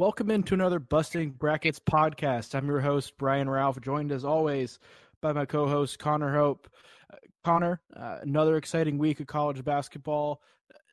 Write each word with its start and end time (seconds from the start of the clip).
Welcome 0.00 0.30
into 0.30 0.54
another 0.54 0.78
Busting 0.78 1.32
Brackets 1.32 1.78
podcast. 1.78 2.54
I'm 2.54 2.66
your 2.66 2.80
host, 2.80 3.12
Brian 3.18 3.50
Ralph, 3.50 3.80
joined 3.82 4.12
as 4.12 4.24
always 4.24 4.78
by 5.20 5.32
my 5.32 5.44
co 5.44 5.68
host, 5.68 5.98
Connor 5.98 6.34
Hope. 6.34 6.68
Uh, 7.12 7.16
Connor, 7.44 7.82
uh, 7.94 8.16
another 8.22 8.56
exciting 8.56 8.96
week 8.96 9.20
of 9.20 9.26
college 9.26 9.62
basketball. 9.62 10.40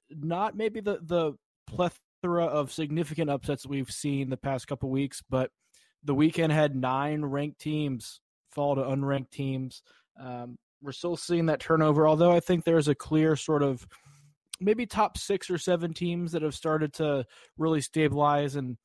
Not 0.09 0.57
maybe 0.57 0.81
the, 0.81 0.99
the 1.01 1.33
plethora 1.67 2.45
of 2.45 2.71
significant 2.71 3.29
upsets 3.29 3.65
we've 3.65 3.91
seen 3.91 4.29
the 4.29 4.35
past 4.35 4.67
couple 4.67 4.89
weeks, 4.89 5.23
but 5.29 5.51
the 6.04 6.15
weekend 6.15 6.51
had 6.51 6.75
nine 6.75 7.23
ranked 7.23 7.59
teams 7.59 8.19
fall 8.51 8.75
to 8.75 8.81
unranked 8.81 9.31
teams. 9.31 9.83
Um, 10.19 10.57
we're 10.82 10.91
still 10.91 11.18
seeing 11.18 11.48
that 11.48 11.59
turnover, 11.59 12.07
although 12.07 12.32
I 12.32 12.39
think 12.39 12.64
there's 12.64 12.88
a 12.88 12.96
clear 12.96 13.36
sort 13.36 13.64
of 13.64 13.88
maybe 14.60 14.86
top 14.86 15.18
six 15.18 15.50
or 15.50 15.57
seven 15.57 15.93
teams 15.93 16.32
that 16.32 16.42
have 16.42 16.56
started 16.56 16.93
to 16.93 17.25
really 17.57 17.82
stabilize 17.82 18.56
and 18.56 18.78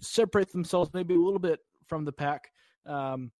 separate 0.00 0.52
themselves 0.52 0.90
maybe 0.94 1.14
a 1.14 1.18
little 1.18 1.38
bit 1.38 1.60
from 1.86 2.04
the 2.04 2.12
pack. 2.12 2.50
Um, 2.86 3.32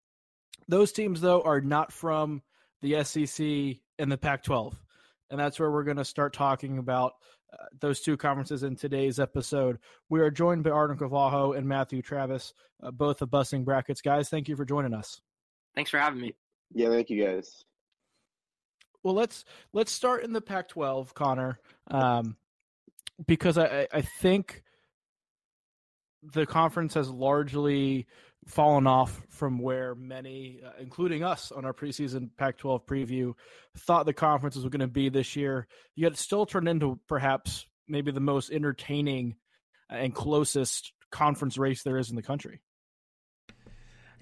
those 0.67 0.91
teams, 0.91 1.21
though, 1.21 1.41
are 1.41 1.61
not 1.61 1.91
from 1.91 2.41
the 2.81 3.03
SEC 3.03 3.81
and 3.99 4.11
the 4.11 4.17
Pac 4.17 4.43
12. 4.43 4.79
And 5.29 5.39
that's 5.39 5.59
where 5.59 5.71
we're 5.71 5.83
going 5.83 5.97
to 5.97 6.05
start 6.05 6.33
talking 6.33 6.77
about 6.77 7.13
uh, 7.51 7.65
those 7.79 8.01
two 8.01 8.17
conferences 8.17 8.63
in 8.63 8.75
today's 8.75 9.19
episode. 9.19 9.79
We 10.09 10.21
are 10.21 10.29
joined 10.29 10.63
by 10.63 10.71
Arden 10.71 10.97
Cavajo 10.97 11.53
and 11.53 11.67
Matthew 11.67 12.01
Travis, 12.01 12.53
uh, 12.81 12.91
both 12.91 13.21
of 13.21 13.31
Busting 13.31 13.63
Brackets. 13.63 14.01
Guys, 14.01 14.29
thank 14.29 14.47
you 14.47 14.55
for 14.55 14.65
joining 14.65 14.93
us. 14.93 15.21
Thanks 15.75 15.89
for 15.89 15.97
having 15.97 16.21
me. 16.21 16.35
Yeah, 16.73 16.89
thank 16.89 17.09
you 17.09 17.23
guys. 17.23 17.63
Well, 19.03 19.13
let's 19.13 19.43
let's 19.73 19.91
start 19.91 20.23
in 20.23 20.33
the 20.33 20.41
Pac-12, 20.41 21.13
Connor, 21.13 21.59
um, 21.89 22.37
because 23.25 23.57
I, 23.57 23.87
I 23.91 24.01
think 24.01 24.63
the 26.23 26.45
conference 26.45 26.93
has 26.93 27.09
largely 27.09 28.07
fallen 28.47 28.87
off 28.87 29.21
from 29.29 29.59
where 29.59 29.95
many, 29.95 30.61
uh, 30.65 30.71
including 30.79 31.23
us 31.23 31.51
on 31.51 31.65
our 31.65 31.73
preseason 31.73 32.29
Pac 32.37 32.57
12 32.57 32.85
preview, 32.85 33.33
thought 33.77 34.05
the 34.05 34.13
conferences 34.13 34.63
were 34.63 34.69
going 34.69 34.79
to 34.81 34.87
be 34.87 35.09
this 35.09 35.35
year. 35.35 35.67
Yet 35.95 36.13
it 36.13 36.17
still 36.17 36.45
turned 36.45 36.67
into 36.67 36.99
perhaps 37.07 37.65
maybe 37.87 38.11
the 38.11 38.19
most 38.19 38.51
entertaining 38.51 39.35
and 39.89 40.13
closest 40.13 40.93
conference 41.11 41.57
race 41.57 41.83
there 41.83 41.97
is 41.97 42.09
in 42.09 42.15
the 42.15 42.23
country. 42.23 42.61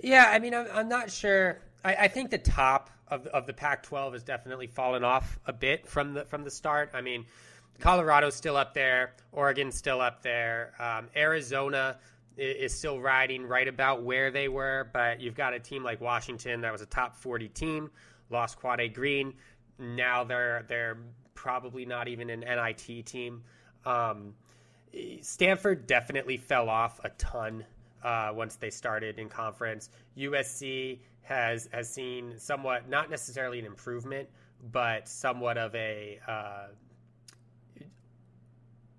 Yeah, 0.04 0.28
I 0.30 0.40
mean, 0.40 0.54
I'm, 0.54 0.68
I'm 0.74 0.90
not 0.90 1.12
sure. 1.12 1.59
I, 1.84 1.96
I 1.96 2.08
think 2.08 2.30
the 2.30 2.38
top 2.38 2.90
of 3.08 3.28
of 3.28 3.46
the 3.46 3.54
Pac-12 3.54 4.14
has 4.14 4.24
definitely 4.24 4.68
fallen 4.68 5.04
off 5.04 5.40
a 5.46 5.54
bit 5.54 5.88
from 5.88 6.14
the 6.14 6.26
from 6.26 6.44
the 6.44 6.52
start. 6.52 6.92
I 6.94 7.02
mean, 7.02 7.26
Colorado's 7.80 8.36
still 8.36 8.58
up 8.58 8.74
there, 8.74 9.14
Oregon's 9.32 9.76
still 9.76 10.02
up 10.02 10.22
there, 10.22 10.74
um, 10.80 11.09
Arizona 11.16 11.98
is 12.38 12.74
still 12.74 13.00
riding 13.00 13.46
right 13.46 13.68
about 13.68 14.04
where 14.04 14.32
they 14.32 14.48
were, 14.48 14.90
but 14.94 15.20
you've 15.20 15.36
got 15.36 15.54
a 15.54 15.59
team 15.59 15.84
like 15.84 16.00
Washington 16.00 16.62
that 16.62 16.72
was 16.72 16.82
a 16.82 16.86
top 16.86 17.16
40 17.18 17.50
team, 17.50 17.92
lost 18.30 18.58
Quade 18.58 18.94
Green. 18.94 19.34
Now 19.78 20.24
they're 20.24 20.66
they're 20.68 20.98
probably 21.34 21.86
not 21.86 22.08
even 22.08 22.30
an 22.30 22.42
NIT 22.42 23.06
team. 23.06 23.44
Um, 23.86 24.36
Stanford 25.22 25.88
definitely 25.88 26.38
fell 26.38 26.70
off 26.70 27.00
a 27.04 27.09
ton 27.09 27.66
uh, 28.04 28.32
once 28.34 28.56
they 28.56 28.70
started 28.70 29.20
in 29.20 29.30
conference. 29.30 29.90
USC 30.18 31.00
has 31.24 31.70
has 31.72 31.90
seen 31.92 32.38
somewhat, 32.38 32.90
not 32.90 33.10
necessarily 33.10 33.60
an 33.60 33.66
improvement, 33.66 34.28
but 34.72 35.08
somewhat 35.08 35.58
of 35.58 35.74
a 35.76 36.20
uh, 36.28 36.68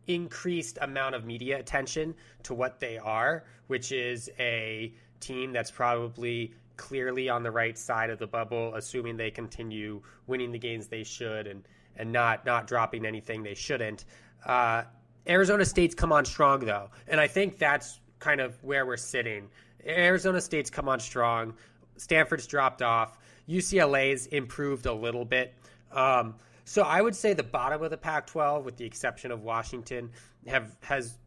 increased 0.06 0.78
amount 0.81 1.15
of 1.15 1.25
media 1.25 1.59
attention 1.59 2.15
to 2.43 2.55
what 2.55 2.81
they 2.81 2.98
are, 2.98 3.45
which 3.67 3.93
is 3.93 4.31
a 4.39 4.93
team 5.20 5.53
that's 5.53 5.71
probably 5.71 6.55
clearly 6.77 7.28
on 7.28 7.43
the 7.43 7.50
right 7.50 7.78
side 7.78 8.11
of 8.11 8.19
the 8.19 8.27
bubble, 8.27 8.75
assuming 8.75 9.16
they 9.16 9.31
continue 9.31 10.03
winning 10.27 10.50
the 10.50 10.59
games 10.59 10.88
they 10.88 11.05
should 11.05 11.47
and 11.47 11.62
and 11.97 12.11
not 12.11 12.44
not 12.47 12.66
dropping 12.66 13.05
anything 13.05 13.43
they 13.43 13.55
shouldn't. 13.55 14.05
Uh, 14.44 14.82
Arizona 15.28 15.65
State's 15.65 15.94
come 15.94 16.12
on 16.12 16.25
strong 16.25 16.61
though, 16.61 16.91
and 17.06 17.21
I 17.21 17.27
think 17.27 17.59
that's 17.59 18.00
kind 18.19 18.41
of 18.41 18.62
where 18.62 18.87
we're 18.87 18.97
sitting. 18.97 19.49
Arizona 19.87 20.41
State's 20.41 20.71
come 20.71 20.88
on 20.88 21.00
strong. 21.00 21.55
Stanford's 21.97 22.47
dropped 22.47 22.82
off. 22.82 23.19
UCLA's 23.48 24.26
improved 24.26 24.86
a 24.86 24.92
little 24.92 25.25
bit. 25.25 25.54
Um, 25.91 26.36
so 26.64 26.82
I 26.82 27.03
would 27.03 27.14
say 27.14 27.32
the 27.32 27.42
bottom 27.42 27.82
of 27.82 27.91
the 27.91 27.97
Pac-12, 27.97 28.64
with 28.64 28.76
the 28.76 28.84
exception 28.84 29.30
of 29.30 29.42
Washington, 29.42 30.10
have 30.47 30.76
has 30.82 31.19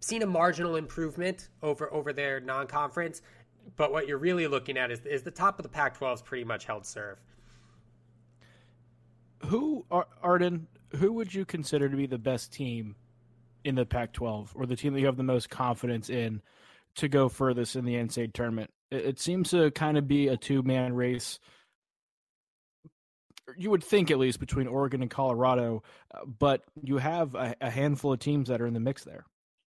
seen 0.00 0.22
a 0.22 0.26
marginal 0.26 0.76
improvement 0.76 1.48
over 1.62 1.92
over 1.92 2.12
their 2.12 2.40
non-conference. 2.40 3.22
But 3.76 3.92
what 3.92 4.06
you're 4.06 4.18
really 4.18 4.46
looking 4.46 4.76
at 4.76 4.90
is 4.90 5.00
is 5.06 5.22
the 5.22 5.30
top 5.30 5.58
of 5.58 5.62
the 5.62 5.68
Pac-12 5.68 6.14
is 6.14 6.22
pretty 6.22 6.44
much 6.44 6.64
held 6.64 6.84
serve. 6.84 7.18
Who 9.46 9.86
Arden? 10.22 10.66
Who 10.96 11.12
would 11.12 11.32
you 11.32 11.44
consider 11.44 11.88
to 11.88 11.96
be 11.96 12.06
the 12.06 12.18
best 12.18 12.52
team 12.52 12.94
in 13.64 13.74
the 13.74 13.86
Pac-12, 13.86 14.50
or 14.54 14.66
the 14.66 14.76
team 14.76 14.92
that 14.92 15.00
you 15.00 15.06
have 15.06 15.16
the 15.16 15.22
most 15.22 15.50
confidence 15.50 16.10
in 16.10 16.42
to 16.96 17.08
go 17.08 17.28
furthest 17.28 17.76
in 17.76 17.84
the 17.84 17.94
NCAA 17.94 18.32
tournament? 18.32 18.70
It, 18.90 19.04
it 19.04 19.20
seems 19.20 19.50
to 19.50 19.70
kind 19.70 19.98
of 19.98 20.06
be 20.08 20.28
a 20.28 20.36
two-man 20.36 20.94
race 20.94 21.38
you 23.56 23.70
would 23.70 23.84
think 23.84 24.10
at 24.10 24.18
least 24.18 24.40
between 24.40 24.66
Oregon 24.66 25.02
and 25.02 25.10
Colorado, 25.10 25.82
uh, 26.14 26.24
but 26.24 26.62
you 26.82 26.98
have 26.98 27.34
a, 27.34 27.54
a, 27.60 27.70
handful 27.70 28.12
of 28.12 28.18
teams 28.18 28.48
that 28.48 28.60
are 28.60 28.66
in 28.66 28.74
the 28.74 28.80
mix 28.80 29.04
there. 29.04 29.24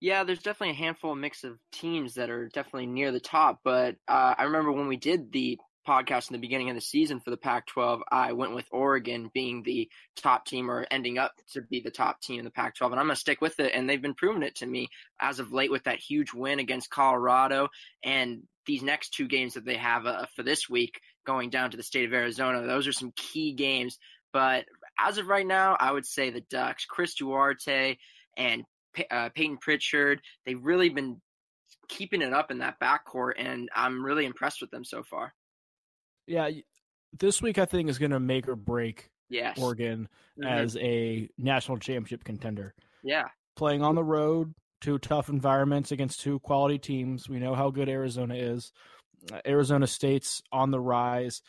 Yeah, 0.02 0.24
there's 0.24 0.42
definitely 0.42 0.72
a 0.72 0.86
handful 0.86 1.12
of 1.12 1.18
mix 1.18 1.44
of 1.44 1.60
teams 1.72 2.16
that 2.16 2.30
are 2.30 2.48
definitely 2.48 2.88
near 2.88 3.12
the 3.12 3.20
top. 3.20 3.60
But 3.64 3.96
uh, 4.08 4.36
I 4.38 4.44
remember 4.44 4.72
when 4.72 4.88
we 4.88 4.98
did 4.98 5.32
the 5.32 5.60
podcast 5.88 6.30
in 6.30 6.34
the 6.34 6.40
beginning 6.40 6.70
of 6.70 6.76
the 6.76 6.82
season 6.82 7.20
for 7.20 7.30
the 7.30 7.38
Pac-12, 7.38 8.02
I 8.12 8.34
went 8.34 8.54
with 8.54 8.68
Oregon 8.72 9.30
being 9.34 9.64
the 9.64 9.90
top 10.16 10.46
team 10.46 10.70
or 10.70 10.86
ending 10.92 11.18
up 11.18 11.34
to 11.54 11.62
be 11.62 11.80
the 11.80 11.92
top 11.92 12.22
team 12.22 12.40
in 12.40 12.46
the 12.46 12.52
Pac-12, 12.52 12.92
and 12.92 13.00
I'm 13.00 13.08
gonna 13.08 13.16
stick 13.16 13.42
with 13.42 13.60
it. 13.60 13.72
And 13.74 13.90
they've 13.90 14.02
been 14.02 14.14
proving 14.14 14.44
it 14.44 14.56
to 14.56 14.68
me 14.68 14.88
as 15.20 15.40
of 15.40 15.54
late 15.54 15.72
with 15.72 15.84
that 15.84 16.00
huge 16.00 16.34
win 16.34 16.60
against 16.60 16.90
Colorado 16.90 17.70
and 18.04 18.44
these 18.66 18.84
next 18.84 19.14
two 19.14 19.28
games 19.28 19.56
that 19.56 19.66
they 19.66 19.78
have 19.78 20.06
uh, 20.06 20.26
for 20.36 20.44
this 20.44 20.70
week 20.70 21.02
going 21.26 21.50
down 21.50 21.72
to 21.72 21.78
the 21.78 21.84
state 21.84 22.06
of 22.06 22.14
Arizona. 22.14 22.66
Those 22.66 22.88
are 22.88 22.94
some 22.94 23.14
key 23.16 23.54
games. 23.54 23.98
But 24.32 24.66
as 25.00 25.18
of 25.18 25.28
right 25.28 25.48
now, 25.48 25.76
I 25.80 25.92
would 25.92 26.06
say 26.06 26.30
the 26.30 26.42
Ducks, 26.42 26.86
Chris 26.86 27.16
Duarte 27.16 27.98
and 28.38 28.64
uh, 29.10 29.30
Payton 29.30 29.58
Pritchard, 29.58 30.22
they've 30.46 30.64
really 30.64 30.90
been 30.90 31.20
keeping 31.88 32.22
it 32.22 32.34
up 32.34 32.52
in 32.52 32.60
that 32.60 32.80
backcourt, 32.80 33.34
and 33.38 33.70
I'm 33.76 34.04
really 34.04 34.26
impressed 34.26 34.62
with 34.62 34.72
them 34.72 34.84
so 34.84 35.04
far. 35.04 35.34
Yeah, 36.30 36.50
this 37.18 37.42
week 37.42 37.58
I 37.58 37.66
think 37.66 37.90
is 37.90 37.98
going 37.98 38.12
to 38.12 38.20
make 38.20 38.48
or 38.48 38.56
break 38.56 39.10
yes. 39.30 39.58
Oregon 39.60 40.08
mm-hmm. 40.40 40.48
as 40.48 40.78
a 40.78 41.30
national 41.38 41.78
championship 41.80 42.24
contender. 42.24 42.74
Yeah, 43.04 43.26
playing 43.56 43.82
on 43.82 43.96
the 43.96 44.04
road, 44.04 44.54
two 44.82 44.98
tough 45.00 45.30
environments 45.30 45.92
against 45.92 46.22
two 46.22 46.40
quality 46.40 46.78
teams. 46.78 47.28
We 47.28 47.40
know 47.40 47.56
how 47.56 47.72
good 47.72 47.90
Arizona 47.90 48.36
is. 48.36 48.72
Uh, 49.32 49.40
Arizona 49.46 49.88
State's 49.88 50.42
on 50.52 50.72
the 50.72 50.80
rise. 50.80 51.42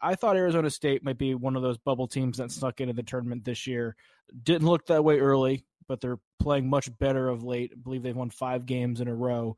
I 0.00 0.16
thought 0.16 0.36
Arizona 0.36 0.70
State 0.70 1.04
might 1.04 1.18
be 1.18 1.34
one 1.34 1.54
of 1.54 1.62
those 1.62 1.78
bubble 1.78 2.08
teams 2.08 2.38
that 2.38 2.50
snuck 2.50 2.80
into 2.80 2.94
the 2.94 3.04
tournament 3.04 3.44
this 3.44 3.66
year. 3.66 3.94
Didn't 4.42 4.66
look 4.66 4.86
that 4.86 5.04
way 5.04 5.20
early, 5.20 5.64
but 5.86 6.00
they're 6.00 6.18
playing 6.40 6.68
much 6.68 6.90
better 6.98 7.28
of 7.28 7.44
late. 7.44 7.70
I 7.72 7.78
believe 7.80 8.02
they've 8.02 8.16
won 8.16 8.30
five 8.30 8.66
games 8.66 9.00
in 9.00 9.06
a 9.06 9.14
row. 9.14 9.56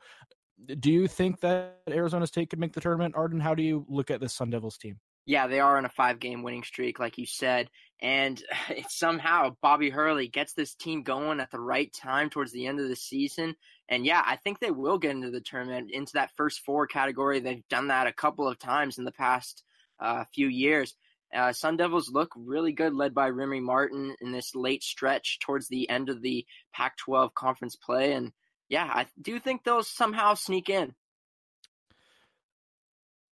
Do 0.78 0.90
you 0.90 1.08
think 1.08 1.40
that 1.40 1.80
Arizona 1.88 2.26
State 2.26 2.50
could 2.50 2.58
make 2.58 2.72
the 2.72 2.80
tournament, 2.80 3.14
Arden? 3.16 3.40
How 3.40 3.54
do 3.54 3.62
you 3.62 3.84
look 3.88 4.10
at 4.10 4.20
this 4.20 4.32
Sun 4.32 4.50
Devils 4.50 4.78
team? 4.78 4.98
Yeah, 5.26 5.46
they 5.46 5.60
are 5.60 5.78
on 5.78 5.84
a 5.84 5.90
five 5.90 6.20
game 6.20 6.42
winning 6.42 6.64
streak, 6.64 6.98
like 6.98 7.18
you 7.18 7.26
said. 7.26 7.70
And 8.00 8.42
somehow 8.88 9.56
Bobby 9.62 9.90
Hurley 9.90 10.28
gets 10.28 10.52
this 10.52 10.74
team 10.74 11.02
going 11.02 11.40
at 11.40 11.50
the 11.50 11.60
right 11.60 11.92
time 11.92 12.30
towards 12.30 12.52
the 12.52 12.66
end 12.66 12.80
of 12.80 12.88
the 12.88 12.96
season. 12.96 13.54
And 13.88 14.04
yeah, 14.04 14.22
I 14.24 14.36
think 14.36 14.58
they 14.58 14.70
will 14.70 14.98
get 14.98 15.12
into 15.12 15.30
the 15.30 15.40
tournament, 15.40 15.90
into 15.92 16.12
that 16.14 16.30
first 16.36 16.60
four 16.60 16.86
category. 16.86 17.40
They've 17.40 17.66
done 17.68 17.88
that 17.88 18.06
a 18.06 18.12
couple 18.12 18.48
of 18.48 18.58
times 18.58 18.98
in 18.98 19.04
the 19.04 19.12
past 19.12 19.64
uh, 20.00 20.24
few 20.34 20.48
years. 20.48 20.94
Uh, 21.34 21.52
Sun 21.52 21.78
Devils 21.78 22.10
look 22.12 22.30
really 22.36 22.72
good, 22.72 22.94
led 22.94 23.12
by 23.12 23.28
Remy 23.28 23.60
Martin 23.60 24.14
in 24.20 24.30
this 24.30 24.54
late 24.54 24.84
stretch 24.84 25.38
towards 25.40 25.68
the 25.68 25.88
end 25.90 26.08
of 26.08 26.22
the 26.22 26.46
Pac 26.72 26.96
12 26.98 27.34
conference 27.34 27.76
play. 27.76 28.12
And 28.12 28.32
yeah, 28.68 28.90
I 28.92 29.06
do 29.20 29.38
think 29.38 29.64
they'll 29.64 29.82
somehow 29.82 30.34
sneak 30.34 30.68
in. 30.68 30.94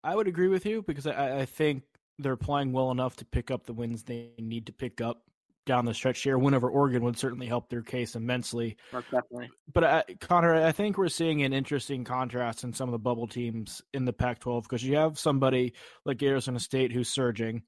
I 0.03 0.17
would 0.17 0.29
agree 0.29 0.49
with 0.49 0.65
you 0.67 0.82
because 0.82 1.06
I, 1.06 1.41
I 1.41 1.44
think 1.44 1.82
they're 2.19 2.37
playing 2.37 2.73
well 2.73 2.91
enough 2.91 3.17
to 3.17 3.25
pick 3.25 3.50
up 3.50 3.67
the 3.67 3.73
wins 3.73 4.03
they 4.03 4.31
need 4.38 4.67
to 4.67 4.73
pick 4.73 5.00
up 5.00 5.23
down 5.67 5.85
the 5.85 5.94
stretch 5.94 6.23
here. 6.23 6.38
Win 6.38 6.55
over 6.55 6.71
Oregon 6.71 7.05
would 7.05 7.19
certainly 7.19 7.47
help 7.47 7.69
their 7.69 7.82
case 7.82 8.17
immensely. 8.17 8.77
definitely. 8.93 9.50
But 9.73 9.85
uh, 9.85 10.03
Connor, 10.21 10.55
I 10.65 10.73
think 10.73 10.97
we're 10.97 11.09
seeing 11.09 11.43
an 11.43 11.53
interesting 11.53 12.03
contrast 12.05 12.65
in 12.65 12.73
some 12.73 12.88
of 12.88 12.93
the 12.93 12.99
bubble 12.99 13.29
teams 13.29 13.82
in 13.93 14.05
the 14.05 14.12
Pac-12 14.12 14.62
because 14.62 14.82
you 14.82 14.97
have 14.97 15.19
somebody 15.19 15.75
like 16.05 16.23
Arizona 16.23 16.59
State 16.59 16.93
who's 16.93 17.09
surging. 17.09 17.62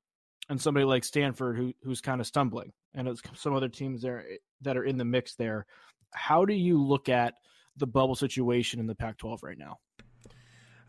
and 0.48 0.60
somebody 0.60 0.84
like 0.84 1.04
Stanford 1.04 1.56
who 1.56 1.72
who's 1.82 2.00
kind 2.00 2.20
of 2.20 2.26
stumbling, 2.26 2.72
and 2.94 3.08
it's 3.08 3.22
some 3.34 3.54
other 3.54 3.68
teams 3.68 4.02
there 4.02 4.24
that 4.62 4.76
are 4.76 4.84
in 4.84 4.98
the 4.98 5.04
mix 5.04 5.34
there. 5.34 5.66
How 6.12 6.44
do 6.44 6.54
you 6.54 6.82
look 6.82 7.08
at 7.08 7.34
the 7.76 7.86
bubble 7.86 8.14
situation 8.14 8.80
in 8.80 8.86
the 8.86 8.94
Pac-12 8.94 9.42
right 9.42 9.58
now? 9.58 9.78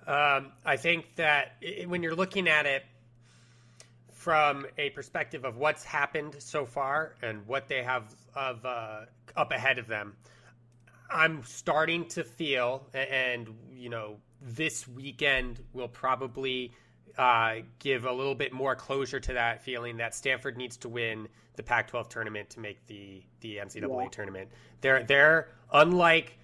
Um, 0.06 0.52
I 0.66 0.78
think 0.78 1.16
that 1.16 1.62
when 1.88 2.04
you're 2.04 2.16
looking 2.16 2.48
at 2.48 2.66
it 2.66 2.84
from 4.12 4.66
a 4.78 4.90
perspective 4.92 5.46
of 5.46 5.58
what's 5.58 5.84
happened 5.84 6.36
so 6.40 6.66
far 6.66 7.16
and 7.22 7.46
what 7.48 7.68
they 7.68 7.84
have 7.84 8.04
of 8.36 8.66
uh, 8.66 9.02
up 9.36 9.52
ahead 9.52 9.80
of 9.80 9.88
them, 9.88 10.16
I'm 11.10 11.44
starting 11.44 12.08
to 12.10 12.24
feel, 12.24 12.88
and 12.94 13.48
you 13.74 13.90
know, 13.90 14.18
this 14.42 14.88
weekend 14.88 15.62
will 15.74 15.88
probably 15.88 16.74
uh, 17.18 17.58
give 17.80 18.06
a 18.06 18.12
little 18.12 18.36
bit 18.36 18.52
more 18.52 18.76
closure 18.76 19.20
to 19.20 19.34
that 19.34 19.64
feeling 19.64 19.98
that 19.98 20.16
Stanford 20.16 20.58
needs 20.58 20.78
to 20.78 20.90
win 20.90 21.28
the 21.56 21.64
Pac-12 21.64 22.10
tournament 22.10 22.50
to 22.52 22.60
make 22.60 22.86
the 22.88 23.24
the 23.42 23.58
NCAA 23.58 24.04
yeah. 24.04 24.10
tournament. 24.10 24.50
They're 24.82 25.04
they're 25.04 25.50
unlike 25.72 26.38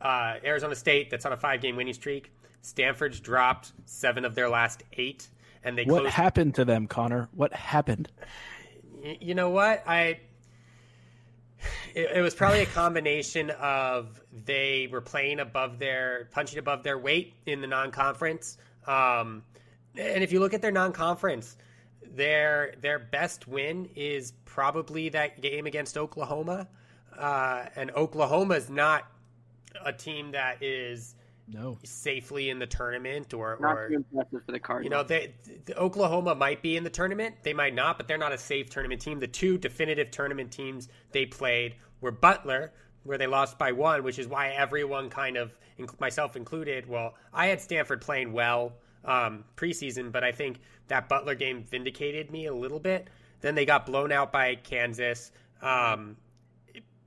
uh, 0.00 0.34
Arizona 0.44 0.74
State 0.74 1.10
that's 1.10 1.26
on 1.26 1.32
a 1.32 1.36
five 1.36 1.60
game 1.60 1.76
winning 1.76 1.94
streak. 1.94 2.32
Stanford's 2.62 3.20
dropped 3.20 3.72
seven 3.84 4.24
of 4.24 4.34
their 4.34 4.48
last 4.48 4.82
eight, 4.94 5.28
and 5.62 5.78
they. 5.78 5.84
What 5.84 6.02
closed... 6.02 6.14
happened 6.14 6.54
to 6.56 6.64
them, 6.64 6.86
Connor? 6.86 7.28
What 7.32 7.52
happened? 7.52 8.10
You 9.20 9.34
know 9.34 9.50
what 9.50 9.84
I. 9.86 10.18
It, 11.94 12.10
it 12.16 12.20
was 12.22 12.34
probably 12.34 12.62
a 12.62 12.66
combination 12.66 13.50
of 13.50 14.20
they 14.32 14.88
were 14.90 15.00
playing 15.00 15.40
above 15.40 15.78
their 15.78 16.28
punching 16.32 16.58
above 16.58 16.82
their 16.82 16.98
weight 16.98 17.34
in 17.46 17.60
the 17.60 17.66
non-conference. 17.66 18.58
Um, 18.86 19.42
and 19.96 20.22
if 20.22 20.32
you 20.32 20.40
look 20.40 20.52
at 20.54 20.60
their 20.60 20.72
non-conference, 20.72 21.56
their 22.02 22.74
their 22.80 22.98
best 22.98 23.48
win 23.48 23.88
is 23.94 24.32
probably 24.44 25.08
that 25.10 25.40
game 25.40 25.66
against 25.66 25.96
Oklahoma, 25.96 26.68
uh, 27.16 27.66
and 27.76 27.90
Oklahoma 27.92 28.54
is 28.54 28.68
not 28.68 29.10
a 29.84 29.92
team 29.92 30.32
that 30.32 30.62
is 30.62 31.14
no 31.48 31.78
safely 31.84 32.50
in 32.50 32.58
the 32.58 32.66
tournament 32.66 33.32
or 33.32 33.56
not 33.60 33.76
or 33.76 33.88
too 33.88 33.94
impressive 33.96 34.44
for 34.44 34.52
the 34.52 34.58
Cardinals. 34.58 34.84
You 34.84 34.90
know, 34.90 35.02
they, 35.04 35.34
the 35.64 35.76
Oklahoma 35.78 36.34
might 36.34 36.60
be 36.60 36.76
in 36.76 36.84
the 36.84 36.90
tournament. 36.90 37.36
They 37.42 37.54
might 37.54 37.74
not, 37.74 37.96
but 37.96 38.08
they're 38.08 38.18
not 38.18 38.32
a 38.32 38.38
safe 38.38 38.68
tournament 38.68 39.00
team. 39.00 39.20
The 39.20 39.28
two 39.28 39.58
definitive 39.58 40.10
tournament 40.10 40.50
teams 40.50 40.88
they 41.12 41.26
played 41.26 41.76
were 42.00 42.10
Butler, 42.10 42.72
where 43.04 43.18
they 43.18 43.28
lost 43.28 43.58
by 43.58 43.72
one, 43.72 44.02
which 44.02 44.18
is 44.18 44.26
why 44.26 44.50
everyone 44.50 45.08
kind 45.08 45.36
of, 45.36 45.56
myself 46.00 46.34
included, 46.34 46.88
well, 46.88 47.14
I 47.32 47.46
had 47.46 47.60
Stanford 47.60 48.00
playing 48.00 48.32
well 48.32 48.72
um, 49.04 49.44
preseason, 49.56 50.10
but 50.10 50.24
I 50.24 50.32
think 50.32 50.58
that 50.88 51.08
Butler 51.08 51.36
game 51.36 51.62
vindicated 51.62 52.30
me 52.30 52.46
a 52.46 52.54
little 52.54 52.80
bit. 52.80 53.08
Then 53.40 53.54
they 53.54 53.64
got 53.64 53.86
blown 53.86 54.10
out 54.10 54.32
by 54.32 54.56
Kansas. 54.56 55.30
Um, 55.62 56.16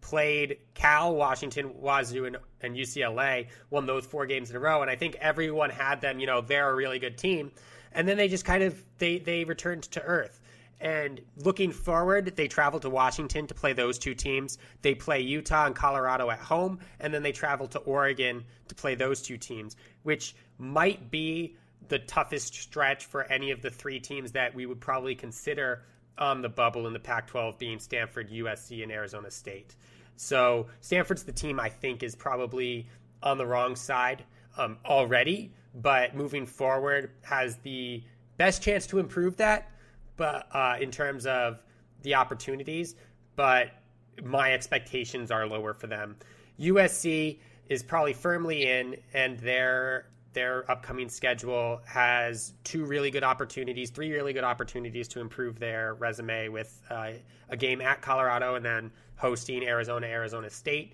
played 0.02 0.58
Cal, 0.74 1.16
Washington, 1.16 1.72
Wazoo, 1.80 2.26
and, 2.26 2.38
and, 2.62 2.76
UCLA, 2.76 3.48
won 3.70 3.86
those 3.86 4.06
four 4.06 4.26
games 4.26 4.50
in 4.50 4.56
a 4.56 4.60
row, 4.60 4.82
and 4.82 4.90
I 4.90 4.96
think 4.96 5.16
everyone 5.20 5.70
had 5.70 6.02
them. 6.02 6.20
You 6.20 6.28
know, 6.28 6.42
they're 6.42 6.70
a 6.70 6.76
really 6.76 7.00
good 7.00 7.18
team, 7.18 7.52
and 7.92 8.08
then 8.08 8.18
they 8.18 8.28
just 8.28 8.46
kind 8.46 8.64
of 8.64 8.84
they 8.98 9.20
they 9.20 9.44
returned 9.44 9.84
to 9.84 10.02
earth. 10.02 10.42
And 10.82 11.20
looking 11.36 11.72
forward, 11.72 12.38
they 12.38 12.48
travel 12.48 12.80
to 12.80 12.90
Washington 12.90 13.48
to 13.48 13.54
play 13.54 13.74
those 13.74 14.00
two 14.00 14.16
teams. 14.16 14.58
They 14.82 14.96
play 14.96 15.20
Utah 15.20 15.66
and 15.66 15.76
Colorado 15.76 16.30
at 16.30 16.40
home, 16.40 16.80
and 17.02 17.14
then 17.14 17.22
they 17.22 17.34
travel 17.34 17.68
to 17.68 17.80
Oregon 17.80 18.46
to 18.70 18.76
play 18.76 18.96
those 18.96 19.22
two 19.22 19.38
teams, 19.38 19.76
which 20.04 20.36
might 20.58 21.12
be 21.12 21.58
the 21.90 22.00
toughest 22.00 22.54
stretch 22.54 23.06
for 23.06 23.24
any 23.24 23.52
of 23.52 23.62
the 23.62 23.70
three 23.70 24.00
teams 24.00 24.32
that 24.32 24.56
we 24.56 24.66
would 24.66 24.80
probably 24.80 25.16
consider 25.16 25.84
on 26.20 26.42
the 26.42 26.50
bubble 26.50 26.86
in 26.86 26.94
the 26.94 27.00
Pac 27.00 27.28
12 27.28 27.58
being 27.58 27.80
Stanford, 27.80 28.30
USC, 28.30 28.84
and 28.84 28.92
Arizona 28.92 29.32
State. 29.32 29.76
So 30.16 30.68
Stanford's 30.82 31.24
the 31.24 31.32
team 31.32 31.60
I 31.60 31.70
think 31.70 32.04
is 32.04 32.16
probably 32.16 32.88
on 33.24 33.38
the 33.38 33.46
wrong 33.46 33.76
side 33.76 34.24
um, 34.58 34.78
already, 34.86 35.54
but 35.74 36.16
moving 36.16 36.46
forward 36.46 37.12
has 37.22 37.56
the 37.58 38.04
best 38.38 38.62
chance 38.62 38.86
to 38.88 39.00
improve 39.00 39.38
that. 39.38 39.72
But 40.18 40.48
uh, 40.54 40.76
in 40.82 40.92
terms 40.92 41.26
of 41.26 41.64
the 42.04 42.16
opportunities, 42.16 42.96
but 43.36 43.72
my 44.24 44.54
expectations 44.54 45.32
are 45.32 45.48
lower 45.48 45.74
for 45.74 45.88
them. 45.88 46.18
USC 46.60 47.40
is 47.70 47.84
probably 47.84 48.14
firmly 48.14 48.68
in, 48.68 48.98
and 49.14 49.40
they're 49.40 50.08
their 50.40 50.72
upcoming 50.72 51.10
schedule 51.10 51.82
has 51.86 52.54
two 52.64 52.86
really 52.86 53.12
good 53.12 53.26
opportunities, 53.26 53.90
three 53.90 54.10
really 54.10 54.32
good 54.32 54.46
opportunities 54.46 55.06
to 55.10 55.20
improve 55.20 55.60
their 55.60 55.96
resume 55.96 56.48
with 56.48 56.82
uh, 56.90 57.12
a 57.50 57.58
game 57.58 57.82
at 57.82 58.02
Colorado 58.02 58.56
and 58.56 58.64
then 58.64 58.90
hosting 59.18 59.68
Arizona, 59.68 60.08
Arizona 60.08 60.50
State. 60.50 60.94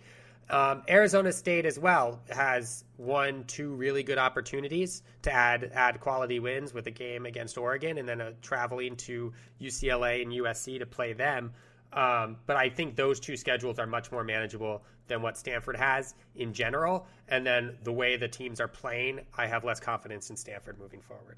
Um, 0.50 0.82
Arizona 0.90 1.32
State 1.32 1.68
as 1.68 1.78
well 1.78 2.20
has 2.32 2.86
one, 2.98 3.44
two 3.44 3.76
really 3.76 4.02
good 4.02 4.18
opportunities 4.18 5.04
to 5.22 5.32
add 5.32 5.70
add 5.76 6.00
quality 6.00 6.40
wins 6.40 6.74
with 6.74 6.88
a 6.88 6.92
game 6.92 7.28
against 7.28 7.56
Oregon 7.56 8.00
and 8.00 8.10
then 8.10 8.22
a, 8.22 8.32
traveling 8.42 8.96
to 8.96 9.32
UCLA 9.62 10.24
and 10.24 10.32
USC 10.32 10.80
to 10.80 10.88
play 10.88 11.14
them. 11.14 11.54
Um, 11.94 12.38
but 12.48 12.58
I 12.58 12.70
think 12.70 12.96
those 12.96 13.20
two 13.20 13.38
schedules 13.38 13.78
are 13.78 13.86
much 13.86 14.12
more 14.12 14.24
manageable 14.24 14.84
than 15.08 15.22
what 15.22 15.38
Stanford 15.38 15.76
has 15.78 16.16
in 16.36 16.54
general. 16.54 17.08
And 17.28 17.46
then 17.46 17.78
the 17.84 17.92
way 17.92 18.18
the 18.18 18.28
teams 18.28 18.60
are 18.60 18.68
playing, 18.68 19.22
I 19.38 19.48
have 19.48 19.64
less 19.64 19.80
confidence 19.80 20.30
in 20.30 20.38
Stanford 20.38 20.80
moving 20.80 21.02
forward. 21.02 21.38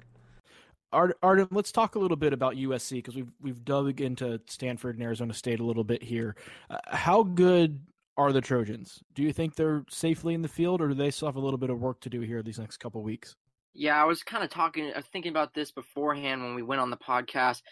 Arden, 0.90 1.48
let's 1.50 1.70
talk 1.70 1.96
a 1.96 1.98
little 1.98 2.16
bit 2.16 2.32
about 2.32 2.54
USC 2.54 2.92
because 2.92 3.14
we've 3.14 3.30
we've 3.42 3.62
dug 3.62 4.00
into 4.00 4.40
Stanford 4.46 4.96
and 4.96 5.04
Arizona 5.04 5.34
State 5.34 5.60
a 5.60 5.64
little 5.64 5.84
bit 5.84 6.02
here. 6.02 6.34
Uh, 6.70 6.78
how 6.86 7.22
good 7.22 7.80
are 8.16 8.32
the 8.32 8.40
Trojans? 8.40 9.00
Do 9.14 9.22
you 9.22 9.32
think 9.32 9.54
they're 9.54 9.84
safely 9.90 10.32
in 10.32 10.40
the 10.40 10.48
field, 10.48 10.80
or 10.80 10.88
do 10.88 10.94
they 10.94 11.10
still 11.10 11.28
have 11.28 11.36
a 11.36 11.40
little 11.40 11.58
bit 11.58 11.68
of 11.68 11.78
work 11.78 12.00
to 12.00 12.10
do 12.10 12.20
here 12.20 12.42
these 12.42 12.58
next 12.58 12.78
couple 12.78 13.02
weeks? 13.02 13.36
Yeah, 13.74 14.00
I 14.00 14.04
was 14.06 14.22
kind 14.22 14.42
of 14.42 14.50
talking, 14.50 14.90
thinking 15.12 15.30
about 15.30 15.54
this 15.54 15.70
beforehand 15.70 16.42
when 16.42 16.54
we 16.54 16.62
went 16.62 16.80
on 16.80 16.90
the 16.90 16.96
podcast. 16.96 17.62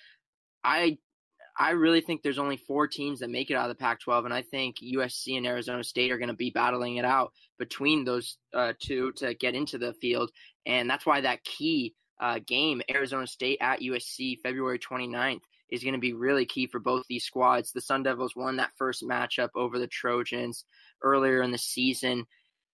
I 0.63 0.99
I 1.59 1.71
really 1.71 2.01
think 2.03 2.23
there's 2.23 2.39
only 2.39 2.59
four 2.59 2.87
teams 2.87 3.21
that 3.21 3.31
make 3.31 3.51
it 3.51 3.55
out 3.55 3.71
of 3.71 3.77
the 3.77 3.81
Pac 3.81 4.01
12, 4.01 4.27
and 4.27 4.35
I 4.35 4.43
think 4.43 4.77
USC 4.77 5.37
and 5.37 5.47
Arizona 5.47 5.83
State 5.83 6.13
are 6.13 6.19
going 6.19 6.29
to 6.29 6.35
be 6.35 6.51
battling 6.51 6.97
it 6.97 7.05
out 7.05 7.33
between 7.59 8.05
those 8.05 8.37
uh, 8.55 8.75
two 8.79 9.13
to 9.13 9.35
get 9.35 9.55
into 9.55 9.79
the 9.79 9.95
field. 9.95 10.31
And 10.67 10.89
that's 10.89 11.07
why 11.07 11.23
that 11.23 11.45
key 11.45 11.95
uh, 12.21 12.41
game, 12.47 12.83
Arizona 12.91 13.27
State 13.27 13.59
at 13.61 13.81
USC, 13.81 14.39
February 14.43 14.79
29th, 14.79 15.41
is 15.71 15.83
going 15.83 15.95
to 15.95 16.01
be 16.01 16.13
really 16.13 16.45
key 16.45 16.67
for 16.67 16.79
both 16.79 17.05
these 17.09 17.25
squads. 17.25 17.73
The 17.73 17.81
Sun 17.81 18.03
Devils 18.03 18.37
won 18.37 18.57
that 18.57 18.73
first 18.77 19.03
matchup 19.03 19.51
over 19.55 19.79
the 19.79 19.87
Trojans 19.87 20.65
earlier 21.03 21.43
in 21.43 21.53
the 21.53 21.59
season. 21.59 22.27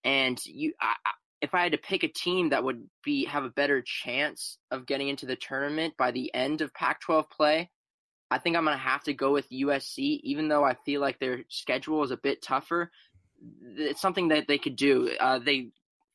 And 0.04 0.45
you, 0.45 0.75
I, 0.80 0.95
if 1.40 1.54
I 1.54 1.62
had 1.62 1.73
to 1.73 1.78
pick 1.78 2.02
a 2.02 2.09
team 2.09 2.50
that 2.50 2.64
would 2.64 2.83
be 3.04 3.25
have 3.26 3.45
a 3.45 3.50
better 3.50 3.83
chance 3.83 4.59
of 4.71 4.87
getting 4.87 5.09
into 5.09 5.26
the 5.26 5.37
tournament 5.37 5.95
by 5.97 6.11
the 6.11 6.33
end 6.35 6.61
of 6.61 6.75
Pac-12 6.75 7.30
play, 7.30 7.71
I 8.32 8.38
think 8.38 8.56
I'm 8.56 8.64
going 8.64 8.76
to 8.76 8.82
have 8.82 9.04
to 9.04 9.12
go 9.12 9.32
with 9.32 9.50
USC, 9.50 10.20
even 10.22 10.48
though 10.48 10.64
I 10.64 10.74
feel 10.86 11.00
like 11.02 11.20
their 11.20 11.44
schedule 11.48 12.02
is 12.02 12.10
a 12.10 12.16
bit 12.16 12.40
tougher. 12.40 12.90
It's 13.76 14.00
something 14.00 14.28
that 14.28 14.48
they 14.48 14.56
could 14.56 14.76
do. 14.76 15.10
Uh, 15.20 15.38
they 15.38 15.68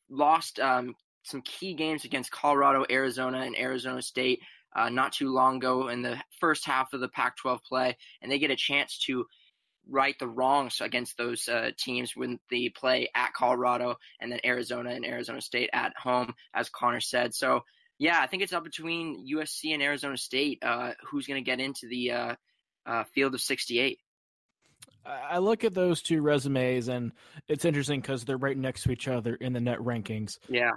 lost 0.09 0.59
um, 0.59 0.95
some 1.21 1.41
key 1.41 1.75
games 1.75 2.05
against 2.05 2.31
Colorado, 2.31 2.85
Arizona, 2.89 3.41
and 3.41 3.55
Arizona 3.55 4.01
State 4.01 4.39
uh, 4.75 4.89
not 4.89 5.11
too 5.13 5.31
long 5.31 5.57
ago 5.57 5.89
in 5.89 6.01
the 6.01 6.17
first 6.39 6.65
half 6.65 6.93
of 6.93 7.01
the 7.01 7.07
Pac 7.07 7.37
12 7.37 7.63
play, 7.63 7.97
and 8.21 8.31
they 8.31 8.39
get 8.39 8.51
a 8.51 8.55
chance 8.55 8.97
to 9.05 9.25
right 9.89 10.17
the 10.19 10.27
wrongs 10.27 10.81
against 10.81 11.17
those 11.17 11.47
uh, 11.47 11.69
teams 11.77 12.15
when 12.15 12.39
they 12.49 12.69
play 12.69 13.09
at 13.15 13.33
Colorado 13.33 13.95
and 14.19 14.31
then 14.31 14.39
Arizona 14.43 14.89
and 14.89 15.05
Arizona 15.05 15.39
State 15.39 15.69
at 15.71 15.93
home, 15.95 16.33
as 16.53 16.69
Connor 16.69 16.99
said. 16.99 17.35
So 17.35 17.63
yeah, 17.99 18.19
I 18.21 18.27
think 18.27 18.43
it's 18.43 18.53
up 18.53 18.63
between 18.63 19.27
USC 19.27 19.73
and 19.73 19.81
Arizona 19.81 20.17
State. 20.17 20.59
Uh, 20.61 20.93
who's 21.05 21.27
going 21.27 21.43
to 21.43 21.45
get 21.45 21.59
into 21.59 21.87
the 21.87 22.11
uh, 22.11 22.35
uh, 22.85 23.03
field 23.05 23.33
of 23.33 23.41
68? 23.41 23.99
I 25.05 25.37
look 25.37 25.63
at 25.63 25.73
those 25.73 26.01
two 26.01 26.21
resumes, 26.21 26.89
and 26.89 27.13
it's 27.47 27.65
interesting 27.65 28.01
because 28.01 28.25
they're 28.25 28.37
right 28.37 28.57
next 28.57 28.83
to 28.83 28.91
each 28.91 29.07
other 29.07 29.35
in 29.35 29.53
the 29.53 29.61
net 29.61 29.79
rankings. 29.79 30.37
Yeah. 30.49 30.71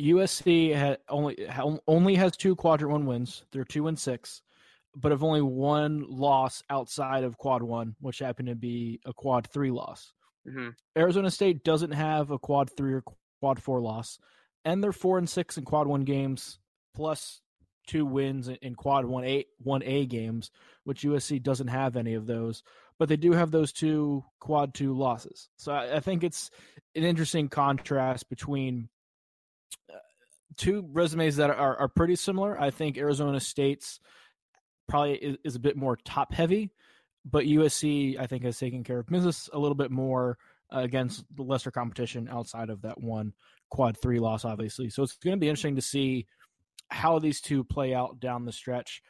USC 0.00 0.74
had 0.74 0.98
only 1.08 1.46
only 1.86 2.14
has 2.14 2.36
two 2.36 2.56
quadrant 2.56 2.92
one 2.92 3.06
wins. 3.06 3.44
They're 3.52 3.64
two 3.64 3.88
and 3.88 3.98
six, 3.98 4.40
but 4.96 5.12
have 5.12 5.22
only 5.22 5.42
one 5.42 6.04
loss 6.08 6.62
outside 6.70 7.24
of 7.24 7.36
quad 7.36 7.62
one, 7.62 7.94
which 8.00 8.18
happened 8.18 8.48
to 8.48 8.54
be 8.54 9.00
a 9.04 9.12
quad 9.12 9.46
three 9.46 9.70
loss. 9.70 10.12
Mm-hmm. 10.48 10.70
Arizona 10.96 11.30
State 11.30 11.62
doesn't 11.62 11.92
have 11.92 12.30
a 12.30 12.38
quad 12.38 12.70
three 12.74 12.94
or 12.94 13.04
quad 13.40 13.62
four 13.62 13.80
loss 13.80 14.18
and 14.64 14.82
they're 14.82 14.92
four 14.92 15.18
and 15.18 15.28
six 15.28 15.58
in 15.58 15.64
quad 15.64 15.86
one 15.86 16.04
games, 16.04 16.58
plus 16.94 17.40
two 17.86 18.06
wins 18.06 18.48
in 18.48 18.74
quad 18.74 19.04
one 19.04 19.24
A 19.24 19.44
one 19.58 19.82
A 19.82 20.06
games, 20.06 20.50
which 20.84 21.02
USC 21.02 21.42
doesn't 21.42 21.68
have 21.68 21.96
any 21.96 22.14
of 22.14 22.26
those, 22.26 22.62
but 22.98 23.08
they 23.08 23.16
do 23.16 23.32
have 23.32 23.50
those 23.50 23.72
two 23.72 24.24
quad 24.40 24.74
two 24.74 24.96
losses. 24.96 25.48
So 25.56 25.72
I, 25.72 25.96
I 25.96 26.00
think 26.00 26.22
it's 26.22 26.50
an 26.94 27.04
interesting 27.04 27.48
contrast 27.48 28.28
between 28.28 28.88
uh, 29.92 29.98
two 30.56 30.86
resumes 30.92 31.36
that 31.36 31.50
are, 31.50 31.76
are 31.76 31.88
pretty 31.88 32.16
similar. 32.16 32.60
I 32.60 32.70
think 32.70 32.96
Arizona 32.96 33.40
State's 33.40 34.00
probably 34.88 35.14
is, 35.14 35.36
is 35.44 35.54
a 35.56 35.60
bit 35.60 35.76
more 35.76 35.96
top 35.96 36.32
heavy, 36.32 36.70
but 37.24 37.44
USC 37.44 38.18
I 38.18 38.26
think 38.26 38.44
has 38.44 38.58
taken 38.58 38.84
care 38.84 39.00
of 39.00 39.06
business 39.06 39.50
a 39.52 39.58
little 39.58 39.74
bit 39.74 39.90
more 39.90 40.38
uh, 40.72 40.78
against 40.80 41.24
the 41.34 41.42
lesser 41.42 41.70
competition 41.70 42.28
outside 42.30 42.70
of 42.70 42.82
that 42.82 43.00
one 43.00 43.32
quad 43.72 43.96
three 43.96 44.18
loss, 44.18 44.44
obviously. 44.44 44.90
So 44.90 45.02
it's 45.02 45.16
going 45.16 45.34
to 45.34 45.40
be 45.40 45.48
interesting 45.48 45.76
to 45.76 45.82
see 45.82 46.26
how 46.90 47.18
these 47.18 47.40
two 47.40 47.64
play 47.64 47.94
out 47.94 48.20
down 48.20 48.44
the 48.44 48.52
stretch. 48.52 49.02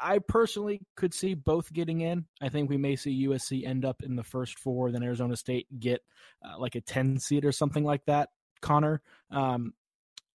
I 0.00 0.18
personally 0.26 0.80
could 0.96 1.12
see 1.12 1.34
both 1.34 1.70
getting 1.72 2.00
in. 2.00 2.24
I 2.40 2.48
think 2.48 2.70
we 2.70 2.78
may 2.78 2.96
see 2.96 3.28
USC 3.28 3.66
end 3.66 3.84
up 3.84 4.02
in 4.02 4.16
the 4.16 4.24
first 4.24 4.58
four, 4.58 4.90
then 4.90 5.02
Arizona 5.02 5.36
State 5.36 5.66
get 5.78 6.00
uh, 6.42 6.58
like 6.58 6.74
a 6.74 6.80
10 6.80 7.18
seed 7.18 7.44
or 7.44 7.52
something 7.52 7.84
like 7.84 8.04
that. 8.06 8.30
Connor, 8.62 9.02
um, 9.30 9.74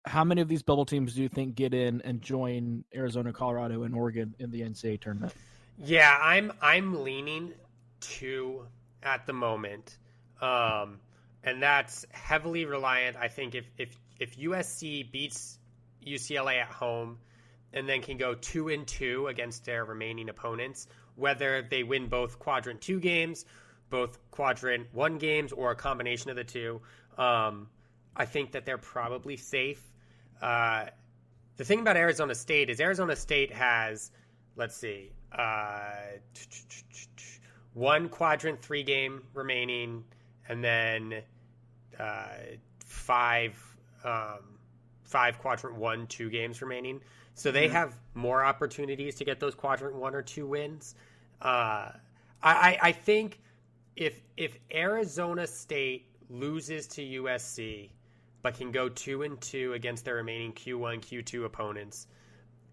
how 0.04 0.22
many 0.22 0.42
of 0.42 0.49
these 0.49 0.62
bubble 0.62 0.84
teams 0.84 1.14
do 1.14 1.22
you 1.22 1.30
think 1.30 1.54
get 1.54 1.72
in 1.72 2.02
and 2.02 2.20
join 2.20 2.84
Arizona, 2.94 3.32
Colorado, 3.32 3.84
and 3.84 3.94
Oregon 3.94 4.34
in 4.38 4.50
the 4.50 4.61
NCAA 4.61 5.00
tournament? 5.00 5.32
Yeah, 5.78 6.16
I'm 6.20 6.52
I'm 6.61 7.02
leaning 7.02 7.54
two 8.00 8.66
at 9.02 9.26
the 9.26 9.32
moment, 9.32 9.96
um, 10.40 11.00
and 11.44 11.62
that's 11.62 12.06
heavily 12.11 12.64
reliant. 12.64 13.16
I 13.16 13.28
think 13.28 13.54
if 13.54 13.66
if 13.78 13.96
if 14.18 14.37
USC 14.37 15.11
beats 15.11 15.58
UCLA 16.06 16.61
at 16.61 16.68
home 16.68 17.18
and 17.72 17.88
then 17.88 18.02
can 18.02 18.16
go 18.16 18.34
two 18.34 18.68
and 18.68 18.87
two 18.87 19.26
against 19.28 19.64
their 19.64 19.84
remaining 19.84 20.28
opponents, 20.28 20.87
whether 21.16 21.62
they 21.62 21.82
win 21.82 22.08
both 22.08 22.38
quadrant 22.38 22.80
two 22.80 23.00
games, 23.00 23.44
both 23.90 24.18
quadrant 24.30 24.88
one 24.92 25.18
games, 25.18 25.52
or 25.52 25.70
a 25.70 25.76
combination 25.76 26.30
of 26.30 26.37
the 26.37 26.44
two. 26.44 26.80
Um, 27.18 27.68
I 28.14 28.26
think 28.26 28.52
that 28.52 28.66
they're 28.66 28.78
probably 28.78 29.37
safe. 29.37 29.82
Uh, 30.40 30.87
the 31.56 31.64
thing 31.64 31.80
about 31.80 31.96
Arizona 31.96 32.34
State 32.34 32.70
is 32.70 32.80
Arizona 32.80 33.16
State 33.16 33.52
has, 33.52 34.11
let's 34.56 34.76
see, 34.76 35.12
uh, 35.30 35.92
one 37.75 38.08
quadrant 38.08 38.61
three 38.62 38.82
game 38.82 39.22
remaining, 39.34 40.04
and 40.52 40.62
then 40.62 41.23
uh, 41.99 42.26
five 42.85 43.59
um, 44.04 44.59
five 45.02 45.38
quadrant 45.38 45.76
one 45.76 46.06
two 46.06 46.28
games 46.28 46.61
remaining. 46.61 47.00
So 47.35 47.50
they 47.50 47.66
mm-hmm. 47.66 47.75
have 47.75 47.99
more 48.14 48.44
opportunities 48.44 49.14
to 49.16 49.25
get 49.25 49.40
those 49.40 49.54
quadrant 49.54 49.97
one 49.97 50.14
or 50.14 50.21
two 50.21 50.47
wins. 50.47 50.94
Uh, 51.40 51.90
I, 52.42 52.78
I 52.82 52.92
think 52.92 53.40
if 53.97 54.21
if 54.37 54.59
Arizona 54.75 55.47
State 55.47 56.06
loses 56.28 56.87
to 56.88 57.02
USC, 57.02 57.90
but 58.42 58.54
can 58.54 58.73
go 58.73 58.88
two 58.88 59.23
and 59.23 59.40
two 59.40 59.73
against 59.73 60.04
their 60.04 60.16
remaining 60.16 60.52
Q1, 60.52 61.00
Q2 61.00 61.44
opponents, 61.44 62.09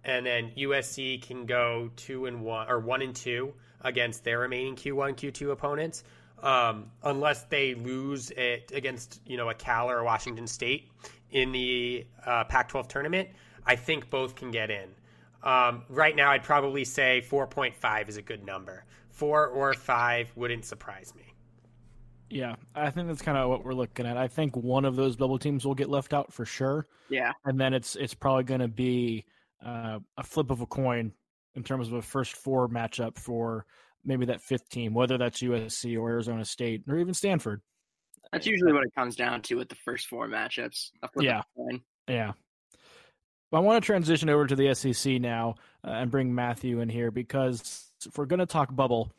and 0.03 0.25
then 0.25 0.51
USC 0.57 1.21
can 1.21 1.45
go 1.45 1.91
two 1.95 2.25
and 2.25 2.41
one 2.41 2.69
or 2.69 2.79
one 2.79 3.01
and 3.01 3.15
two 3.15 3.53
against 3.81 4.23
their 4.23 4.39
remaining 4.39 4.75
Q1, 4.75 5.15
Q2 5.15 5.51
opponents, 5.51 6.03
um, 6.43 6.91
unless 7.03 7.43
they 7.43 7.73
lose 7.75 8.31
it 8.31 8.71
against 8.73 9.21
you 9.25 9.37
know 9.37 9.49
a 9.49 9.53
Cal 9.53 9.89
or 9.89 9.99
a 9.99 10.03
Washington 10.03 10.47
State 10.47 10.89
in 11.31 11.51
the 11.51 12.05
uh, 12.25 12.43
Pac-12 12.45 12.87
tournament. 12.87 13.29
I 13.65 13.75
think 13.75 14.09
both 14.09 14.35
can 14.35 14.51
get 14.51 14.71
in. 14.71 14.89
Um, 15.43 15.83
right 15.89 16.15
now, 16.15 16.31
I'd 16.31 16.43
probably 16.43 16.83
say 16.83 17.23
4.5 17.29 18.09
is 18.09 18.17
a 18.17 18.21
good 18.21 18.45
number. 18.45 18.83
Four 19.11 19.47
or 19.47 19.73
five 19.73 20.31
wouldn't 20.35 20.65
surprise 20.65 21.13
me. 21.15 21.33
Yeah, 22.29 22.55
I 22.75 22.89
think 22.91 23.07
that's 23.07 23.21
kind 23.21 23.37
of 23.37 23.49
what 23.49 23.65
we're 23.65 23.73
looking 23.73 24.05
at. 24.05 24.17
I 24.17 24.27
think 24.27 24.55
one 24.55 24.85
of 24.85 24.95
those 24.95 25.15
bubble 25.15 25.39
teams 25.39 25.65
will 25.65 25.75
get 25.75 25.89
left 25.89 26.13
out 26.13 26.31
for 26.31 26.45
sure. 26.45 26.85
Yeah, 27.09 27.31
and 27.45 27.59
then 27.59 27.73
it's 27.73 27.95
it's 27.95 28.13
probably 28.13 28.43
going 28.43 28.59
to 28.59 28.67
be 28.67 29.25
uh, 29.65 29.99
a 30.17 30.23
flip 30.23 30.51
of 30.51 30.61
a 30.61 30.67
coin 30.67 31.11
in 31.55 31.63
terms 31.63 31.87
of 31.87 31.95
a 31.95 32.01
first 32.01 32.35
four 32.35 32.69
matchup 32.69 33.17
for 33.17 33.65
maybe 34.05 34.25
that 34.25 34.41
fifth 34.41 34.69
team, 34.69 34.93
whether 34.93 35.17
that's 35.17 35.41
USC 35.41 35.99
or 35.99 36.09
Arizona 36.09 36.45
State 36.45 36.83
or 36.87 36.97
even 36.97 37.13
Stanford. 37.13 37.61
That's 38.31 38.45
usually 38.45 38.73
what 38.73 38.83
it 38.83 38.93
comes 38.95 39.15
down 39.15 39.41
to 39.43 39.55
with 39.55 39.69
the 39.69 39.75
first 39.75 40.07
four 40.07 40.27
matchups. 40.27 40.91
Yeah, 41.17 41.41
yeah. 42.07 42.33
I 43.51 43.59
want 43.59 43.83
to 43.83 43.85
transition 43.85 44.29
over 44.29 44.45
to 44.45 44.55
the 44.55 44.75
SEC 44.75 45.19
now 45.19 45.55
uh, 45.83 45.91
and 45.91 46.11
bring 46.11 46.33
Matthew 46.33 46.81
in 46.81 46.89
here 46.89 47.09
because 47.09 47.87
if 48.05 48.15
we're 48.17 48.25
going 48.25 48.39
to 48.39 48.45
talk 48.45 48.75
bubble, 48.75 49.11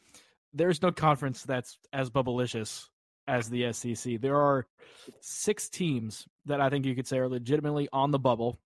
there's 0.54 0.82
no 0.82 0.92
conference 0.92 1.42
that's 1.42 1.78
as 1.92 2.10
bubblicious 2.10 2.86
as 3.26 3.50
the 3.50 3.72
SEC. 3.72 4.20
There 4.20 4.40
are 4.40 4.66
six 5.20 5.68
teams 5.68 6.26
that 6.46 6.60
I 6.60 6.70
think 6.70 6.86
you 6.86 6.94
could 6.94 7.08
say 7.08 7.18
are 7.18 7.28
legitimately 7.28 7.88
on 7.92 8.12
the 8.12 8.18
bubble, 8.18 8.60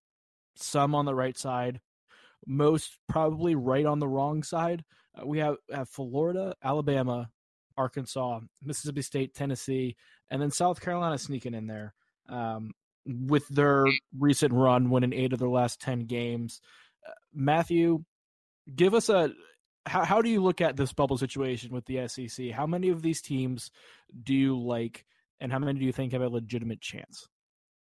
some 0.54 0.94
on 0.94 1.06
the 1.06 1.14
right 1.14 1.37
side, 1.37 1.80
most 2.47 2.99
probably 3.09 3.54
right 3.54 3.87
on 3.87 4.00
the 4.00 4.09
wrong 4.09 4.42
side. 4.42 4.85
Uh, 5.21 5.26
we 5.26 5.38
have, 5.38 5.56
have 5.73 5.88
Florida, 5.88 6.54
Alabama, 6.62 7.28
Arkansas, 7.76 8.40
Mississippi 8.62 9.02
State, 9.02 9.35
Tennessee, 9.35 9.97
and 10.30 10.40
then 10.40 10.50
South 10.50 10.80
Carolina 10.80 11.18
sneaking 11.18 11.54
in 11.54 11.66
there. 11.66 11.94
Um, 12.28 12.73
with 13.06 13.47
their 13.49 13.85
recent 14.18 14.52
run, 14.52 14.90
winning 14.90 15.12
eight 15.12 15.33
of 15.33 15.38
their 15.38 15.49
last 15.49 15.80
10 15.80 16.06
games. 16.06 16.61
Uh, 17.06 17.12
Matthew, 17.35 18.02
give 18.75 18.94
us 18.94 19.09
a 19.09 19.30
how, 19.87 20.04
how 20.04 20.23
do 20.23 20.30
you 20.30 20.42
look 20.42 20.61
at 20.61 20.76
this 20.76 20.92
bubble 20.92 21.18
situation 21.18 21.71
with 21.71 21.85
the 21.87 22.09
SEC? 22.09 22.50
How 22.50 22.66
many 22.66 22.88
of 22.88 23.02
these 23.02 23.21
teams 23.21 23.71
do 24.23 24.35
you 24.35 24.59
like, 24.59 25.04
and 25.40 25.52
how 25.52 25.59
many 25.59 25.78
do 25.78 25.85
you 25.85 25.92
think 25.92 26.12
have 26.12 26.23
a 26.23 26.28
legitimate 26.28 26.80
chance? 26.80 27.28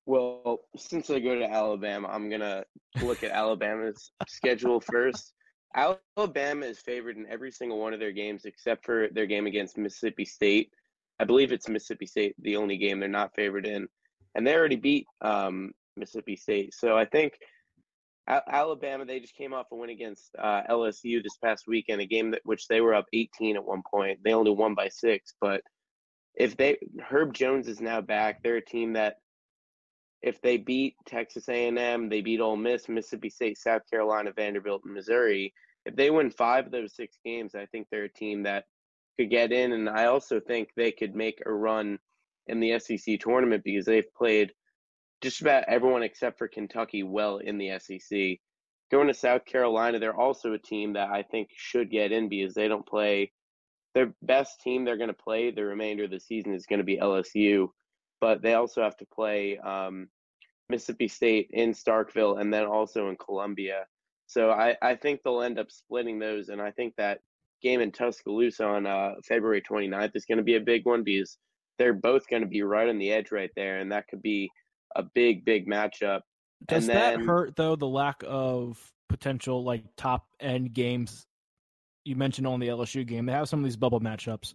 Well, 0.05 0.59
since 0.75 1.09
I 1.09 1.19
go 1.19 1.37
to 1.37 1.49
Alabama, 1.49 2.07
I'm 2.07 2.29
gonna 2.29 2.63
look 3.03 3.23
at 3.23 3.31
Alabama's 3.31 4.11
schedule 4.27 4.79
first. 4.79 5.33
Alabama 5.75 6.65
is 6.65 6.79
favored 6.79 7.17
in 7.17 7.27
every 7.27 7.51
single 7.51 7.79
one 7.79 7.93
of 7.93 7.99
their 7.99 8.11
games 8.11 8.45
except 8.45 8.85
for 8.85 9.07
their 9.11 9.25
game 9.25 9.47
against 9.47 9.77
Mississippi 9.77 10.25
State. 10.25 10.71
I 11.19 11.25
believe 11.25 11.51
it's 11.51 11.69
Mississippi 11.69 12.05
State, 12.05 12.35
the 12.39 12.55
only 12.55 12.77
game 12.77 12.99
they're 12.99 13.09
not 13.09 13.35
favored 13.35 13.67
in 13.67 13.87
and 14.35 14.45
they 14.45 14.55
already 14.55 14.75
beat 14.75 15.07
um, 15.21 15.71
Mississippi 15.97 16.35
State. 16.35 16.73
So 16.73 16.97
I 16.97 17.05
think 17.05 17.33
Alabama 18.27 19.05
they 19.05 19.19
just 19.19 19.35
came 19.35 19.53
off 19.53 19.67
a 19.71 19.75
win 19.75 19.89
against 19.89 20.35
uh, 20.37 20.61
LSU 20.69 21.21
this 21.23 21.37
past 21.43 21.65
weekend, 21.67 22.01
a 22.01 22.05
game 22.05 22.31
that 22.31 22.41
which 22.43 22.67
they 22.67 22.81
were 22.81 22.93
up 22.93 23.05
18 23.11 23.55
at 23.55 23.65
one 23.65 23.81
point. 23.89 24.19
They 24.23 24.33
only 24.33 24.51
won 24.51 24.75
by 24.75 24.89
six, 24.89 25.33
but 25.41 25.61
if 26.35 26.55
they 26.55 26.77
Herb 27.09 27.33
Jones 27.33 27.67
is 27.67 27.81
now 27.81 28.01
back, 28.01 28.43
they're 28.43 28.57
a 28.57 28.65
team 28.65 28.93
that 28.93 29.15
if 30.21 30.41
they 30.41 30.57
beat 30.57 30.95
Texas 31.05 31.47
A&M, 31.47 32.09
they 32.09 32.21
beat 32.21 32.41
Ole 32.41 32.57
Miss, 32.57 32.89
Mississippi 32.89 33.29
State, 33.29 33.57
South 33.57 33.81
Carolina, 33.89 34.31
Vanderbilt, 34.35 34.81
and 34.85 34.93
Missouri. 34.93 35.53
If 35.85 35.95
they 35.95 36.09
win 36.09 36.29
five 36.29 36.65
of 36.65 36.71
those 36.71 36.95
six 36.95 37.17
games, 37.23 37.55
I 37.55 37.65
think 37.67 37.87
they're 37.89 38.03
a 38.03 38.11
team 38.11 38.43
that 38.43 38.65
could 39.17 39.29
get 39.29 39.51
in, 39.51 39.71
and 39.71 39.89
I 39.89 40.05
also 40.05 40.39
think 40.39 40.69
they 40.75 40.91
could 40.91 41.15
make 41.15 41.41
a 41.45 41.51
run 41.51 41.99
in 42.47 42.59
the 42.59 42.79
SEC 42.79 43.19
tournament 43.19 43.63
because 43.63 43.85
they've 43.85 44.13
played 44.13 44.51
just 45.21 45.41
about 45.41 45.65
everyone 45.67 46.03
except 46.03 46.37
for 46.37 46.47
Kentucky 46.47 47.03
well 47.03 47.37
in 47.37 47.57
the 47.57 47.77
SEC. 47.79 48.39
Going 48.91 49.07
to 49.07 49.13
South 49.13 49.45
Carolina, 49.45 49.99
they're 49.99 50.19
also 50.19 50.53
a 50.53 50.59
team 50.59 50.93
that 50.93 51.09
I 51.09 51.23
think 51.23 51.49
should 51.55 51.91
get 51.91 52.11
in 52.11 52.27
because 52.27 52.53
they 52.53 52.67
don't 52.67 52.87
play 52.87 53.31
their 53.95 54.13
best 54.21 54.61
team 54.61 54.85
they're 54.85 54.97
going 54.97 55.09
to 55.09 55.13
play 55.13 55.51
the 55.51 55.65
remainder 55.65 56.05
of 56.05 56.11
the 56.11 56.19
season 56.19 56.53
is 56.53 56.65
going 56.65 56.79
to 56.79 56.85
be 56.85 56.97
LSU, 56.97 57.69
but 58.21 58.41
they 58.41 58.53
also 58.53 58.81
have 58.81 58.97
to 58.97 59.05
play 59.05 59.57
um, 59.59 60.07
Mississippi 60.69 61.07
State 61.07 61.49
in 61.51 61.71
Starkville 61.71 62.39
and 62.39 62.53
then 62.53 62.65
also 62.65 63.09
in 63.09 63.15
Columbia. 63.17 63.85
So 64.27 64.51
I, 64.51 64.75
I 64.81 64.95
think 64.95 65.21
they'll 65.23 65.41
end 65.41 65.57
up 65.57 65.71
splitting 65.71 66.19
those, 66.19 66.49
and 66.49 66.61
I 66.61 66.71
think 66.71 66.93
that 66.97 67.19
game 67.61 67.81
in 67.81 67.91
Tuscaloosa 67.91 68.63
on 68.63 68.85
uh, 68.85 69.15
February 69.27 69.61
29th 69.61 70.15
is 70.15 70.25
going 70.25 70.37
to 70.37 70.43
be 70.43 70.55
a 70.55 70.61
big 70.61 70.85
one 70.85 71.03
because 71.03 71.37
they're 71.77 71.93
both 71.93 72.27
going 72.27 72.43
to 72.43 72.47
be 72.47 72.61
right 72.61 72.89
on 72.89 72.99
the 72.99 73.11
edge 73.11 73.31
right 73.31 73.49
there, 73.55 73.79
and 73.79 73.91
that 73.91 74.07
could 74.07 74.21
be 74.21 74.49
a 74.95 75.03
big, 75.03 75.45
big 75.45 75.67
matchup. 75.67 76.21
Does 76.67 76.87
then, 76.87 76.95
that 76.95 77.25
hurt 77.25 77.55
though? 77.55 77.75
The 77.75 77.87
lack 77.87 78.23
of 78.27 78.79
potential 79.07 79.63
like 79.63 79.83
top 79.97 80.27
end 80.39 80.73
games. 80.73 81.25
You 82.05 82.15
mentioned 82.15 82.47
on 82.47 82.59
the 82.59 82.67
LSU 82.67 83.05
game, 83.05 83.25
they 83.25 83.33
have 83.33 83.49
some 83.49 83.59
of 83.59 83.65
these 83.65 83.77
bubble 83.77 83.99
matchups, 83.99 84.53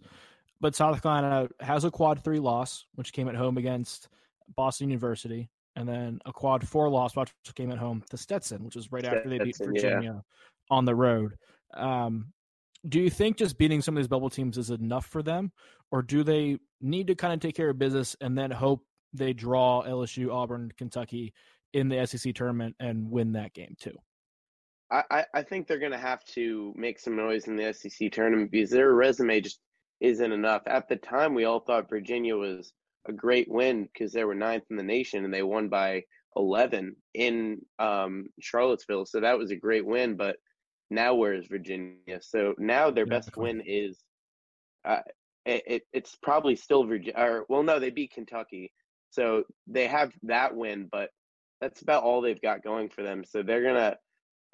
but 0.61 0.75
South 0.75 1.01
Carolina 1.01 1.49
has 1.59 1.83
a 1.83 1.91
quad 1.91 2.23
three 2.23 2.39
loss, 2.39 2.85
which 2.95 3.13
came 3.13 3.27
at 3.27 3.35
home 3.35 3.57
against 3.57 4.09
Boston 4.55 4.89
University, 4.89 5.49
and 5.75 5.87
then 5.87 6.19
a 6.25 6.31
quad 6.31 6.67
four 6.67 6.89
loss, 6.89 7.15
which 7.15 7.31
came 7.55 7.71
at 7.71 7.77
home 7.77 8.03
to 8.09 8.17
Stetson, 8.17 8.63
which 8.63 8.75
was 8.75 8.91
right 8.91 9.03
Stetson, 9.03 9.17
after 9.17 9.29
they 9.29 9.43
beat 9.43 9.57
Virginia 9.57 10.13
yeah. 10.15 10.19
on 10.69 10.85
the 10.85 10.95
road. 10.95 11.37
Um, 11.73 12.33
do 12.87 12.99
you 12.99 13.09
think 13.09 13.37
just 13.37 13.57
beating 13.57 13.81
some 13.81 13.97
of 13.97 14.01
these 14.01 14.07
bubble 14.07 14.29
teams 14.29 14.57
is 14.57 14.69
enough 14.69 15.07
for 15.07 15.23
them, 15.23 15.51
or 15.91 16.01
do 16.01 16.23
they 16.23 16.59
need 16.81 17.07
to 17.07 17.15
kind 17.15 17.33
of 17.33 17.39
take 17.39 17.55
care 17.55 17.69
of 17.69 17.79
business 17.79 18.15
and 18.21 18.37
then 18.37 18.51
hope 18.51 18.85
they 19.13 19.33
draw 19.33 19.83
LSU, 19.83 20.31
Auburn, 20.31 20.71
Kentucky 20.77 21.33
in 21.73 21.89
the 21.89 22.05
SEC 22.05 22.33
tournament 22.35 22.75
and 22.79 23.09
win 23.09 23.33
that 23.33 23.53
game 23.53 23.75
too? 23.79 23.97
I, 24.91 25.25
I 25.33 25.41
think 25.41 25.67
they're 25.67 25.79
going 25.79 25.91
to 25.91 25.97
have 25.97 26.23
to 26.25 26.71
make 26.77 26.99
some 26.99 27.15
noise 27.15 27.47
in 27.47 27.55
the 27.55 27.73
SEC 27.73 28.11
tournament 28.11 28.51
because 28.51 28.69
their 28.69 28.93
resume 28.93 29.41
just 29.41 29.59
isn't 30.05 30.31
enough. 30.31 30.61
At 30.67 30.87
the 30.87 30.97
time, 30.97 31.33
we 31.33 31.45
all 31.45 31.59
thought 31.59 31.89
Virginia 31.89 32.35
was 32.37 32.73
a 33.07 33.11
great 33.11 33.49
win 33.49 33.89
because 33.91 34.11
they 34.11 34.23
were 34.23 34.35
ninth 34.35 34.65
in 34.69 34.77
the 34.77 34.83
nation 34.83 35.25
and 35.25 35.33
they 35.33 35.43
won 35.43 35.67
by 35.67 36.03
11 36.35 36.95
in 37.15 37.61
um, 37.79 38.27
Charlottesville. 38.39 39.05
So 39.05 39.19
that 39.19 39.37
was 39.37 39.51
a 39.51 39.55
great 39.55 39.85
win. 39.85 40.15
But 40.15 40.37
now 40.91 41.15
where 41.15 41.33
is 41.33 41.47
Virginia? 41.47 42.19
So 42.21 42.53
now 42.59 42.91
their 42.91 43.07
best 43.07 43.35
win 43.35 43.63
is, 43.65 43.97
uh, 44.87 45.01
it, 45.45 45.63
it, 45.65 45.81
it's 45.91 46.15
probably 46.21 46.55
still 46.55 46.85
Virginia. 46.85 47.13
Or 47.17 47.45
well, 47.49 47.63
no, 47.63 47.79
they 47.79 47.89
beat 47.89 48.13
Kentucky, 48.13 48.71
so 49.09 49.43
they 49.65 49.87
have 49.87 50.11
that 50.23 50.55
win, 50.55 50.87
but 50.91 51.09
that's 51.61 51.81
about 51.81 52.03
all 52.03 52.21
they've 52.21 52.41
got 52.41 52.63
going 52.63 52.89
for 52.89 53.01
them. 53.01 53.23
So 53.23 53.41
they're 53.41 53.63
gonna, 53.63 53.97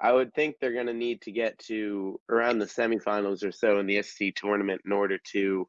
I 0.02 0.12
would 0.12 0.34
think 0.34 0.56
they're 0.60 0.74
gonna 0.74 0.92
need 0.92 1.22
to 1.22 1.32
get 1.32 1.58
to 1.66 2.20
around 2.28 2.58
the 2.58 2.66
semifinals 2.66 3.44
or 3.44 3.52
so 3.52 3.78
in 3.78 3.86
the 3.86 4.02
SEC 4.02 4.34
tournament 4.34 4.82
in 4.84 4.92
order 4.92 5.18
to 5.32 5.68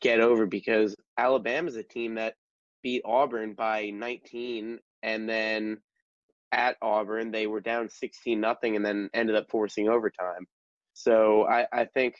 get 0.00 0.20
over 0.20 0.46
because 0.46 0.96
Alabama's 1.16 1.76
a 1.76 1.82
team 1.84 2.16
that 2.16 2.34
beat 2.82 3.02
Auburn 3.04 3.54
by 3.54 3.90
19 3.90 4.78
and 5.02 5.28
then 5.28 5.78
at 6.52 6.76
Auburn 6.82 7.30
they 7.30 7.46
were 7.46 7.60
down 7.60 7.88
16 7.88 8.40
nothing 8.40 8.76
and 8.76 8.84
then 8.84 9.08
ended 9.14 9.36
up 9.36 9.46
forcing 9.50 9.88
overtime. 9.88 10.46
So 10.94 11.46
I, 11.46 11.66
I 11.72 11.84
think 11.84 12.16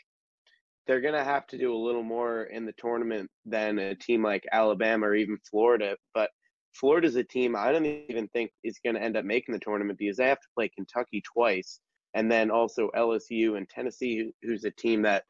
they're 0.87 1.01
going 1.01 1.15
to 1.15 1.25
have 1.25 1.47
to 1.49 1.59
do 1.59 1.75
a 1.75 1.85
little 1.85 2.03
more 2.03 2.45
in 2.45 2.65
the 2.65 2.75
tournament 2.79 3.31
than 3.45 3.79
a 3.79 3.95
team 3.95 4.23
like 4.23 4.45
Alabama 4.53 5.07
or 5.07 5.15
even 5.15 5.39
Florida. 5.51 5.97
But 6.15 6.31
Florida's 6.79 7.17
a 7.17 7.25
team 7.25 7.57
I 7.57 7.73
don't 7.73 7.87
even 7.87 8.29
think 8.29 8.51
is 8.63 8.79
going 8.85 8.97
to 8.97 9.03
end 9.03 9.17
up 9.17 9.25
making 9.25 9.53
the 9.53 9.61
tournament 9.61 9.99
because 9.99 10.19
they 10.19 10.29
have 10.29 10.41
to 10.41 10.49
play 10.55 10.69
Kentucky 10.69 11.23
twice 11.35 11.81
and 12.15 12.31
then 12.31 12.51
also 12.51 12.91
LSU 12.97 13.57
and 13.57 13.69
Tennessee, 13.69 14.33
who's 14.43 14.65
a 14.65 14.71
team 14.71 15.03
that 15.03 15.25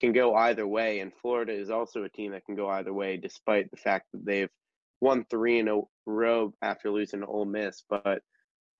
can 0.00 0.12
go 0.12 0.34
either 0.34 0.66
way. 0.66 1.00
And 1.00 1.12
Florida 1.14 1.52
is 1.52 1.70
also 1.70 2.04
a 2.04 2.08
team 2.10 2.32
that 2.32 2.44
can 2.44 2.56
go 2.56 2.68
either 2.68 2.92
way, 2.92 3.16
despite 3.16 3.70
the 3.70 3.76
fact 3.76 4.06
that 4.12 4.24
they've 4.24 4.50
won 5.00 5.24
three 5.30 5.58
in 5.58 5.68
a 5.68 5.80
row 6.06 6.52
after 6.62 6.90
losing 6.90 7.20
to 7.20 7.26
Ole 7.26 7.46
Miss. 7.46 7.84
But 7.88 8.22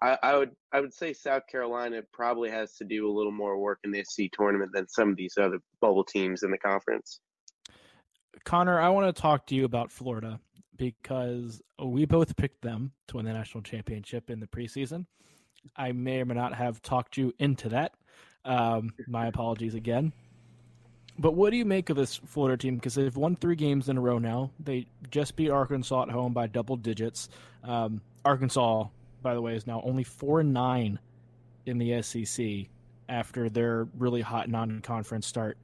I, 0.03 0.19
I, 0.23 0.37
would 0.37 0.51
I 0.73 0.81
would 0.81 0.95
say 0.95 1.13
South 1.13 1.43
Carolina 1.51 2.03
probably 2.13 2.51
has 2.51 2.77
to 2.77 2.85
do 2.85 3.09
a 3.09 3.13
little 3.13 3.33
more 3.33 3.59
work 3.59 3.79
in 3.85 3.91
the 3.91 4.05
SEC 4.05 4.31
tournament 4.33 4.73
than 4.75 4.89
some 4.89 5.11
of 5.11 5.17
these 5.17 5.35
other 5.39 5.61
bubble 5.81 6.05
teams 6.05 6.43
in 6.43 6.51
the 6.51 6.59
conference. 6.59 7.21
Connor, 8.45 8.81
I 8.81 8.89
want 8.89 9.15
to 9.15 9.21
talk 9.21 9.47
to 9.47 9.55
you 9.55 9.65
about 9.65 9.91
Florida 9.91 10.41
because 10.81 11.61
we 11.79 12.07
both 12.07 12.35
picked 12.37 12.63
them 12.63 12.91
to 13.07 13.17
win 13.17 13.27
the 13.27 13.33
national 13.35 13.63
championship 13.63 14.31
in 14.31 14.41
the 14.41 14.47
preseason. 14.47 15.05
I 15.77 15.93
may 15.93 16.23
or 16.23 16.25
may 16.25 16.35
not 16.35 16.55
have 16.55 16.81
talked 16.81 17.19
you 17.19 17.35
into 17.39 17.69
that. 17.69 17.93
Um, 18.47 18.95
my 19.07 19.27
apologies 19.27 19.75
again. 19.75 20.15
But 21.19 21.35
what 21.35 21.51
do 21.51 21.59
you 21.59 21.67
make 21.67 21.91
of 21.91 21.99
this 21.99 22.17
Florida 22.17 22.57
team? 22.57 22.77
Because 22.77 22.95
they've 22.95 23.15
won 23.15 23.37
three 23.37 23.57
games 23.57 23.91
in 23.91 23.99
a 23.99 24.01
row 24.01 24.19
now. 24.19 24.53
They 24.59 24.87
just 25.11 25.37
beat 25.37 25.51
Arkansas 25.51 26.05
at 26.05 26.09
home 26.09 26.33
by 26.33 26.47
double 26.47 26.77
digits. 26.77 27.29
Um, 27.63 28.01
Arkansas, 28.25 28.87
by 29.21 29.35
the 29.35 29.43
way, 29.43 29.55
is 29.55 29.67
now 29.67 29.83
only 29.85 30.03
four 30.03 30.41
and 30.41 30.55
nine 30.55 30.99
in 31.67 31.77
the 31.77 32.01
SEC 32.01 32.69
after 33.11 33.51
their 33.51 33.87
really 33.99 34.23
hot 34.23 34.49
non-conference 34.49 35.27
start. 35.27 35.59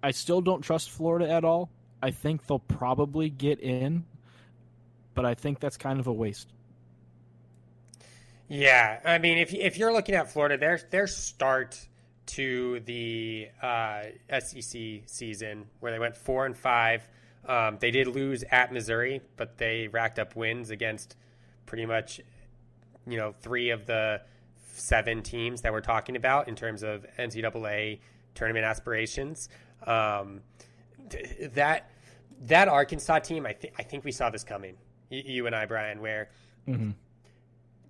I 0.00 0.12
still 0.12 0.40
don't 0.40 0.62
trust 0.62 0.90
Florida 0.90 1.28
at 1.28 1.44
all. 1.44 1.70
I 2.04 2.10
think 2.10 2.46
they'll 2.46 2.58
probably 2.58 3.30
get 3.30 3.60
in, 3.60 4.04
but 5.14 5.24
I 5.24 5.32
think 5.32 5.58
that's 5.58 5.78
kind 5.78 5.98
of 5.98 6.06
a 6.06 6.12
waste. 6.12 6.48
Yeah, 8.46 9.00
I 9.06 9.16
mean, 9.16 9.38
if 9.38 9.54
if 9.54 9.78
you're 9.78 9.90
looking 9.90 10.14
at 10.14 10.30
Florida, 10.30 10.58
their 10.58 10.78
their 10.90 11.06
start 11.06 11.88
to 12.26 12.80
the 12.80 13.48
uh, 13.62 14.02
SEC 14.38 14.80
season 15.06 15.64
where 15.80 15.92
they 15.92 15.98
went 15.98 16.14
four 16.14 16.44
and 16.44 16.54
five. 16.54 17.08
Um, 17.46 17.78
they 17.80 17.90
did 17.90 18.06
lose 18.06 18.44
at 18.50 18.70
Missouri, 18.70 19.22
but 19.38 19.56
they 19.56 19.88
racked 19.88 20.18
up 20.18 20.36
wins 20.36 20.68
against 20.68 21.16
pretty 21.64 21.86
much, 21.86 22.20
you 23.06 23.16
know, 23.16 23.34
three 23.40 23.70
of 23.70 23.86
the 23.86 24.20
seven 24.74 25.22
teams 25.22 25.62
that 25.62 25.72
we're 25.72 25.80
talking 25.80 26.16
about 26.16 26.48
in 26.48 26.54
terms 26.54 26.82
of 26.82 27.06
NCAA 27.18 28.00
tournament 28.34 28.66
aspirations. 28.66 29.48
Um, 29.86 30.42
th- 31.08 31.52
that 31.54 31.90
that 32.42 32.68
Arkansas 32.68 33.20
team, 33.20 33.46
I 33.46 33.52
think 33.52 33.74
I 33.78 33.82
think 33.82 34.04
we 34.04 34.12
saw 34.12 34.30
this 34.30 34.44
coming. 34.44 34.76
Y- 35.10 35.22
you 35.26 35.46
and 35.46 35.54
I, 35.54 35.66
Brian, 35.66 36.00
where 36.00 36.30
mm-hmm. 36.68 36.90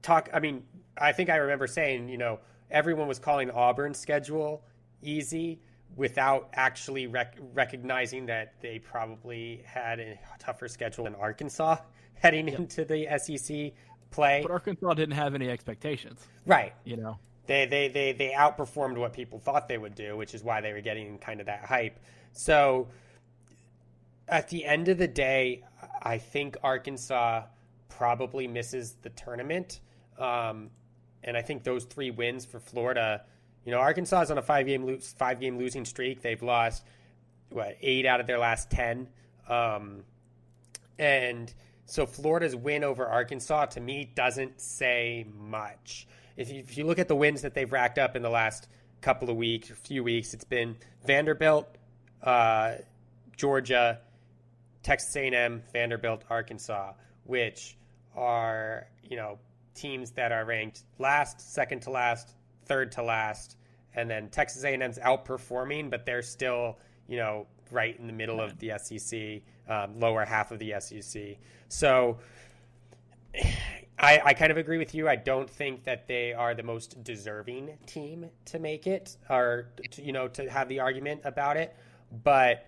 talk. 0.03 0.29
I 0.33 0.41
mean, 0.41 0.65
I 0.97 1.13
think 1.13 1.31
I 1.31 1.37
remember 1.37 1.67
saying, 1.67 2.09
you 2.09 2.19
know 2.19 2.41
everyone 2.71 3.09
was 3.09 3.19
calling 3.19 3.51
Auburn's 3.51 3.99
schedule 3.99 4.63
easy 5.03 5.61
without 5.97 6.49
actually 6.55 7.07
rec- 7.07 7.39
recognizing 7.55 8.27
that 8.27 8.55
they 8.61 8.81
probably 8.81 9.63
had 9.65 10.01
a 10.01 10.19
tougher 10.41 10.67
schedule 10.67 11.07
in 11.07 11.15
Arkansas 11.15 11.77
heading 12.15 12.49
yep. 12.49 12.59
into 12.59 12.85
the 12.85 13.07
SEC 13.19 13.73
play. 14.11 14.43
But 14.43 14.51
Arkansas 14.51 14.95
didn't 14.95 15.15
have 15.15 15.35
any 15.35 15.49
expectations. 15.49 16.27
Right. 16.47 16.75
You 16.85 16.97
know. 16.97 17.19
They, 17.47 17.67
they 17.67 17.89
they 17.89 18.13
they 18.13 18.31
outperformed 18.31 18.97
what 18.97 19.13
people 19.13 19.39
thought 19.39 19.69
they 19.69 19.77
would 19.77 19.95
do, 19.95 20.17
which 20.17 20.35
is 20.35 20.43
why 20.43 20.63
they 20.63 20.73
were 20.73 20.81
getting 20.81 21.19
kind 21.19 21.41
of 21.41 21.47
that 21.47 21.67
hype. 21.67 22.01
So 22.33 22.89
at 24.29 24.49
the 24.49 24.65
end 24.65 24.89
of 24.89 24.99
the 24.99 25.09
day, 25.09 25.65
I 26.03 26.19
think 26.19 26.57
Arkansas 26.63 27.45
probably 27.89 28.47
misses 28.47 28.97
the 29.03 29.11
tournament. 29.11 29.81
Um, 30.19 30.71
and 31.23 31.37
I 31.37 31.43
think 31.43 31.65
those 31.65 31.85
three 31.85 32.11
wins 32.11 32.45
for 32.45 32.61
Florida, 32.61 33.23
you 33.65 33.73
know, 33.73 33.79
Arkansas 33.79 34.23
is 34.23 34.31
on 34.31 34.39
a 34.39 34.43
five 34.43 34.67
game 34.67 34.85
lo- 34.87 34.99
five 35.01 35.41
game 35.41 35.59
losing 35.59 35.85
streak. 35.85 36.23
They've 36.23 36.43
lost 36.43 36.85
what 37.51 37.77
eight 37.81 38.07
out 38.07 38.21
of 38.21 38.27
their 38.27 38.39
last 38.39 38.71
ten, 38.71 39.09
um, 39.49 40.05
and 40.99 41.53
so 41.87 42.07
Florida's 42.07 42.57
win 42.57 42.85
over 42.85 43.07
Arkansas 43.07 43.67
to 43.67 43.81
me 43.81 44.11
doesn't 44.15 44.61
say 44.61 45.27
much. 45.39 46.07
If 46.37 46.51
you, 46.51 46.61
if 46.61 46.77
you 46.77 46.85
look 46.85 46.99
at 46.99 47.09
the 47.09 47.17
wins 47.17 47.43
that 47.43 47.55
they've 47.55 47.71
racked 47.71 47.99
up 47.99 48.17
in 48.17 48.23
the 48.23 48.31
last 48.31 48.69
couple 49.01 49.31
of 49.31 49.37
weeks, 49.37 49.71
or 49.71 49.75
few 49.75 50.03
weeks, 50.03 50.35
it's 50.35 50.45
been 50.45 50.77
Vanderbilt, 51.07 51.69
uh, 52.23 52.77
Georgia, 53.37 54.01
Texas 54.85 55.17
A&M, 55.17 55.63
Vanderbilt, 55.73 56.23
Arkansas, 56.31 56.93
which 57.25 57.77
are 58.15 58.87
you 59.03 59.17
know 59.17 59.39
teams 59.75 60.13
that 60.13 60.31
are 60.31 60.45
ranked 60.45 60.83
last, 61.01 61.41
second 61.41 61.81
to 61.83 61.91
last, 61.91 62.37
third 62.67 62.93
to 62.93 63.03
last, 63.03 63.57
and 63.97 64.09
then 64.09 64.29
Texas 64.29 64.63
A&M's 64.63 64.99
outperforming, 64.99 65.91
but 65.91 66.07
they're 66.07 66.23
still 66.23 66.79
you 67.09 67.17
know 67.17 67.47
right 67.73 67.99
in 67.99 68.07
the 68.07 68.13
middle 68.13 68.41
of 68.41 68.57
the 68.59 68.73
SEC, 68.79 69.43
um, 69.69 69.99
lower 69.99 70.25
half 70.25 70.53
of 70.53 70.61
the 70.61 70.75
SEC. 70.79 71.39
So. 71.69 72.19
I, 73.97 74.21
I 74.25 74.35
kind 74.35 74.51
of 74.51 74.59
agree 74.59 74.79
with 74.79 74.93
you. 74.93 75.09
I 75.09 75.15
don't 75.15 75.49
think 75.49 75.85
that 75.85 76.09
they 76.09 76.33
are 76.33 76.53
the 76.53 76.65
most 76.65 77.05
deserving 77.05 77.79
team 77.87 78.29
to 78.47 78.59
make 78.59 78.89
it, 78.89 79.17
or 79.31 79.69
to, 79.93 80.03
you 80.03 80.13
know, 80.13 80.27
to 80.29 80.51
have 80.51 80.69
the 80.69 80.81
argument 80.81 81.21
about 81.25 81.57
it. 81.57 81.77
But 82.25 82.67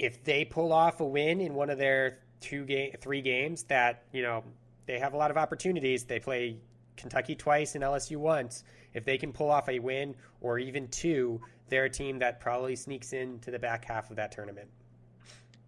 if 0.00 0.24
they 0.24 0.46
pull 0.46 0.72
off 0.72 1.00
a 1.00 1.04
win 1.04 1.42
in 1.42 1.52
one 1.54 1.68
of 1.68 1.76
their 1.76 2.20
two 2.40 2.64
game, 2.64 2.92
three 3.00 3.20
games, 3.20 3.64
that 3.64 4.04
you 4.12 4.22
know 4.22 4.42
they 4.86 4.98
have 4.98 5.12
a 5.12 5.16
lot 5.16 5.30
of 5.30 5.36
opportunities. 5.36 6.04
They 6.04 6.18
play 6.18 6.56
Kentucky 6.96 7.34
twice 7.34 7.74
and 7.74 7.84
LSU 7.84 8.16
once. 8.16 8.64
If 8.94 9.04
they 9.04 9.18
can 9.18 9.32
pull 9.32 9.50
off 9.50 9.68
a 9.68 9.78
win 9.78 10.16
or 10.40 10.58
even 10.58 10.88
two, 10.88 11.42
they're 11.68 11.84
a 11.84 11.90
team 11.90 12.20
that 12.20 12.40
probably 12.40 12.76
sneaks 12.76 13.12
into 13.12 13.50
the 13.50 13.58
back 13.58 13.84
half 13.84 14.10
of 14.10 14.16
that 14.16 14.32
tournament. 14.32 14.68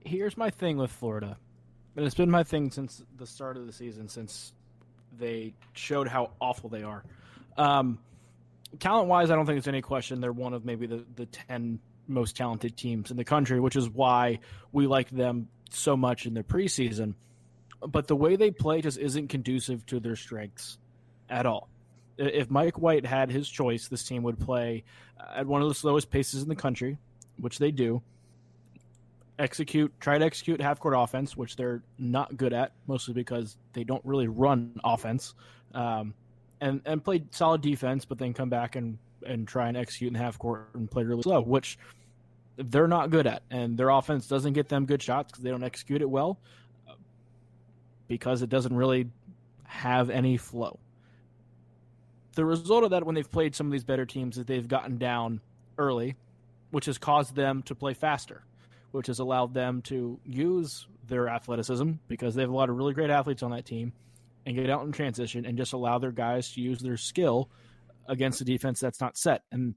Here's 0.01 0.37
my 0.37 0.49
thing 0.49 0.79
with 0.79 0.90
Florida, 0.90 1.37
and 1.95 2.07
it's 2.07 2.14
been 2.14 2.31
my 2.31 2.42
thing 2.42 2.71
since 2.71 3.03
the 3.18 3.27
start 3.27 3.59
of 3.59 3.66
the 3.66 3.73
season, 3.73 4.09
since 4.09 4.55
they 5.16 5.53
showed 5.75 6.09
how 6.09 6.31
awful 6.40 6.71
they 6.71 6.83
are. 6.83 7.05
Um, 7.59 7.99
talent 8.81 9.09
wise, 9.09 9.31
I 9.31 9.37
don't 9.37 9.45
think 9.45 9.59
it's 9.59 9.68
any 9.68 9.83
question. 9.83 10.23
They're 10.23 10.33
one 10.33 10.55
of 10.55 10.64
maybe 10.64 10.87
the, 10.87 11.05
the 11.14 11.27
10 11.27 11.81
most 12.06 12.36
talented 12.36 12.76
teams 12.76 13.10
in 13.10 13.16
the 13.16 13.24
country, 13.24 13.60
which 13.60 13.76
is 13.76 13.88
why 13.88 14.40
we 14.72 14.86
like 14.86 15.10
them 15.10 15.48
so 15.70 15.96
much 15.96 16.26
in 16.26 16.34
the 16.34 16.42
preseason 16.42 17.14
but 17.86 18.06
the 18.06 18.16
way 18.16 18.36
they 18.36 18.50
play 18.50 18.80
just 18.80 18.98
isn't 18.98 19.28
conducive 19.28 19.84
to 19.86 20.00
their 20.00 20.16
strengths 20.16 20.78
at 21.28 21.46
all. 21.46 21.68
If 22.18 22.50
Mike 22.50 22.78
White 22.78 23.06
had 23.06 23.30
his 23.30 23.48
choice, 23.48 23.88
this 23.88 24.04
team 24.04 24.22
would 24.22 24.38
play 24.38 24.84
at 25.34 25.46
one 25.46 25.62
of 25.62 25.68
the 25.68 25.74
slowest 25.74 26.10
paces 26.10 26.42
in 26.42 26.48
the 26.48 26.56
country, 26.56 26.98
which 27.38 27.58
they 27.58 27.70
do. 27.70 28.02
Execute, 29.38 29.92
try 29.98 30.18
to 30.18 30.24
execute 30.24 30.60
half 30.60 30.78
court 30.78 30.94
offense, 30.96 31.36
which 31.36 31.56
they're 31.56 31.82
not 31.98 32.36
good 32.36 32.52
at, 32.52 32.72
mostly 32.86 33.14
because 33.14 33.56
they 33.72 33.82
don't 33.82 34.04
really 34.04 34.28
run 34.28 34.78
offense, 34.84 35.34
um, 35.74 36.14
and 36.60 36.82
and 36.84 37.02
play 37.02 37.24
solid 37.30 37.62
defense, 37.62 38.04
but 38.04 38.18
then 38.18 38.34
come 38.34 38.50
back 38.50 38.76
and 38.76 38.98
and 39.26 39.46
try 39.46 39.68
and 39.68 39.76
execute 39.76 40.11
in 40.11 40.14
half 40.14 40.38
court 40.38 40.68
and 40.74 40.90
play 40.90 41.04
really 41.04 41.22
slow, 41.22 41.40
which 41.40 41.78
they're 42.56 42.88
not 42.88 43.11
good 43.11 43.26
at, 43.26 43.42
and 43.50 43.76
their 43.76 43.88
offense 43.88 44.26
doesn't 44.26 44.52
get 44.52 44.68
them 44.68 44.87
good 44.87 45.02
shots 45.02 45.32
because 45.32 45.42
they 45.42 45.50
don't 45.50 45.64
execute 45.64 46.02
it 46.02 46.11
well 46.11 46.38
because 48.08 48.42
it 48.42 48.50
doesn't 48.50 48.76
really 48.76 49.08
have 49.64 50.11
any 50.11 50.37
flow. 50.37 50.78
The 52.35 52.44
result 52.44 52.85
of 52.85 52.90
that, 52.90 53.04
when 53.04 53.14
they've 53.14 53.30
played 53.30 53.54
some 53.54 53.66
of 53.66 53.72
these 53.72 53.85
better 53.85 54.04
teams, 54.04 54.37
is 54.37 54.44
they've 54.44 54.68
gotten 54.68 54.98
down 54.98 55.40
early, 55.78 56.16
which 56.70 56.87
has 56.87 56.98
caused 56.98 57.35
them 57.35 57.62
to 57.64 57.74
play 57.74 57.94
faster, 57.94 58.42
which 58.90 59.06
has 59.06 59.18
allowed 59.18 59.54
them 59.54 59.82
to 59.82 60.18
use 60.24 60.87
their 61.08 61.28
athleticism 61.28 61.92
because 62.08 62.35
they 62.35 62.42
have 62.42 62.50
a 62.50 62.54
lot 62.54 62.70
of 62.70 62.76
really 62.76 62.94
great 62.94 63.11
athletes 63.11 63.42
on 63.42 63.50
that 63.50 63.64
team 63.64 63.92
and 64.46 64.56
get 64.56 64.70
out 64.70 64.85
in 64.85 64.92
transition 64.92 65.46
and 65.46 65.56
just 65.56 65.72
allow 65.72 65.98
their 65.98 66.12
guys 66.12 66.52
to 66.52 66.61
use 66.61 66.80
their 66.80 66.96
skill 66.96 67.48
against 68.08 68.40
a 68.40 68.44
defense 68.44 68.80
that's 68.80 69.00
not 69.00 69.16
set. 69.16 69.42
And 69.50 69.74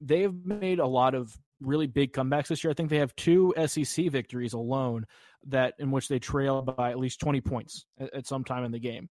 they've 0.00 0.34
made 0.44 0.78
a 0.78 0.86
lot 0.86 1.14
of 1.14 1.36
really 1.60 1.86
big 1.86 2.12
comebacks 2.12 2.48
this 2.48 2.64
year. 2.64 2.70
I 2.70 2.74
think 2.74 2.90
they 2.90 2.98
have 2.98 3.14
two 3.16 3.54
SEC 3.66 4.10
victories 4.10 4.52
alone 4.52 5.06
that 5.46 5.74
in 5.78 5.90
which 5.90 6.08
they 6.08 6.18
trail 6.18 6.62
by 6.62 6.90
at 6.90 6.98
least 6.98 7.20
20 7.20 7.40
points 7.40 7.84
at, 7.98 8.14
at 8.14 8.26
some 8.26 8.44
time 8.44 8.64
in 8.64 8.72
the 8.72 8.78
game. 8.78 9.08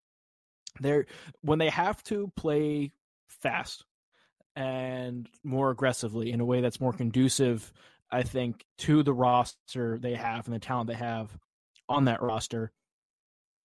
They're 0.80 1.06
when 1.42 1.60
they 1.60 1.70
have 1.70 2.04
to 2.04 2.32
play 2.36 2.92
fast 3.28 3.86
and 4.56 5.28
more 5.44 5.72
aggressively 5.72 6.32
in 6.32 6.42
a 6.42 6.46
way 6.46 6.62
that's 6.62 6.82
more 6.82 6.94
conducive, 6.94 7.72
I 8.12 8.24
think, 8.24 8.66
to 8.80 9.04
the 9.04 9.14
roster 9.14 9.98
they 10.00 10.16
have 10.16 10.46
and 10.46 10.56
the 10.56 10.60
talent 10.60 10.88
they 10.88 10.96
have 10.96 11.36
on 11.88 12.06
that 12.06 12.22
roster. 12.22 12.72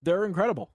They're 0.03 0.25
incredible. 0.25 0.71